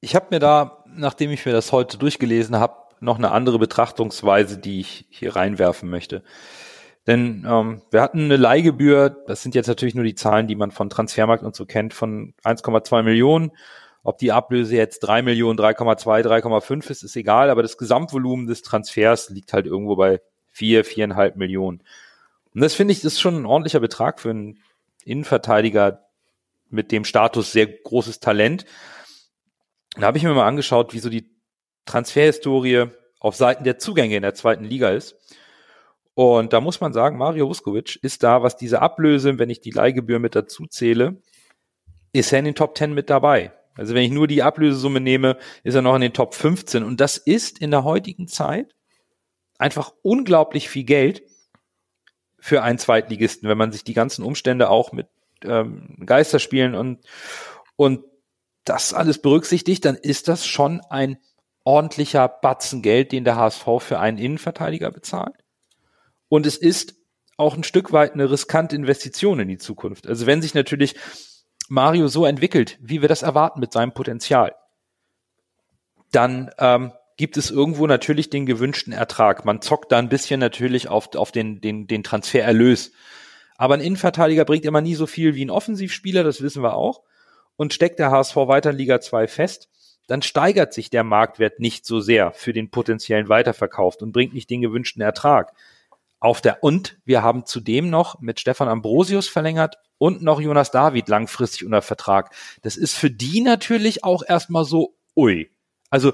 Ich 0.00 0.14
habe 0.14 0.26
mir 0.30 0.40
da, 0.40 0.84
nachdem 0.86 1.30
ich 1.30 1.46
mir 1.46 1.52
das 1.52 1.72
heute 1.72 1.98
durchgelesen 1.98 2.56
habe, 2.56 2.74
noch 3.00 3.16
eine 3.16 3.30
andere 3.30 3.58
Betrachtungsweise, 3.58 4.58
die 4.58 4.80
ich 4.80 5.06
hier 5.10 5.36
reinwerfen 5.36 5.88
möchte. 5.88 6.22
Denn 7.10 7.44
ähm, 7.44 7.82
wir 7.90 8.02
hatten 8.02 8.26
eine 8.26 8.36
Leihgebühr, 8.36 9.10
das 9.26 9.42
sind 9.42 9.56
jetzt 9.56 9.66
natürlich 9.66 9.96
nur 9.96 10.04
die 10.04 10.14
Zahlen, 10.14 10.46
die 10.46 10.54
man 10.54 10.70
von 10.70 10.88
Transfermarkt 10.88 11.42
und 11.42 11.56
so 11.56 11.66
kennt, 11.66 11.92
von 11.92 12.34
1,2 12.44 13.02
Millionen. 13.02 13.50
Ob 14.04 14.18
die 14.18 14.30
Ablöse 14.30 14.76
jetzt 14.76 15.00
3 15.00 15.22
Millionen, 15.22 15.58
3,2, 15.58 16.22
3,5 16.22 16.88
ist, 16.88 17.02
ist 17.02 17.16
egal, 17.16 17.50
aber 17.50 17.62
das 17.62 17.78
Gesamtvolumen 17.78 18.46
des 18.46 18.62
Transfers 18.62 19.28
liegt 19.28 19.52
halt 19.52 19.66
irgendwo 19.66 19.96
bei 19.96 20.20
4, 20.50 20.84
4,5 20.84 21.36
Millionen. 21.36 21.82
Und 22.54 22.60
das 22.60 22.74
finde 22.74 22.92
ich, 22.92 23.02
ist 23.02 23.20
schon 23.20 23.42
ein 23.42 23.46
ordentlicher 23.46 23.80
Betrag 23.80 24.20
für 24.20 24.30
einen 24.30 24.60
Innenverteidiger 25.04 26.04
mit 26.68 26.92
dem 26.92 27.04
Status 27.04 27.50
sehr 27.50 27.66
großes 27.66 28.20
Talent. 28.20 28.66
Da 29.96 30.02
habe 30.02 30.16
ich 30.16 30.22
mir 30.22 30.32
mal 30.32 30.46
angeschaut, 30.46 30.94
wie 30.94 31.00
so 31.00 31.10
die 31.10 31.28
Transferhistorie 31.86 32.86
auf 33.18 33.34
Seiten 33.34 33.64
der 33.64 33.80
Zugänge 33.80 34.14
in 34.14 34.22
der 34.22 34.34
zweiten 34.34 34.62
Liga 34.62 34.90
ist. 34.90 35.16
Und 36.14 36.52
da 36.52 36.60
muss 36.60 36.80
man 36.80 36.92
sagen, 36.92 37.18
Mario 37.18 37.48
Vuskovic 37.48 37.98
ist 38.02 38.22
da, 38.22 38.42
was 38.42 38.56
diese 38.56 38.82
Ablöse, 38.82 39.38
wenn 39.38 39.50
ich 39.50 39.60
die 39.60 39.70
Leihgebühr 39.70 40.18
mit 40.18 40.34
dazu 40.34 40.66
zähle, 40.66 41.20
ist 42.12 42.32
er 42.32 42.40
in 42.40 42.44
den 42.46 42.54
Top 42.54 42.76
10 42.76 42.92
mit 42.92 43.10
dabei. 43.10 43.52
Also 43.74 43.94
wenn 43.94 44.02
ich 44.02 44.10
nur 44.10 44.26
die 44.26 44.42
Ablösesumme 44.42 45.00
nehme, 45.00 45.38
ist 45.62 45.74
er 45.74 45.82
noch 45.82 45.94
in 45.94 46.02
den 46.02 46.12
Top 46.12 46.34
15. 46.34 46.82
Und 46.82 47.00
das 47.00 47.16
ist 47.16 47.60
in 47.60 47.70
der 47.70 47.84
heutigen 47.84 48.28
Zeit 48.28 48.74
einfach 49.58 49.92
unglaublich 50.02 50.68
viel 50.68 50.84
Geld 50.84 51.22
für 52.38 52.62
einen 52.62 52.78
Zweitligisten, 52.78 53.48
wenn 53.48 53.58
man 53.58 53.72
sich 53.72 53.84
die 53.84 53.94
ganzen 53.94 54.24
Umstände 54.24 54.70
auch 54.70 54.92
mit 54.92 55.08
ähm, 55.44 55.96
Geisterspielen 56.04 56.74
und, 56.74 57.04
und 57.76 58.04
das 58.64 58.94
alles 58.94 59.20
berücksichtigt, 59.20 59.84
dann 59.84 59.96
ist 59.96 60.28
das 60.28 60.46
schon 60.46 60.80
ein 60.88 61.18
ordentlicher 61.64 62.28
Batzen 62.28 62.82
Geld, 62.82 63.12
den 63.12 63.24
der 63.24 63.36
HSV 63.36 63.66
für 63.78 63.98
einen 63.98 64.18
Innenverteidiger 64.18 64.90
bezahlt. 64.90 65.36
Und 66.30 66.46
es 66.46 66.56
ist 66.56 66.94
auch 67.36 67.54
ein 67.54 67.64
Stück 67.64 67.92
weit 67.92 68.14
eine 68.14 68.30
riskante 68.30 68.74
Investition 68.74 69.40
in 69.40 69.48
die 69.48 69.58
Zukunft. 69.58 70.06
Also 70.06 70.24
wenn 70.24 70.40
sich 70.40 70.54
natürlich 70.54 70.94
Mario 71.68 72.08
so 72.08 72.24
entwickelt, 72.24 72.78
wie 72.80 73.02
wir 73.02 73.08
das 73.08 73.20
erwarten 73.20 73.60
mit 73.60 73.74
seinem 73.74 73.92
Potenzial, 73.92 74.54
dann 76.10 76.50
ähm, 76.58 76.92
gibt 77.18 77.36
es 77.36 77.50
irgendwo 77.50 77.86
natürlich 77.86 78.30
den 78.30 78.46
gewünschten 78.46 78.94
Ertrag. 78.94 79.44
Man 79.44 79.60
zockt 79.60 79.92
da 79.92 79.98
ein 79.98 80.08
bisschen 80.08 80.40
natürlich 80.40 80.88
auf, 80.88 81.14
auf 81.14 81.32
den, 81.32 81.60
den, 81.60 81.86
den 81.86 82.02
Transfererlös. 82.02 82.92
Aber 83.58 83.74
ein 83.74 83.82
Innenverteidiger 83.82 84.46
bringt 84.46 84.64
immer 84.64 84.80
nie 84.80 84.94
so 84.94 85.06
viel 85.06 85.34
wie 85.34 85.44
ein 85.44 85.50
Offensivspieler, 85.50 86.24
das 86.24 86.40
wissen 86.40 86.62
wir 86.62 86.74
auch 86.74 87.02
und 87.60 87.74
steckt 87.74 87.98
der 87.98 88.10
HSV 88.10 88.36
weiter 88.36 88.70
in 88.70 88.78
Liga 88.78 89.02
2 89.02 89.28
fest, 89.28 89.68
dann 90.06 90.22
steigert 90.22 90.72
sich 90.72 90.88
der 90.88 91.04
Marktwert 91.04 91.60
nicht 91.60 91.84
so 91.84 92.00
sehr 92.00 92.32
für 92.32 92.54
den 92.54 92.70
potenziellen 92.70 93.28
Weiterverkauf 93.28 93.96
und 93.96 94.12
bringt 94.12 94.32
nicht 94.32 94.48
den 94.48 94.62
gewünschten 94.62 95.02
Ertrag. 95.02 95.52
Auf 96.20 96.40
der 96.40 96.62
und 96.62 96.98
wir 97.04 97.22
haben 97.22 97.46
zudem 97.46 97.88
noch 97.90 98.20
mit 98.20 98.40
Stefan 98.40 98.68
Ambrosius 98.68 99.26
verlängert 99.26 99.76
und 99.98 100.22
noch 100.22 100.40
Jonas 100.40 100.70
David 100.70 101.08
langfristig 101.08 101.64
unter 101.64 101.82
Vertrag. 101.82 102.34
Das 102.62 102.76
ist 102.76 102.96
für 102.96 103.10
die 103.10 103.40
natürlich 103.40 104.04
auch 104.04 104.22
erstmal 104.26 104.64
so 104.64 104.96
ui. 105.16 105.50
Also 105.88 106.12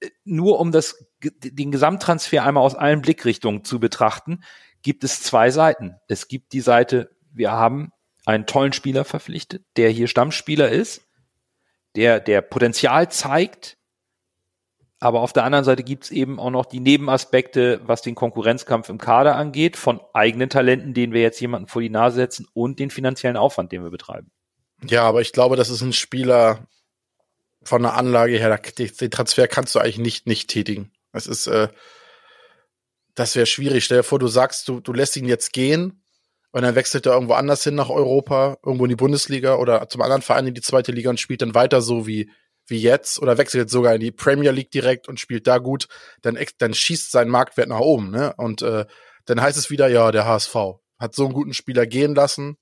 äh, 0.00 0.10
nur 0.24 0.60
um 0.60 0.72
das 0.72 1.06
den 1.22 1.70
Gesamttransfer 1.70 2.44
einmal 2.44 2.64
aus 2.64 2.74
allen 2.74 3.00
Blickrichtungen 3.00 3.64
zu 3.64 3.80
betrachten, 3.80 4.42
gibt 4.82 5.04
es 5.04 5.22
zwei 5.22 5.50
Seiten. 5.50 5.96
Es 6.08 6.28
gibt 6.28 6.52
die 6.52 6.60
Seite, 6.60 7.10
wir 7.32 7.52
haben 7.52 7.92
einen 8.26 8.46
tollen 8.46 8.72
Spieler 8.72 9.04
verpflichtet, 9.04 9.64
der 9.76 9.90
hier 9.90 10.08
Stammspieler 10.08 10.70
ist, 10.70 11.02
der, 11.96 12.20
der 12.20 12.42
Potenzial 12.42 13.10
zeigt, 13.10 13.78
aber 15.04 15.20
auf 15.20 15.34
der 15.34 15.44
anderen 15.44 15.66
Seite 15.66 15.82
gibt 15.82 16.04
es 16.04 16.10
eben 16.10 16.40
auch 16.40 16.48
noch 16.48 16.64
die 16.64 16.80
Nebenaspekte, 16.80 17.82
was 17.84 18.00
den 18.00 18.14
Konkurrenzkampf 18.14 18.88
im 18.88 18.96
Kader 18.96 19.36
angeht, 19.36 19.76
von 19.76 20.00
eigenen 20.14 20.48
Talenten, 20.48 20.94
denen 20.94 21.12
wir 21.12 21.20
jetzt 21.20 21.38
jemanden 21.40 21.68
vor 21.68 21.82
die 21.82 21.90
Nase 21.90 22.16
setzen 22.16 22.48
und 22.54 22.78
den 22.78 22.88
finanziellen 22.88 23.36
Aufwand, 23.36 23.70
den 23.70 23.84
wir 23.84 23.90
betreiben. 23.90 24.30
Ja, 24.82 25.02
aber 25.02 25.20
ich 25.20 25.32
glaube, 25.32 25.56
das 25.56 25.68
ist 25.68 25.82
ein 25.82 25.92
Spieler 25.92 26.66
von 27.62 27.82
der 27.82 27.98
Anlage 27.98 28.38
her, 28.38 28.58
den 28.78 29.10
Transfer 29.10 29.46
kannst 29.46 29.74
du 29.74 29.78
eigentlich 29.78 29.98
nicht, 29.98 30.26
nicht 30.26 30.48
tätigen. 30.48 30.90
Das 31.12 31.26
ist, 31.26 31.48
äh, 31.48 31.68
das 33.14 33.36
wäre 33.36 33.44
schwierig. 33.44 33.84
Stell 33.84 33.98
dir 33.98 34.04
vor, 34.04 34.18
du 34.18 34.28
sagst, 34.28 34.68
du, 34.68 34.80
du 34.80 34.94
lässt 34.94 35.16
ihn 35.16 35.28
jetzt 35.28 35.52
gehen 35.52 36.02
und 36.50 36.62
dann 36.62 36.76
wechselt 36.76 37.04
er 37.04 37.12
irgendwo 37.12 37.34
anders 37.34 37.62
hin 37.62 37.74
nach 37.74 37.90
Europa, 37.90 38.56
irgendwo 38.64 38.86
in 38.86 38.90
die 38.90 38.96
Bundesliga 38.96 39.56
oder 39.56 39.86
zum 39.90 40.00
anderen 40.00 40.22
Verein 40.22 40.46
in 40.46 40.54
die 40.54 40.62
zweite 40.62 40.92
Liga 40.92 41.10
und 41.10 41.20
spielt 41.20 41.42
dann 41.42 41.54
weiter 41.54 41.82
so 41.82 42.06
wie 42.06 42.30
wie 42.66 42.80
jetzt 42.80 43.20
oder 43.20 43.38
wechselt 43.38 43.70
sogar 43.70 43.94
in 43.94 44.00
die 44.00 44.12
Premier 44.12 44.50
League 44.50 44.70
direkt 44.70 45.08
und 45.08 45.20
spielt 45.20 45.46
da 45.46 45.58
gut, 45.58 45.88
dann, 46.22 46.38
dann 46.58 46.74
schießt 46.74 47.10
sein 47.10 47.28
Marktwert 47.28 47.68
nach 47.68 47.80
oben. 47.80 48.10
Ne? 48.10 48.34
Und 48.36 48.62
äh, 48.62 48.86
dann 49.26 49.40
heißt 49.40 49.58
es 49.58 49.70
wieder, 49.70 49.88
ja, 49.88 50.10
der 50.12 50.26
HSV 50.26 50.54
hat 50.98 51.14
so 51.14 51.24
einen 51.24 51.34
guten 51.34 51.54
Spieler 51.54 51.86
gehen 51.86 52.14
lassen, 52.14 52.56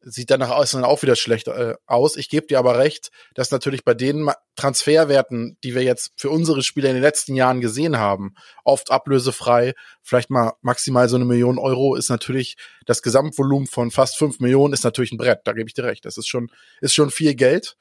sieht 0.00 0.30
danach 0.30 0.50
aus 0.50 0.70
dann 0.70 0.84
auch 0.84 1.02
wieder 1.02 1.16
schlecht 1.16 1.48
äh, 1.48 1.74
aus. 1.86 2.16
Ich 2.16 2.28
gebe 2.28 2.46
dir 2.46 2.58
aber 2.58 2.78
recht, 2.78 3.10
dass 3.34 3.50
natürlich 3.50 3.84
bei 3.84 3.94
den 3.94 4.30
Transferwerten, 4.56 5.58
die 5.64 5.74
wir 5.74 5.82
jetzt 5.82 6.12
für 6.16 6.30
unsere 6.30 6.62
Spieler 6.62 6.88
in 6.88 6.94
den 6.94 7.02
letzten 7.02 7.34
Jahren 7.34 7.60
gesehen 7.60 7.98
haben, 7.98 8.34
oft 8.64 8.90
ablösefrei, 8.90 9.74
vielleicht 10.02 10.30
mal 10.30 10.52
maximal 10.62 11.08
so 11.08 11.16
eine 11.16 11.24
Million 11.24 11.58
Euro, 11.58 11.96
ist 11.96 12.10
natürlich 12.10 12.56
das 12.86 13.02
Gesamtvolumen 13.02 13.66
von 13.66 13.90
fast 13.90 14.16
fünf 14.16 14.40
Millionen 14.40 14.72
ist 14.72 14.84
natürlich 14.84 15.12
ein 15.12 15.18
Brett. 15.18 15.40
Da 15.44 15.52
gebe 15.52 15.68
ich 15.68 15.74
dir 15.74 15.84
recht. 15.84 16.04
Das 16.04 16.16
ist 16.16 16.28
schon 16.28 16.50
ist 16.80 16.94
schon 16.94 17.10
viel 17.10 17.34
Geld. 17.34 17.76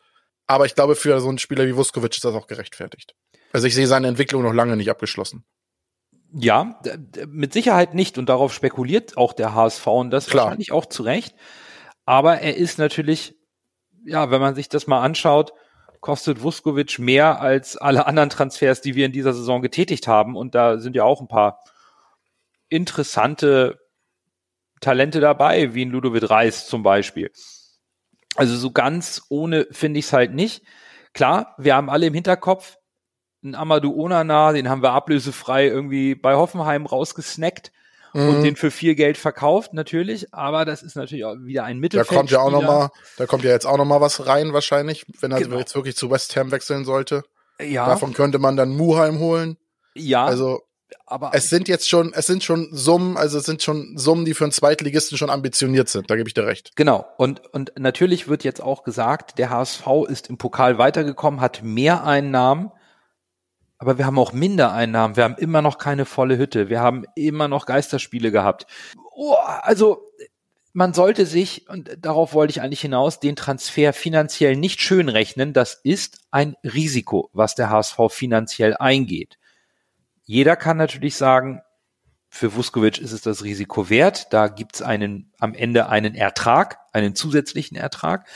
Aber 0.48 0.66
ich 0.66 0.76
glaube, 0.76 0.96
für 0.96 1.20
so 1.20 1.28
einen 1.28 1.38
Spieler 1.38 1.68
wie 1.68 1.76
Vuskovic 1.76 2.14
ist 2.14 2.24
das 2.24 2.34
auch 2.34 2.48
gerechtfertigt. 2.48 3.16
Also 3.52 3.68
ich 3.68 3.76
sehe 3.76 3.88
seine 3.88 4.08
Entwicklung 4.08 4.44
noch 4.44 4.54
lange 4.54 4.78
nicht 4.78 4.90
abgeschlossen. 4.90 5.46
Ja, 6.34 6.80
mit 7.28 7.54
Sicherheit 7.54 7.94
nicht. 7.94 8.18
Und 8.18 8.28
darauf 8.28 8.54
spekuliert 8.54 9.18
auch 9.18 9.34
der 9.34 9.54
HSV 9.54 9.88
und 9.88 10.12
das 10.12 10.28
Klar. 10.28 10.46
wahrscheinlich 10.46 10.72
auch 10.72 10.86
zu 10.86 11.04
Recht. 11.04 11.36
Aber 12.06 12.40
er 12.40 12.56
ist 12.56 12.80
natürlich, 12.80 13.36
ja, 14.06 14.32
wenn 14.32 14.42
man 14.42 14.56
sich 14.56 14.70
das 14.70 14.88
mal 14.88 15.02
anschaut, 15.02 15.54
kostet 16.00 16.42
Vuskovic 16.42 17.00
mehr 17.00 17.42
als 17.42 17.76
alle 17.76 18.06
anderen 18.06 18.30
Transfers, 18.30 18.82
die 18.82 18.96
wir 18.96 19.06
in 19.06 19.12
dieser 19.12 19.34
Saison 19.34 19.62
getätigt 19.62 20.08
haben. 20.08 20.36
Und 20.38 20.56
da 20.56 20.80
sind 20.80 20.96
ja 20.96 21.04
auch 21.04 21.20
ein 21.20 21.28
paar 21.28 21.60
interessante 22.70 23.80
Talente 24.80 25.20
dabei, 25.20 25.74
wie 25.74 25.84
ein 25.84 25.90
Ludovic 25.90 26.30
Reis 26.30 26.68
zum 26.68 26.84
Beispiel. 26.84 27.32
Also 28.36 28.56
so 28.56 28.72
ganz 28.72 29.24
ohne 29.30 29.68
finde 29.72 30.00
ich 30.00 30.06
es 30.06 30.13
halt 30.13 30.34
nicht. 30.34 30.63
Klar, 31.13 31.56
wir 31.58 31.76
haben 31.76 31.90
alle 31.90 32.08
im 32.08 32.13
Hinterkopf 32.13 32.78
einen 33.44 33.56
Amadou 33.56 33.96
Onana, 34.00 34.52
den 34.52 34.70
haben 34.70 34.82
wir 34.84 34.92
ablösefrei 34.92 35.68
irgendwie 35.68 36.16
bei 36.16 36.36
Hoffenheim 36.36 36.86
rausgesnackt 36.86 37.72
mhm. 38.13 38.30
und 38.30 38.44
den 38.44 38.56
für 38.56 38.72
viel 38.72 38.96
Geld 38.96 39.18
verkauft, 39.18 39.74
natürlich. 39.74 40.34
Aber 40.34 40.66
das 40.66 40.84
ist 40.84 40.96
natürlich 40.96 41.26
auch 41.26 41.36
wieder 41.40 41.63
ein 41.63 41.80
Mittelfeld. 41.80 42.12
Da 42.12 42.16
kommt 42.16 42.32
ja 42.32 42.40
auch 42.40 42.52
noch 42.52 42.62
mal, 42.62 42.90
da 43.18 43.26
kommt 43.26 43.44
ja 43.44 43.52
jetzt 43.52 43.66
auch 43.66 43.78
noch 43.78 43.86
mal 43.86 44.02
was 44.02 44.28
rein 44.28 44.54
wahrscheinlich, 44.54 45.06
wenn 45.20 45.32
er 45.32 45.40
genau. 45.40 45.58
jetzt 45.58 45.76
wirklich 45.76 45.96
zu 45.96 46.12
West 46.12 46.36
Ham 46.36 46.52
wechseln 46.52 46.86
sollte. 46.86 47.24
Ja. 47.60 47.88
Davon 47.88 48.13
könnte 48.13 48.40
man 48.40 48.56
dann 48.56 48.70
Muheim 48.70 49.20
holen. 49.20 49.58
Ja. 49.96 50.26
Also 50.26 50.62
aber 51.06 51.32
es 51.34 51.50
sind 51.50 51.67
jetzt 51.67 51.89
schon, 51.89 52.13
es 52.13 52.28
sind 52.28 52.43
schon 52.43 52.69
Summen, 52.71 53.17
also 53.17 53.38
es 53.38 53.45
sind 53.45 53.62
schon 53.62 53.97
Summen, 53.97 54.26
die 54.26 54.34
für 54.34 54.45
einen 54.45 54.52
Zweitligisten 54.52 55.17
schon 55.17 55.30
ambitioniert 55.30 55.89
sind. 55.89 56.10
Da 56.10 56.15
gebe 56.15 56.30
ich 56.30 56.34
dir 56.34 56.45
recht. 56.45 56.71
Genau. 56.76 57.06
Und, 57.17 57.45
und 57.54 57.73
natürlich 57.78 58.28
wird 58.28 58.43
jetzt 58.43 58.62
auch 58.62 58.84
gesagt, 58.84 59.38
der 59.38 59.50
HSV 59.50 59.88
ist 60.08 60.30
im 60.30 60.38
Pokal 60.38 60.78
weitergekommen, 60.78 61.41
hat 61.41 61.63
mehr 61.63 62.04
Einnahmen, 62.04 62.71
aber 63.80 63.97
wir 63.97 64.06
haben 64.06 64.17
auch 64.17 64.34
Mindereinnahmen. 64.34 65.17
Wir 65.17 65.23
haben 65.23 65.36
immer 65.38 65.62
noch 65.62 65.78
keine 65.78 66.06
volle 66.06 66.38
Hütte. 66.38 66.69
Wir 66.69 66.82
haben 66.82 67.06
immer 67.15 67.47
noch 67.47 67.65
Geisterspiele 67.65 68.32
gehabt. 68.32 68.65
Oh, 69.15 69.36
also, 69.62 70.02
man 70.73 70.93
sollte 70.93 71.26
sich, 71.26 71.69
und 71.69 71.89
darauf 72.00 72.34
wollte 72.34 72.52
ich 72.52 72.62
eigentlich 72.62 72.82
hinaus, 72.82 73.19
den 73.19 73.36
Transfer 73.36 73.93
finanziell 73.93 74.56
nicht 74.56 74.82
schön 74.82 75.10
rechnen. 75.10 75.54
Das 75.54 75.76
ist 75.84 76.19
ein 76.32 76.56
Risiko, 76.63 77.30
was 77.34 77.56
der 77.56 77.69
HSV 77.69 77.97
finanziell 78.10 78.76
eingeht. 78.78 79.38
Jeder 80.28 80.58
kann 80.58 80.76
natürlich 80.76 81.16
sagen, 81.16 81.62
für 82.30 82.54
Vuskovic 82.54 83.00
ist 83.00 83.13
es 83.13 83.22
das 83.22 83.46
Risiko 83.46 83.90
wert. 83.90 84.32
Da 84.34 84.50
gibt 84.50 84.76
es 84.76 84.82
einen, 84.82 85.34
am 85.40 85.54
Ende 85.54 85.88
einen 85.88 86.16
Ertrag, 86.16 86.80
einen 86.92 87.16
zusätzlichen 87.16 87.78
Ertrag. 87.78 88.28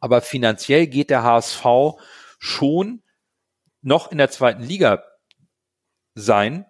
Aber 0.00 0.22
finanziell 0.22 0.86
geht 0.86 1.10
der 1.10 1.22
HSV 1.22 1.64
schon 2.38 3.02
noch 3.82 4.10
in 4.10 4.16
der 4.16 4.30
zweiten 4.30 4.62
Liga 4.62 5.04
sein 6.14 6.64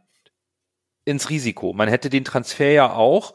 ins 1.04 1.30
Risiko. 1.30 1.72
Man 1.72 1.88
hätte 1.88 2.10
den 2.10 2.24
Transfer 2.24 2.72
ja 2.72 2.92
auch 2.92 3.34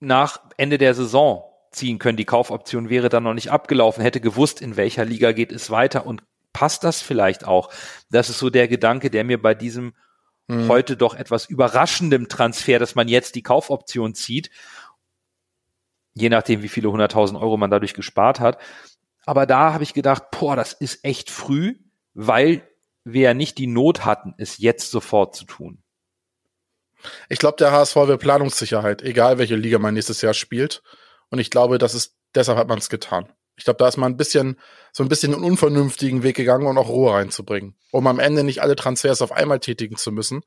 nach 0.00 0.40
Ende 0.56 0.78
der 0.78 0.94
Saison 0.94 1.44
ziehen 1.70 1.98
können. 1.98 2.16
Die 2.16 2.24
Kaufoption 2.24 2.88
wäre 2.88 3.10
dann 3.10 3.24
noch 3.24 3.34
nicht 3.34 3.50
abgelaufen, 3.50 4.02
hätte 4.02 4.22
gewusst, 4.22 4.62
in 4.62 4.76
welcher 4.76 5.04
Liga 5.04 5.32
geht 5.32 5.52
es 5.52 5.70
weiter 5.70 6.06
und 6.06 6.22
passt 6.52 6.84
das 6.84 7.02
vielleicht 7.02 7.44
auch? 7.44 7.70
Das 8.10 8.30
ist 8.30 8.38
so 8.38 8.50
der 8.50 8.68
Gedanke, 8.68 9.10
der 9.10 9.24
mir 9.24 9.40
bei 9.40 9.54
diesem 9.54 9.94
mhm. 10.48 10.68
heute 10.68 10.96
doch 10.96 11.14
etwas 11.14 11.46
überraschendem 11.46 12.28
Transfer, 12.28 12.78
dass 12.78 12.94
man 12.94 13.08
jetzt 13.08 13.34
die 13.34 13.42
Kaufoption 13.42 14.14
zieht, 14.14 14.50
je 16.14 16.28
nachdem, 16.28 16.62
wie 16.62 16.68
viele 16.68 16.90
hunderttausend 16.90 17.40
Euro 17.40 17.56
man 17.56 17.70
dadurch 17.70 17.94
gespart 17.94 18.40
hat. 18.40 18.58
Aber 19.24 19.46
da 19.46 19.72
habe 19.72 19.84
ich 19.84 19.94
gedacht, 19.94 20.30
boah, 20.30 20.56
das 20.56 20.72
ist 20.72 21.04
echt 21.04 21.30
früh, 21.30 21.76
weil 22.14 22.66
wir 23.04 23.22
ja 23.22 23.34
nicht 23.34 23.58
die 23.58 23.66
Not 23.66 24.04
hatten, 24.04 24.34
es 24.38 24.58
jetzt 24.58 24.90
sofort 24.90 25.36
zu 25.36 25.44
tun. 25.44 25.82
Ich 27.28 27.38
glaube, 27.38 27.56
der 27.58 27.70
HSV 27.70 27.94
will 27.94 28.18
Planungssicherheit, 28.18 29.02
egal 29.02 29.38
welche 29.38 29.54
Liga 29.54 29.78
man 29.78 29.94
nächstes 29.94 30.20
Jahr 30.20 30.34
spielt. 30.34 30.82
Und 31.30 31.38
ich 31.38 31.50
glaube, 31.50 31.78
das 31.78 31.94
ist, 31.94 32.16
deshalb 32.34 32.58
hat 32.58 32.68
man 32.68 32.78
es 32.78 32.88
getan. 32.88 33.32
Ich 33.58 33.64
glaube, 33.64 33.78
da 33.78 33.88
ist 33.88 33.96
man 33.96 34.12
ein 34.12 34.16
bisschen, 34.16 34.56
so 34.92 35.02
ein 35.02 35.08
bisschen 35.08 35.34
einen 35.34 35.44
unvernünftigen 35.44 36.22
Weg 36.22 36.36
gegangen, 36.36 36.66
um 36.66 36.78
auch 36.78 36.88
Ruhe 36.88 37.12
reinzubringen. 37.12 37.74
Um 37.90 38.06
am 38.06 38.18
Ende 38.18 38.44
nicht 38.44 38.62
alle 38.62 38.76
Transfers 38.76 39.20
auf 39.20 39.32
einmal 39.32 39.60
tätigen 39.60 39.96
zu 39.96 40.12
müssen, 40.12 40.42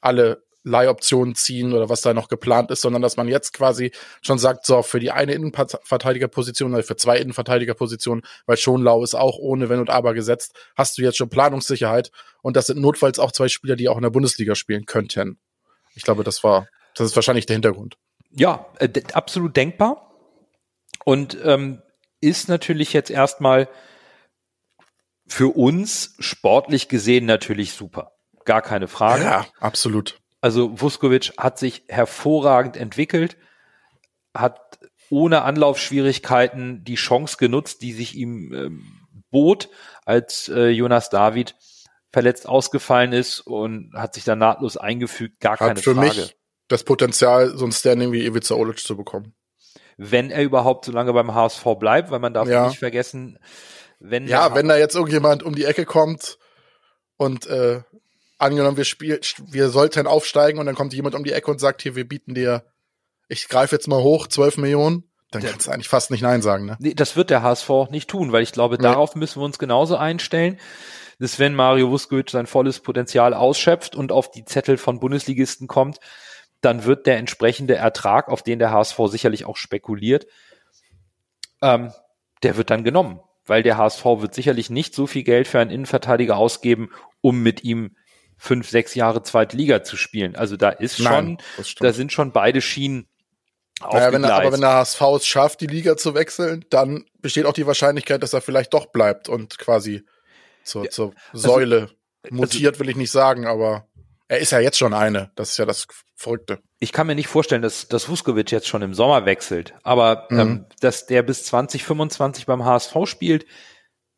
alle 0.00 0.42
Leihoptionen 0.66 1.36
ziehen 1.36 1.72
oder 1.72 1.88
was 1.88 2.00
da 2.00 2.12
noch 2.12 2.28
geplant 2.28 2.72
ist, 2.72 2.80
sondern 2.80 3.00
dass 3.00 3.16
man 3.16 3.28
jetzt 3.28 3.52
quasi 3.52 3.92
schon 4.20 4.38
sagt, 4.38 4.66
so, 4.66 4.82
für 4.82 4.98
die 4.98 5.12
eine 5.12 5.32
Innenverteidigerposition 5.32 6.74
oder 6.74 6.82
für 6.82 6.96
zwei 6.96 7.18
Innenverteidigerpositionen, 7.18 8.24
weil 8.46 8.56
Schonlau 8.56 9.04
ist 9.04 9.14
auch 9.14 9.38
ohne 9.38 9.68
Wenn 9.68 9.78
und 9.78 9.90
Aber 9.90 10.12
gesetzt, 10.12 10.56
hast 10.74 10.98
du 10.98 11.02
jetzt 11.02 11.18
schon 11.18 11.28
Planungssicherheit 11.28 12.10
und 12.42 12.56
das 12.56 12.66
sind 12.66 12.80
notfalls 12.80 13.20
auch 13.20 13.30
zwei 13.30 13.48
Spieler, 13.48 13.76
die 13.76 13.88
auch 13.88 13.96
in 13.96 14.02
der 14.02 14.10
Bundesliga 14.10 14.56
spielen 14.56 14.86
könnten. 14.86 15.38
Ich 15.94 16.02
glaube, 16.02 16.24
das 16.24 16.42
war, 16.42 16.66
das 16.96 17.06
ist 17.06 17.16
wahrscheinlich 17.16 17.46
der 17.46 17.54
Hintergrund. 17.54 17.96
Ja, 18.32 18.66
äh, 18.80 18.88
absolut 19.12 19.56
denkbar. 19.56 20.10
Und 21.04 21.38
ähm, 21.44 21.80
ist 22.20 22.48
natürlich 22.48 22.92
jetzt 22.92 23.10
erstmal 23.10 23.68
für 25.26 25.56
uns 25.56 26.14
sportlich 26.18 26.88
gesehen 26.88 27.26
natürlich 27.26 27.72
super. 27.72 28.12
Gar 28.44 28.62
keine 28.62 28.88
Frage. 28.88 29.24
Ja, 29.24 29.46
absolut. 29.58 30.20
Also 30.40 30.80
Vuskovic 30.80 31.32
hat 31.36 31.58
sich 31.58 31.82
hervorragend 31.88 32.76
entwickelt, 32.76 33.36
hat 34.34 34.78
ohne 35.10 35.42
Anlaufschwierigkeiten 35.42 36.84
die 36.84 36.94
Chance 36.94 37.36
genutzt, 37.38 37.82
die 37.82 37.92
sich 37.92 38.14
ihm 38.14 38.52
ähm, 38.52 39.22
bot, 39.30 39.68
als 40.04 40.48
äh, 40.48 40.68
Jonas 40.68 41.10
David 41.10 41.56
verletzt 42.12 42.48
ausgefallen 42.48 43.12
ist 43.12 43.40
und 43.40 43.92
hat 43.94 44.14
sich 44.14 44.24
dann 44.24 44.38
nahtlos 44.38 44.76
eingefügt. 44.76 45.40
Gar 45.40 45.52
hat 45.52 45.58
keine 45.58 45.80
für 45.80 45.94
Frage. 45.94 46.20
Mich 46.20 46.36
das 46.68 46.84
Potenzial, 46.84 47.56
so 47.56 47.64
ein 47.64 47.72
Standing 47.72 48.12
wie 48.12 48.24
Ivica 48.24 48.54
Olic 48.54 48.78
zu 48.78 48.96
bekommen 48.96 49.34
wenn 49.96 50.30
er 50.30 50.42
überhaupt 50.42 50.84
so 50.84 50.92
lange 50.92 51.12
beim 51.12 51.34
HSV 51.34 51.64
bleibt, 51.78 52.10
weil 52.10 52.18
man 52.18 52.34
darf 52.34 52.48
ja. 52.48 52.68
nicht 52.68 52.78
vergessen, 52.78 53.38
wenn 53.98 54.26
ja, 54.26 54.54
wenn 54.54 54.68
da 54.68 54.76
jetzt 54.76 54.94
irgendjemand 54.94 55.42
um 55.42 55.54
die 55.54 55.64
Ecke 55.64 55.84
kommt 55.86 56.38
und 57.16 57.46
äh, 57.46 57.80
angenommen 58.38 58.76
wir 58.76 58.84
spielen, 58.84 59.20
wir 59.46 59.70
sollten 59.70 60.06
aufsteigen 60.06 60.58
und 60.58 60.66
dann 60.66 60.74
kommt 60.74 60.92
jemand 60.92 61.14
um 61.14 61.24
die 61.24 61.32
Ecke 61.32 61.50
und 61.50 61.60
sagt 61.60 61.82
hier, 61.82 61.96
wir 61.96 62.06
bieten 62.06 62.34
dir, 62.34 62.64
ich 63.28 63.48
greife 63.48 63.74
jetzt 63.74 63.88
mal 63.88 64.02
hoch, 64.02 64.26
12 64.26 64.58
Millionen, 64.58 65.04
dann 65.30 65.42
der, 65.42 65.50
kannst 65.50 65.66
du 65.66 65.70
eigentlich 65.70 65.88
fast 65.88 66.10
nicht 66.10 66.22
Nein 66.22 66.42
sagen. 66.42 66.66
Ne? 66.66 66.76
Nee, 66.78 66.94
das 66.94 67.16
wird 67.16 67.30
der 67.30 67.42
HSV 67.42 67.70
nicht 67.90 68.08
tun, 68.08 68.32
weil 68.32 68.42
ich 68.42 68.52
glaube, 68.52 68.78
darauf 68.78 69.14
nee. 69.14 69.20
müssen 69.20 69.40
wir 69.40 69.44
uns 69.44 69.58
genauso 69.58 69.96
einstellen, 69.96 70.58
dass 71.18 71.38
wenn 71.38 71.54
Mario 71.54 71.90
Vuskovic 71.90 72.30
sein 72.30 72.46
volles 72.46 72.80
Potenzial 72.80 73.32
ausschöpft 73.32 73.96
und 73.96 74.12
auf 74.12 74.30
die 74.30 74.44
Zettel 74.44 74.76
von 74.76 75.00
Bundesligisten 75.00 75.66
kommt, 75.66 75.98
dann 76.60 76.84
wird 76.84 77.06
der 77.06 77.18
entsprechende 77.18 77.76
Ertrag, 77.76 78.28
auf 78.28 78.42
den 78.42 78.58
der 78.58 78.70
HSV 78.70 78.98
sicherlich 79.06 79.44
auch 79.44 79.56
spekuliert, 79.56 80.26
ähm, 81.62 81.92
der 82.42 82.56
wird 82.56 82.70
dann 82.70 82.84
genommen, 82.84 83.20
weil 83.44 83.62
der 83.62 83.76
HSV 83.76 84.04
wird 84.04 84.34
sicherlich 84.34 84.70
nicht 84.70 84.94
so 84.94 85.06
viel 85.06 85.22
Geld 85.22 85.48
für 85.48 85.60
einen 85.60 85.70
Innenverteidiger 85.70 86.36
ausgeben, 86.36 86.90
um 87.20 87.42
mit 87.42 87.64
ihm 87.64 87.96
fünf, 88.36 88.68
sechs 88.68 88.94
Jahre 88.94 89.22
zweite 89.22 89.56
Liga 89.56 89.82
zu 89.82 89.96
spielen. 89.96 90.36
Also 90.36 90.56
da 90.56 90.70
ist 90.70 90.98
schon, 90.98 91.04
Nein, 91.04 91.38
da 91.80 91.92
sind 91.92 92.12
schon 92.12 92.32
beide 92.32 92.60
Schienen 92.60 93.08
naja, 93.82 94.12
wenn 94.12 94.24
er, 94.24 94.34
aber 94.34 94.52
wenn 94.52 94.60
der 94.60 94.72
HSV 94.72 95.00
es 95.16 95.26
schafft, 95.26 95.60
die 95.60 95.66
Liga 95.66 95.96
zu 95.96 96.14
wechseln, 96.14 96.64
dann 96.70 97.04
besteht 97.20 97.44
auch 97.44 97.52
die 97.52 97.66
Wahrscheinlichkeit, 97.66 98.22
dass 98.22 98.32
er 98.32 98.40
vielleicht 98.40 98.72
doch 98.72 98.86
bleibt 98.86 99.28
und 99.28 99.58
quasi 99.58 100.02
zur, 100.64 100.84
ja, 100.84 100.90
zur 100.90 101.12
also 101.32 101.48
Säule 101.48 101.90
also, 102.22 102.34
mutiert, 102.34 102.78
will 102.80 102.88
ich 102.88 102.96
nicht 102.96 103.10
sagen, 103.10 103.46
aber 103.46 103.86
er 104.28 104.38
ist 104.38 104.52
ja 104.52 104.60
jetzt 104.60 104.78
schon 104.78 104.94
eine. 104.94 105.30
Das 105.36 105.50
ist 105.50 105.58
ja 105.58 105.66
das 105.66 105.86
Verrückte. 106.14 106.60
Ich 106.78 106.92
kann 106.92 107.06
mir 107.06 107.14
nicht 107.14 107.28
vorstellen, 107.28 107.62
dass, 107.62 107.88
dass 107.88 108.08
Vuskovic 108.08 108.50
jetzt 108.50 108.66
schon 108.66 108.82
im 108.82 108.94
Sommer 108.94 109.24
wechselt, 109.26 109.74
aber 109.82 110.26
mhm. 110.30 110.38
ähm, 110.38 110.66
dass 110.80 111.06
der 111.06 111.22
bis 111.22 111.44
2025 111.44 112.46
beim 112.46 112.64
HSV 112.64 112.94
spielt, 113.04 113.46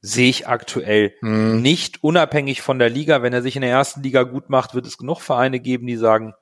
sehe 0.01 0.31
ich 0.31 0.47
aktuell 0.47 1.15
mhm. 1.21 1.61
nicht 1.61 2.03
unabhängig 2.03 2.63
von 2.63 2.79
der 2.79 2.89
Liga. 2.89 3.23
Wenn 3.23 3.33
er 3.33 3.43
sich 3.43 3.57
in 3.57 3.63
der 3.63 3.71
ersten 3.71 4.03
Liga 4.03 4.23
gut 4.23 4.49
macht, 4.49 4.75
wird 4.75 4.87
es 4.87 4.97
genug 4.97 5.21
Vereine 5.21 5.61
geben, 5.61 5.87
die 5.87 5.97
sagen, 5.97 6.35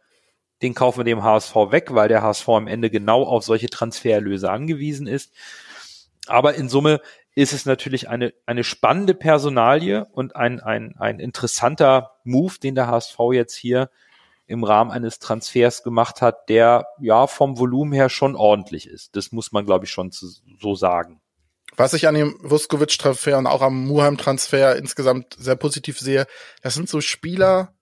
den 0.62 0.74
kaufen 0.74 1.00
wir 1.00 1.04
dem 1.04 1.22
HSV 1.22 1.54
weg, 1.70 1.88
weil 1.94 2.08
der 2.08 2.22
HSV 2.22 2.48
am 2.48 2.66
Ende 2.66 2.90
genau 2.90 3.24
auf 3.24 3.44
solche 3.44 3.68
Transfererlöse 3.68 4.50
angewiesen 4.50 5.06
ist. 5.06 5.32
Aber 6.26 6.54
in 6.54 6.68
Summe 6.68 7.00
ist 7.37 7.53
es 7.53 7.66
natürlich 7.66 8.09
eine, 8.09 8.32
eine 8.47 8.64
spannende 8.64 9.14
Personalie 9.14 10.07
und 10.07 10.34
ein, 10.34 10.59
ein, 10.61 10.97
ein 10.99 11.20
interessanter 11.20 12.12
Move, 12.24 12.55
den 12.61 12.74
der 12.74 12.89
HSV 12.89 13.18
jetzt 13.32 13.55
hier 13.55 13.91
im 14.47 14.64
Rahmen 14.64 14.91
eines 14.91 15.18
Transfers 15.18 15.82
gemacht 15.82 16.22
hat, 16.22 16.49
der 16.49 16.87
ja 16.99 17.26
vom 17.26 17.59
Volumen 17.59 17.93
her 17.93 18.09
schon 18.09 18.37
ordentlich 18.37 18.89
ist. 18.89 19.16
Das 19.16 19.32
muss 19.32 19.53
man, 19.53 19.66
glaube 19.66 19.84
ich, 19.84 19.91
schon 19.91 20.12
zu, 20.12 20.28
so 20.59 20.74
sagen. 20.74 21.20
Was 21.76 21.93
ich 21.93 22.09
an 22.09 22.14
dem 22.14 22.39
Vuskovic-Transfer 22.43 23.37
und 23.37 23.47
auch 23.47 23.61
am 23.61 23.87
Muheim-Transfer 23.87 24.76
insgesamt 24.76 25.34
sehr 25.39 25.57
positiv 25.57 25.99
sehe, 25.99 26.26
das 26.62 26.72
sind 26.72 26.89
so 26.89 27.03
Spieler, 27.03 27.76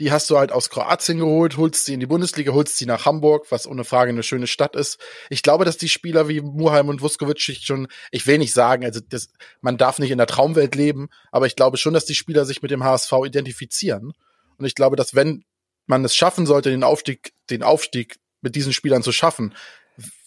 die 0.00 0.12
hast 0.12 0.30
du 0.30 0.38
halt 0.38 0.52
aus 0.52 0.70
Kroatien 0.70 1.18
geholt, 1.18 1.56
holst 1.56 1.84
sie 1.84 1.94
in 1.94 2.00
die 2.00 2.06
Bundesliga, 2.06 2.52
holst 2.52 2.76
sie 2.76 2.86
nach 2.86 3.04
Hamburg, 3.04 3.46
was 3.50 3.66
ohne 3.66 3.84
Frage 3.84 4.10
eine 4.10 4.22
schöne 4.22 4.46
Stadt 4.46 4.76
ist. 4.76 4.98
Ich 5.28 5.42
glaube, 5.42 5.64
dass 5.64 5.76
die 5.76 5.88
Spieler 5.88 6.28
wie 6.28 6.40
Muheim 6.40 6.88
und 6.88 7.02
Vuskovic 7.02 7.40
schon, 7.40 7.88
ich 8.10 8.26
will 8.26 8.38
nicht 8.38 8.52
sagen, 8.52 8.84
also 8.84 9.00
das, 9.00 9.30
man 9.60 9.76
darf 9.76 9.98
nicht 9.98 10.10
in 10.10 10.18
der 10.18 10.28
Traumwelt 10.28 10.74
leben, 10.74 11.08
aber 11.32 11.46
ich 11.46 11.56
glaube 11.56 11.76
schon, 11.78 11.94
dass 11.94 12.04
die 12.04 12.14
Spieler 12.14 12.44
sich 12.44 12.62
mit 12.62 12.70
dem 12.70 12.84
HSV 12.84 13.12
identifizieren. 13.24 14.12
Und 14.56 14.64
ich 14.64 14.74
glaube, 14.74 14.96
dass 14.96 15.14
wenn 15.14 15.44
man 15.86 16.04
es 16.04 16.14
schaffen 16.14 16.46
sollte, 16.46 16.70
den 16.70 16.84
Aufstieg, 16.84 17.32
den 17.50 17.62
Aufstieg 17.62 18.16
mit 18.40 18.54
diesen 18.54 18.72
Spielern 18.72 19.02
zu 19.02 19.10
schaffen, 19.10 19.54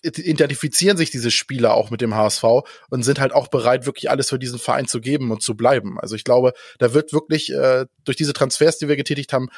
identifizieren 0.03 0.97
sich 0.97 1.11
diese 1.11 1.31
Spieler 1.31 1.73
auch 1.73 1.91
mit 1.91 2.01
dem 2.01 2.15
HSV 2.15 2.43
und 2.89 3.03
sind 3.03 3.19
halt 3.19 3.31
auch 3.31 3.47
bereit, 3.47 3.85
wirklich 3.85 4.09
alles 4.09 4.29
für 4.29 4.39
diesen 4.39 4.59
Verein 4.59 4.87
zu 4.87 4.99
geben 4.99 5.31
und 5.31 5.41
zu 5.41 5.55
bleiben. 5.55 5.99
Also 5.99 6.15
ich 6.15 6.23
glaube, 6.23 6.53
da 6.79 6.93
wird 6.93 7.13
wirklich 7.13 7.51
äh, 7.51 7.85
durch 8.03 8.17
diese 8.17 8.33
Transfers, 8.33 8.77
die 8.77 8.87
wir 8.87 8.95
getätigt 8.95 9.31
haben, 9.33 9.49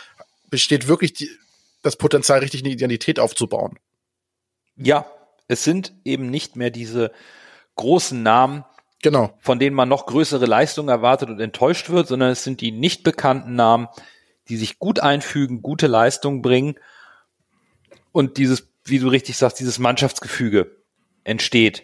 besteht 0.50 0.88
wirklich 0.88 1.14
die, 1.14 1.30
das 1.82 1.96
Potenzial, 1.96 2.40
richtig 2.40 2.62
eine 2.62 2.74
Identität 2.74 3.20
aufzubauen. 3.20 3.80
Ja, 4.76 5.06
es 5.48 5.64
sind 5.64 5.94
eben 6.04 6.30
nicht 6.30 6.56
mehr 6.56 6.70
diese 6.70 7.12
großen 7.76 8.22
Namen, 8.22 8.66
genau. 9.02 9.38
von 9.40 9.60
denen 9.60 9.76
man 9.76 9.90
noch 9.90 10.06
größere 10.06 10.46
Leistungen 10.46 10.90
erwartet 10.90 11.30
und 11.30 11.40
enttäuscht 11.40 11.90
wird, 11.90 12.08
sondern 12.08 12.32
es 12.32 12.44
sind 12.44 12.62
die 12.62 12.72
nicht 12.72 13.04
bekannten 13.04 13.56
Namen, 13.56 13.88
die 14.50 14.58
sich 14.58 14.80
gut 14.80 15.00
einfügen, 15.00 15.62
gute 15.62 15.88
Leistungen 15.88 16.42
bringen 16.42 16.76
und 18.12 18.38
dieses 18.38 18.73
wie 18.84 19.00
du 19.00 19.08
richtig 19.08 19.38
sagst, 19.38 19.60
dieses 19.60 19.80
Mannschaftsgefüge 19.80 20.76
entsteht, 21.24 21.84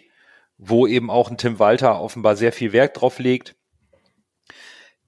wo 0.58 0.86
eben 0.86 1.10
auch 1.10 1.30
ein 1.30 1.38
Tim 1.38 1.58
Walter 1.58 2.00
offenbar 2.00 2.36
sehr 2.36 2.52
viel 2.52 2.72
Wert 2.72 3.00
drauf 3.00 3.18
legt. 3.18 3.54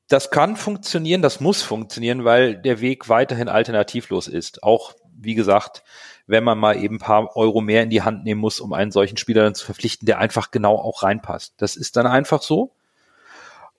Das 0.09 0.31
kann 0.31 0.57
funktionieren, 0.57 1.23
das 1.23 1.41
muss 1.41 1.63
funktionieren, 1.63 2.25
weil 2.25 2.57
der 2.57 2.81
Weg 2.81 3.09
weiterhin 3.09 3.49
alternativlos 3.49 4.29
ist. 4.29 4.63
Auch, 4.63 4.95
wie 5.15 5.35
gesagt, 5.35 5.85
wenn 6.27 6.45
man 6.45 6.59
mal 6.59 6.83
eben 6.83 6.97
ein 6.97 7.01
paar 7.01 7.37
Euro 7.37 7.61
mehr 7.61 7.83
in 7.83 7.91
die 7.91 8.03
Hand 8.03 8.25
nehmen 8.25 8.41
muss, 8.41 8.61
um 8.61 8.73
einen 8.73 8.91
solchen 8.91 9.17
Spieler 9.17 9.45
dann 9.45 9.55
zu 9.55 9.65
verpflichten, 9.65 10.07
der 10.07 10.19
einfach 10.19 10.51
genau 10.51 10.77
auch 10.77 11.03
reinpasst. 11.03 11.55
Das 11.59 11.77
ist 11.77 11.97
dann 11.97 12.07
einfach 12.07 12.43
so. 12.43 12.73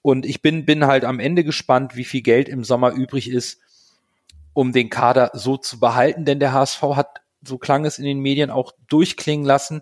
Und 0.01 0.25
ich 0.25 0.41
bin, 0.41 0.65
bin 0.65 0.85
halt 0.85 1.05
am 1.05 1.19
Ende 1.19 1.43
gespannt, 1.43 1.95
wie 1.95 2.03
viel 2.03 2.21
Geld 2.21 2.49
im 2.49 2.63
Sommer 2.63 2.91
übrig 2.91 3.29
ist, 3.29 3.59
um 4.53 4.71
den 4.71 4.89
Kader 4.89 5.31
so 5.33 5.57
zu 5.57 5.79
behalten, 5.79 6.25
denn 6.25 6.39
der 6.39 6.53
HSV 6.53 6.81
hat 6.81 7.22
so 7.45 7.57
klang 7.57 7.85
es 7.85 7.99
in 7.99 8.05
den 8.05 8.19
Medien, 8.19 8.49
auch 8.49 8.73
durchklingen 8.87 9.45
lassen. 9.45 9.81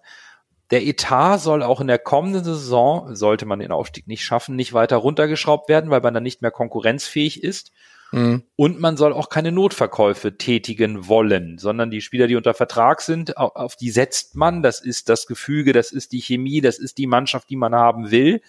Der 0.72 0.86
Etat 0.86 1.40
soll 1.40 1.64
auch 1.64 1.82
in 1.82 1.88
der 1.88 2.00
kommenden 2.00 2.44
Saison, 2.44 3.14
sollte 3.16 3.46
man 3.46 3.60
den 3.60 3.72
Aufstieg 3.72 4.08
nicht 4.08 4.24
schaffen, 4.24 4.56
nicht 4.56 4.74
weiter 4.74 4.98
runtergeschraubt 4.98 5.68
werden, 5.68 5.90
weil 5.90 6.02
man 6.02 6.14
dann 6.14 6.24
nicht 6.24 6.42
mehr 6.42 6.52
konkurrenzfähig 6.52 7.44
ist. 7.44 7.72
Mhm. 8.12 8.44
Und 8.56 8.80
man 8.80 8.98
soll 8.98 9.14
auch 9.14 9.30
keine 9.30 9.52
Notverkäufe 9.52 10.38
tätigen 10.38 11.08
wollen, 11.08 11.58
sondern 11.58 11.92
die 11.92 12.02
Spieler, 12.02 12.28
die 12.28 12.36
unter 12.36 12.54
Vertrag 12.54 13.02
sind, 13.02 13.38
auf 13.38 13.76
die 13.76 13.90
setzt 13.90 14.36
man. 14.36 14.64
Das 14.64 14.82
ist 14.82 15.10
das 15.10 15.28
Gefüge, 15.28 15.74
das 15.74 15.92
ist 15.92 16.12
die 16.12 16.22
Chemie, 16.22 16.62
das 16.62 16.78
ist 16.78 16.98
die 16.98 17.08
Mannschaft, 17.08 17.50
die 17.50 17.56
man 17.56 17.74
haben 17.76 18.12
will. 18.12 18.42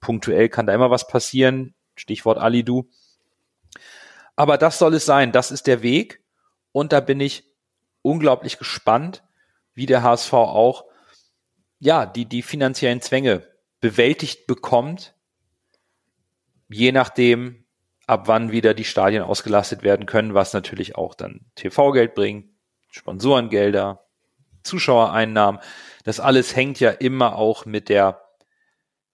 Punktuell 0.00 0.48
kann 0.48 0.66
da 0.66 0.74
immer 0.74 0.90
was 0.90 1.06
passieren. 1.06 1.74
Stichwort 1.94 2.38
Alidu. 2.38 2.88
Aber 4.36 4.58
das 4.58 4.78
soll 4.78 4.94
es 4.94 5.06
sein. 5.06 5.32
Das 5.32 5.50
ist 5.50 5.66
der 5.66 5.82
Weg. 5.82 6.22
Und 6.72 6.92
da 6.92 7.00
bin 7.00 7.20
ich 7.20 7.44
unglaublich 8.02 8.58
gespannt, 8.58 9.22
wie 9.74 9.86
der 9.86 10.02
HSV 10.02 10.32
auch 10.32 10.84
ja 11.78 12.06
die 12.06 12.26
die 12.26 12.42
finanziellen 12.42 13.00
Zwänge 13.00 13.46
bewältigt 13.80 14.46
bekommt, 14.46 15.14
je 16.68 16.92
nachdem, 16.92 17.64
ab 18.06 18.28
wann 18.28 18.52
wieder 18.52 18.74
die 18.74 18.84
Stadien 18.84 19.22
ausgelastet 19.22 19.82
werden 19.82 20.06
können, 20.06 20.34
was 20.34 20.52
natürlich 20.52 20.96
auch 20.96 21.14
dann 21.14 21.46
TV-Geld 21.54 22.14
bringt, 22.14 22.50
Sponsorengelder, 22.90 24.04
Zuschauereinnahmen. 24.62 25.60
Das 26.04 26.20
alles 26.20 26.54
hängt 26.54 26.78
ja 26.80 26.90
immer 26.90 27.36
auch 27.36 27.64
mit 27.64 27.88
der 27.88 28.22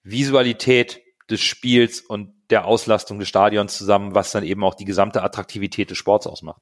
Visualität 0.03 1.01
des 1.29 1.41
Spiels 1.41 2.01
und 2.01 2.33
der 2.49 2.65
Auslastung 2.65 3.19
des 3.19 3.29
Stadions 3.29 3.77
zusammen, 3.77 4.15
was 4.15 4.31
dann 4.31 4.43
eben 4.43 4.63
auch 4.63 4.75
die 4.75 4.85
gesamte 4.85 5.23
Attraktivität 5.23 5.89
des 5.91 5.97
Sports 5.97 6.27
ausmacht. 6.27 6.61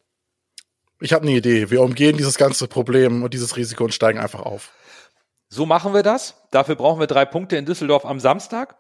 Ich 0.99 1.13
habe 1.13 1.23
eine 1.23 1.37
Idee. 1.37 1.69
Wir 1.69 1.81
umgehen 1.81 2.17
dieses 2.17 2.37
ganze 2.37 2.67
Problem 2.67 3.23
und 3.23 3.33
dieses 3.33 3.55
Risiko 3.55 3.83
und 3.83 3.93
steigen 3.93 4.19
einfach 4.19 4.41
auf. 4.41 4.71
So 5.49 5.65
machen 5.65 5.93
wir 5.93 6.03
das. 6.03 6.41
Dafür 6.51 6.75
brauchen 6.75 6.99
wir 6.99 7.07
drei 7.07 7.25
Punkte 7.25 7.55
in 7.55 7.65
Düsseldorf 7.65 8.05
am 8.05 8.19
Samstag. 8.19 8.75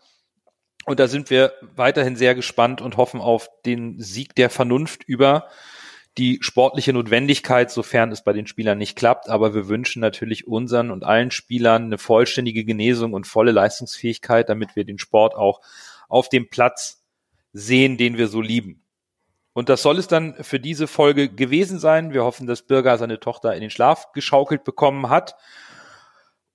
Und 0.85 0.99
da 0.99 1.07
sind 1.07 1.29
wir 1.29 1.53
weiterhin 1.75 2.15
sehr 2.15 2.33
gespannt 2.33 2.81
und 2.81 2.97
hoffen 2.97 3.21
auf 3.21 3.49
den 3.65 3.99
Sieg 3.99 4.35
der 4.35 4.49
Vernunft 4.49 5.03
über 5.03 5.47
die 6.17 6.39
sportliche 6.41 6.93
Notwendigkeit, 6.93 7.69
sofern 7.69 8.11
es 8.11 8.23
bei 8.23 8.33
den 8.33 8.47
Spielern 8.47 8.79
nicht 8.79 8.95
klappt. 8.95 9.29
Aber 9.29 9.53
wir 9.53 9.67
wünschen 9.67 9.99
natürlich 9.99 10.47
unseren 10.47 10.89
und 10.89 11.03
allen 11.03 11.29
Spielern 11.29 11.85
eine 11.85 11.97
vollständige 11.99 12.65
Genesung 12.65 13.13
und 13.13 13.27
volle 13.27 13.51
Leistungsfähigkeit, 13.51 14.49
damit 14.49 14.75
wir 14.75 14.85
den 14.85 14.97
Sport 14.97 15.35
auch 15.35 15.61
auf 16.09 16.29
dem 16.29 16.49
Platz 16.49 17.03
sehen, 17.53 17.97
den 17.97 18.17
wir 18.17 18.27
so 18.27 18.41
lieben. 18.41 18.86
Und 19.57 19.69
das 19.69 19.81
soll 19.81 19.97
es 19.97 20.07
dann 20.07 20.35
für 20.41 20.59
diese 20.59 20.85
Folge 20.85 21.29
gewesen 21.29 21.79
sein. 21.79 22.13
Wir 22.13 22.23
hoffen, 22.23 22.45
dass 22.45 22.61
Bürger 22.61 22.95
seine 22.99 23.19
Tochter 23.19 23.55
in 23.55 23.61
den 23.61 23.71
Schlaf 23.71 24.11
geschaukelt 24.11 24.63
bekommen 24.63 25.09
hat 25.09 25.35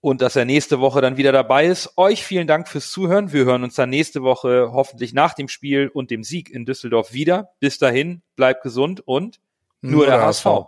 und 0.01 0.23
dass 0.23 0.37
er 0.37 0.45
nächste 0.45 0.79
Woche 0.79 1.01
dann 1.01 1.17
wieder 1.17 1.33
dabei 1.33 1.67
ist. 1.67 1.99
Euch 1.99 2.23
vielen 2.23 2.47
Dank 2.47 2.69
fürs 2.69 2.93
Zuhören. 2.93 3.33
Wir 3.33 3.45
hören 3.45 3.65
uns 3.65 3.75
dann 3.75 3.91
nächste 3.91 4.23
Woche 4.23 4.71
hoffentlich 4.73 5.15
nach 5.15 5.35
dem 5.35 5.49
Spiel 5.49 5.89
und 5.89 6.13
dem 6.13 6.23
Sieg 6.23 6.49
in 6.49 6.65
Düsseldorf 6.65 7.13
wieder. 7.13 7.51
Bis 7.59 7.77
dahin, 7.77 8.23
bleibt 8.37 8.63
gesund 8.63 9.01
und 9.05 9.41
nur, 9.81 9.95
nur 9.95 10.07
der 10.07 10.21
HSV. 10.21 10.45
HSV. 10.45 10.67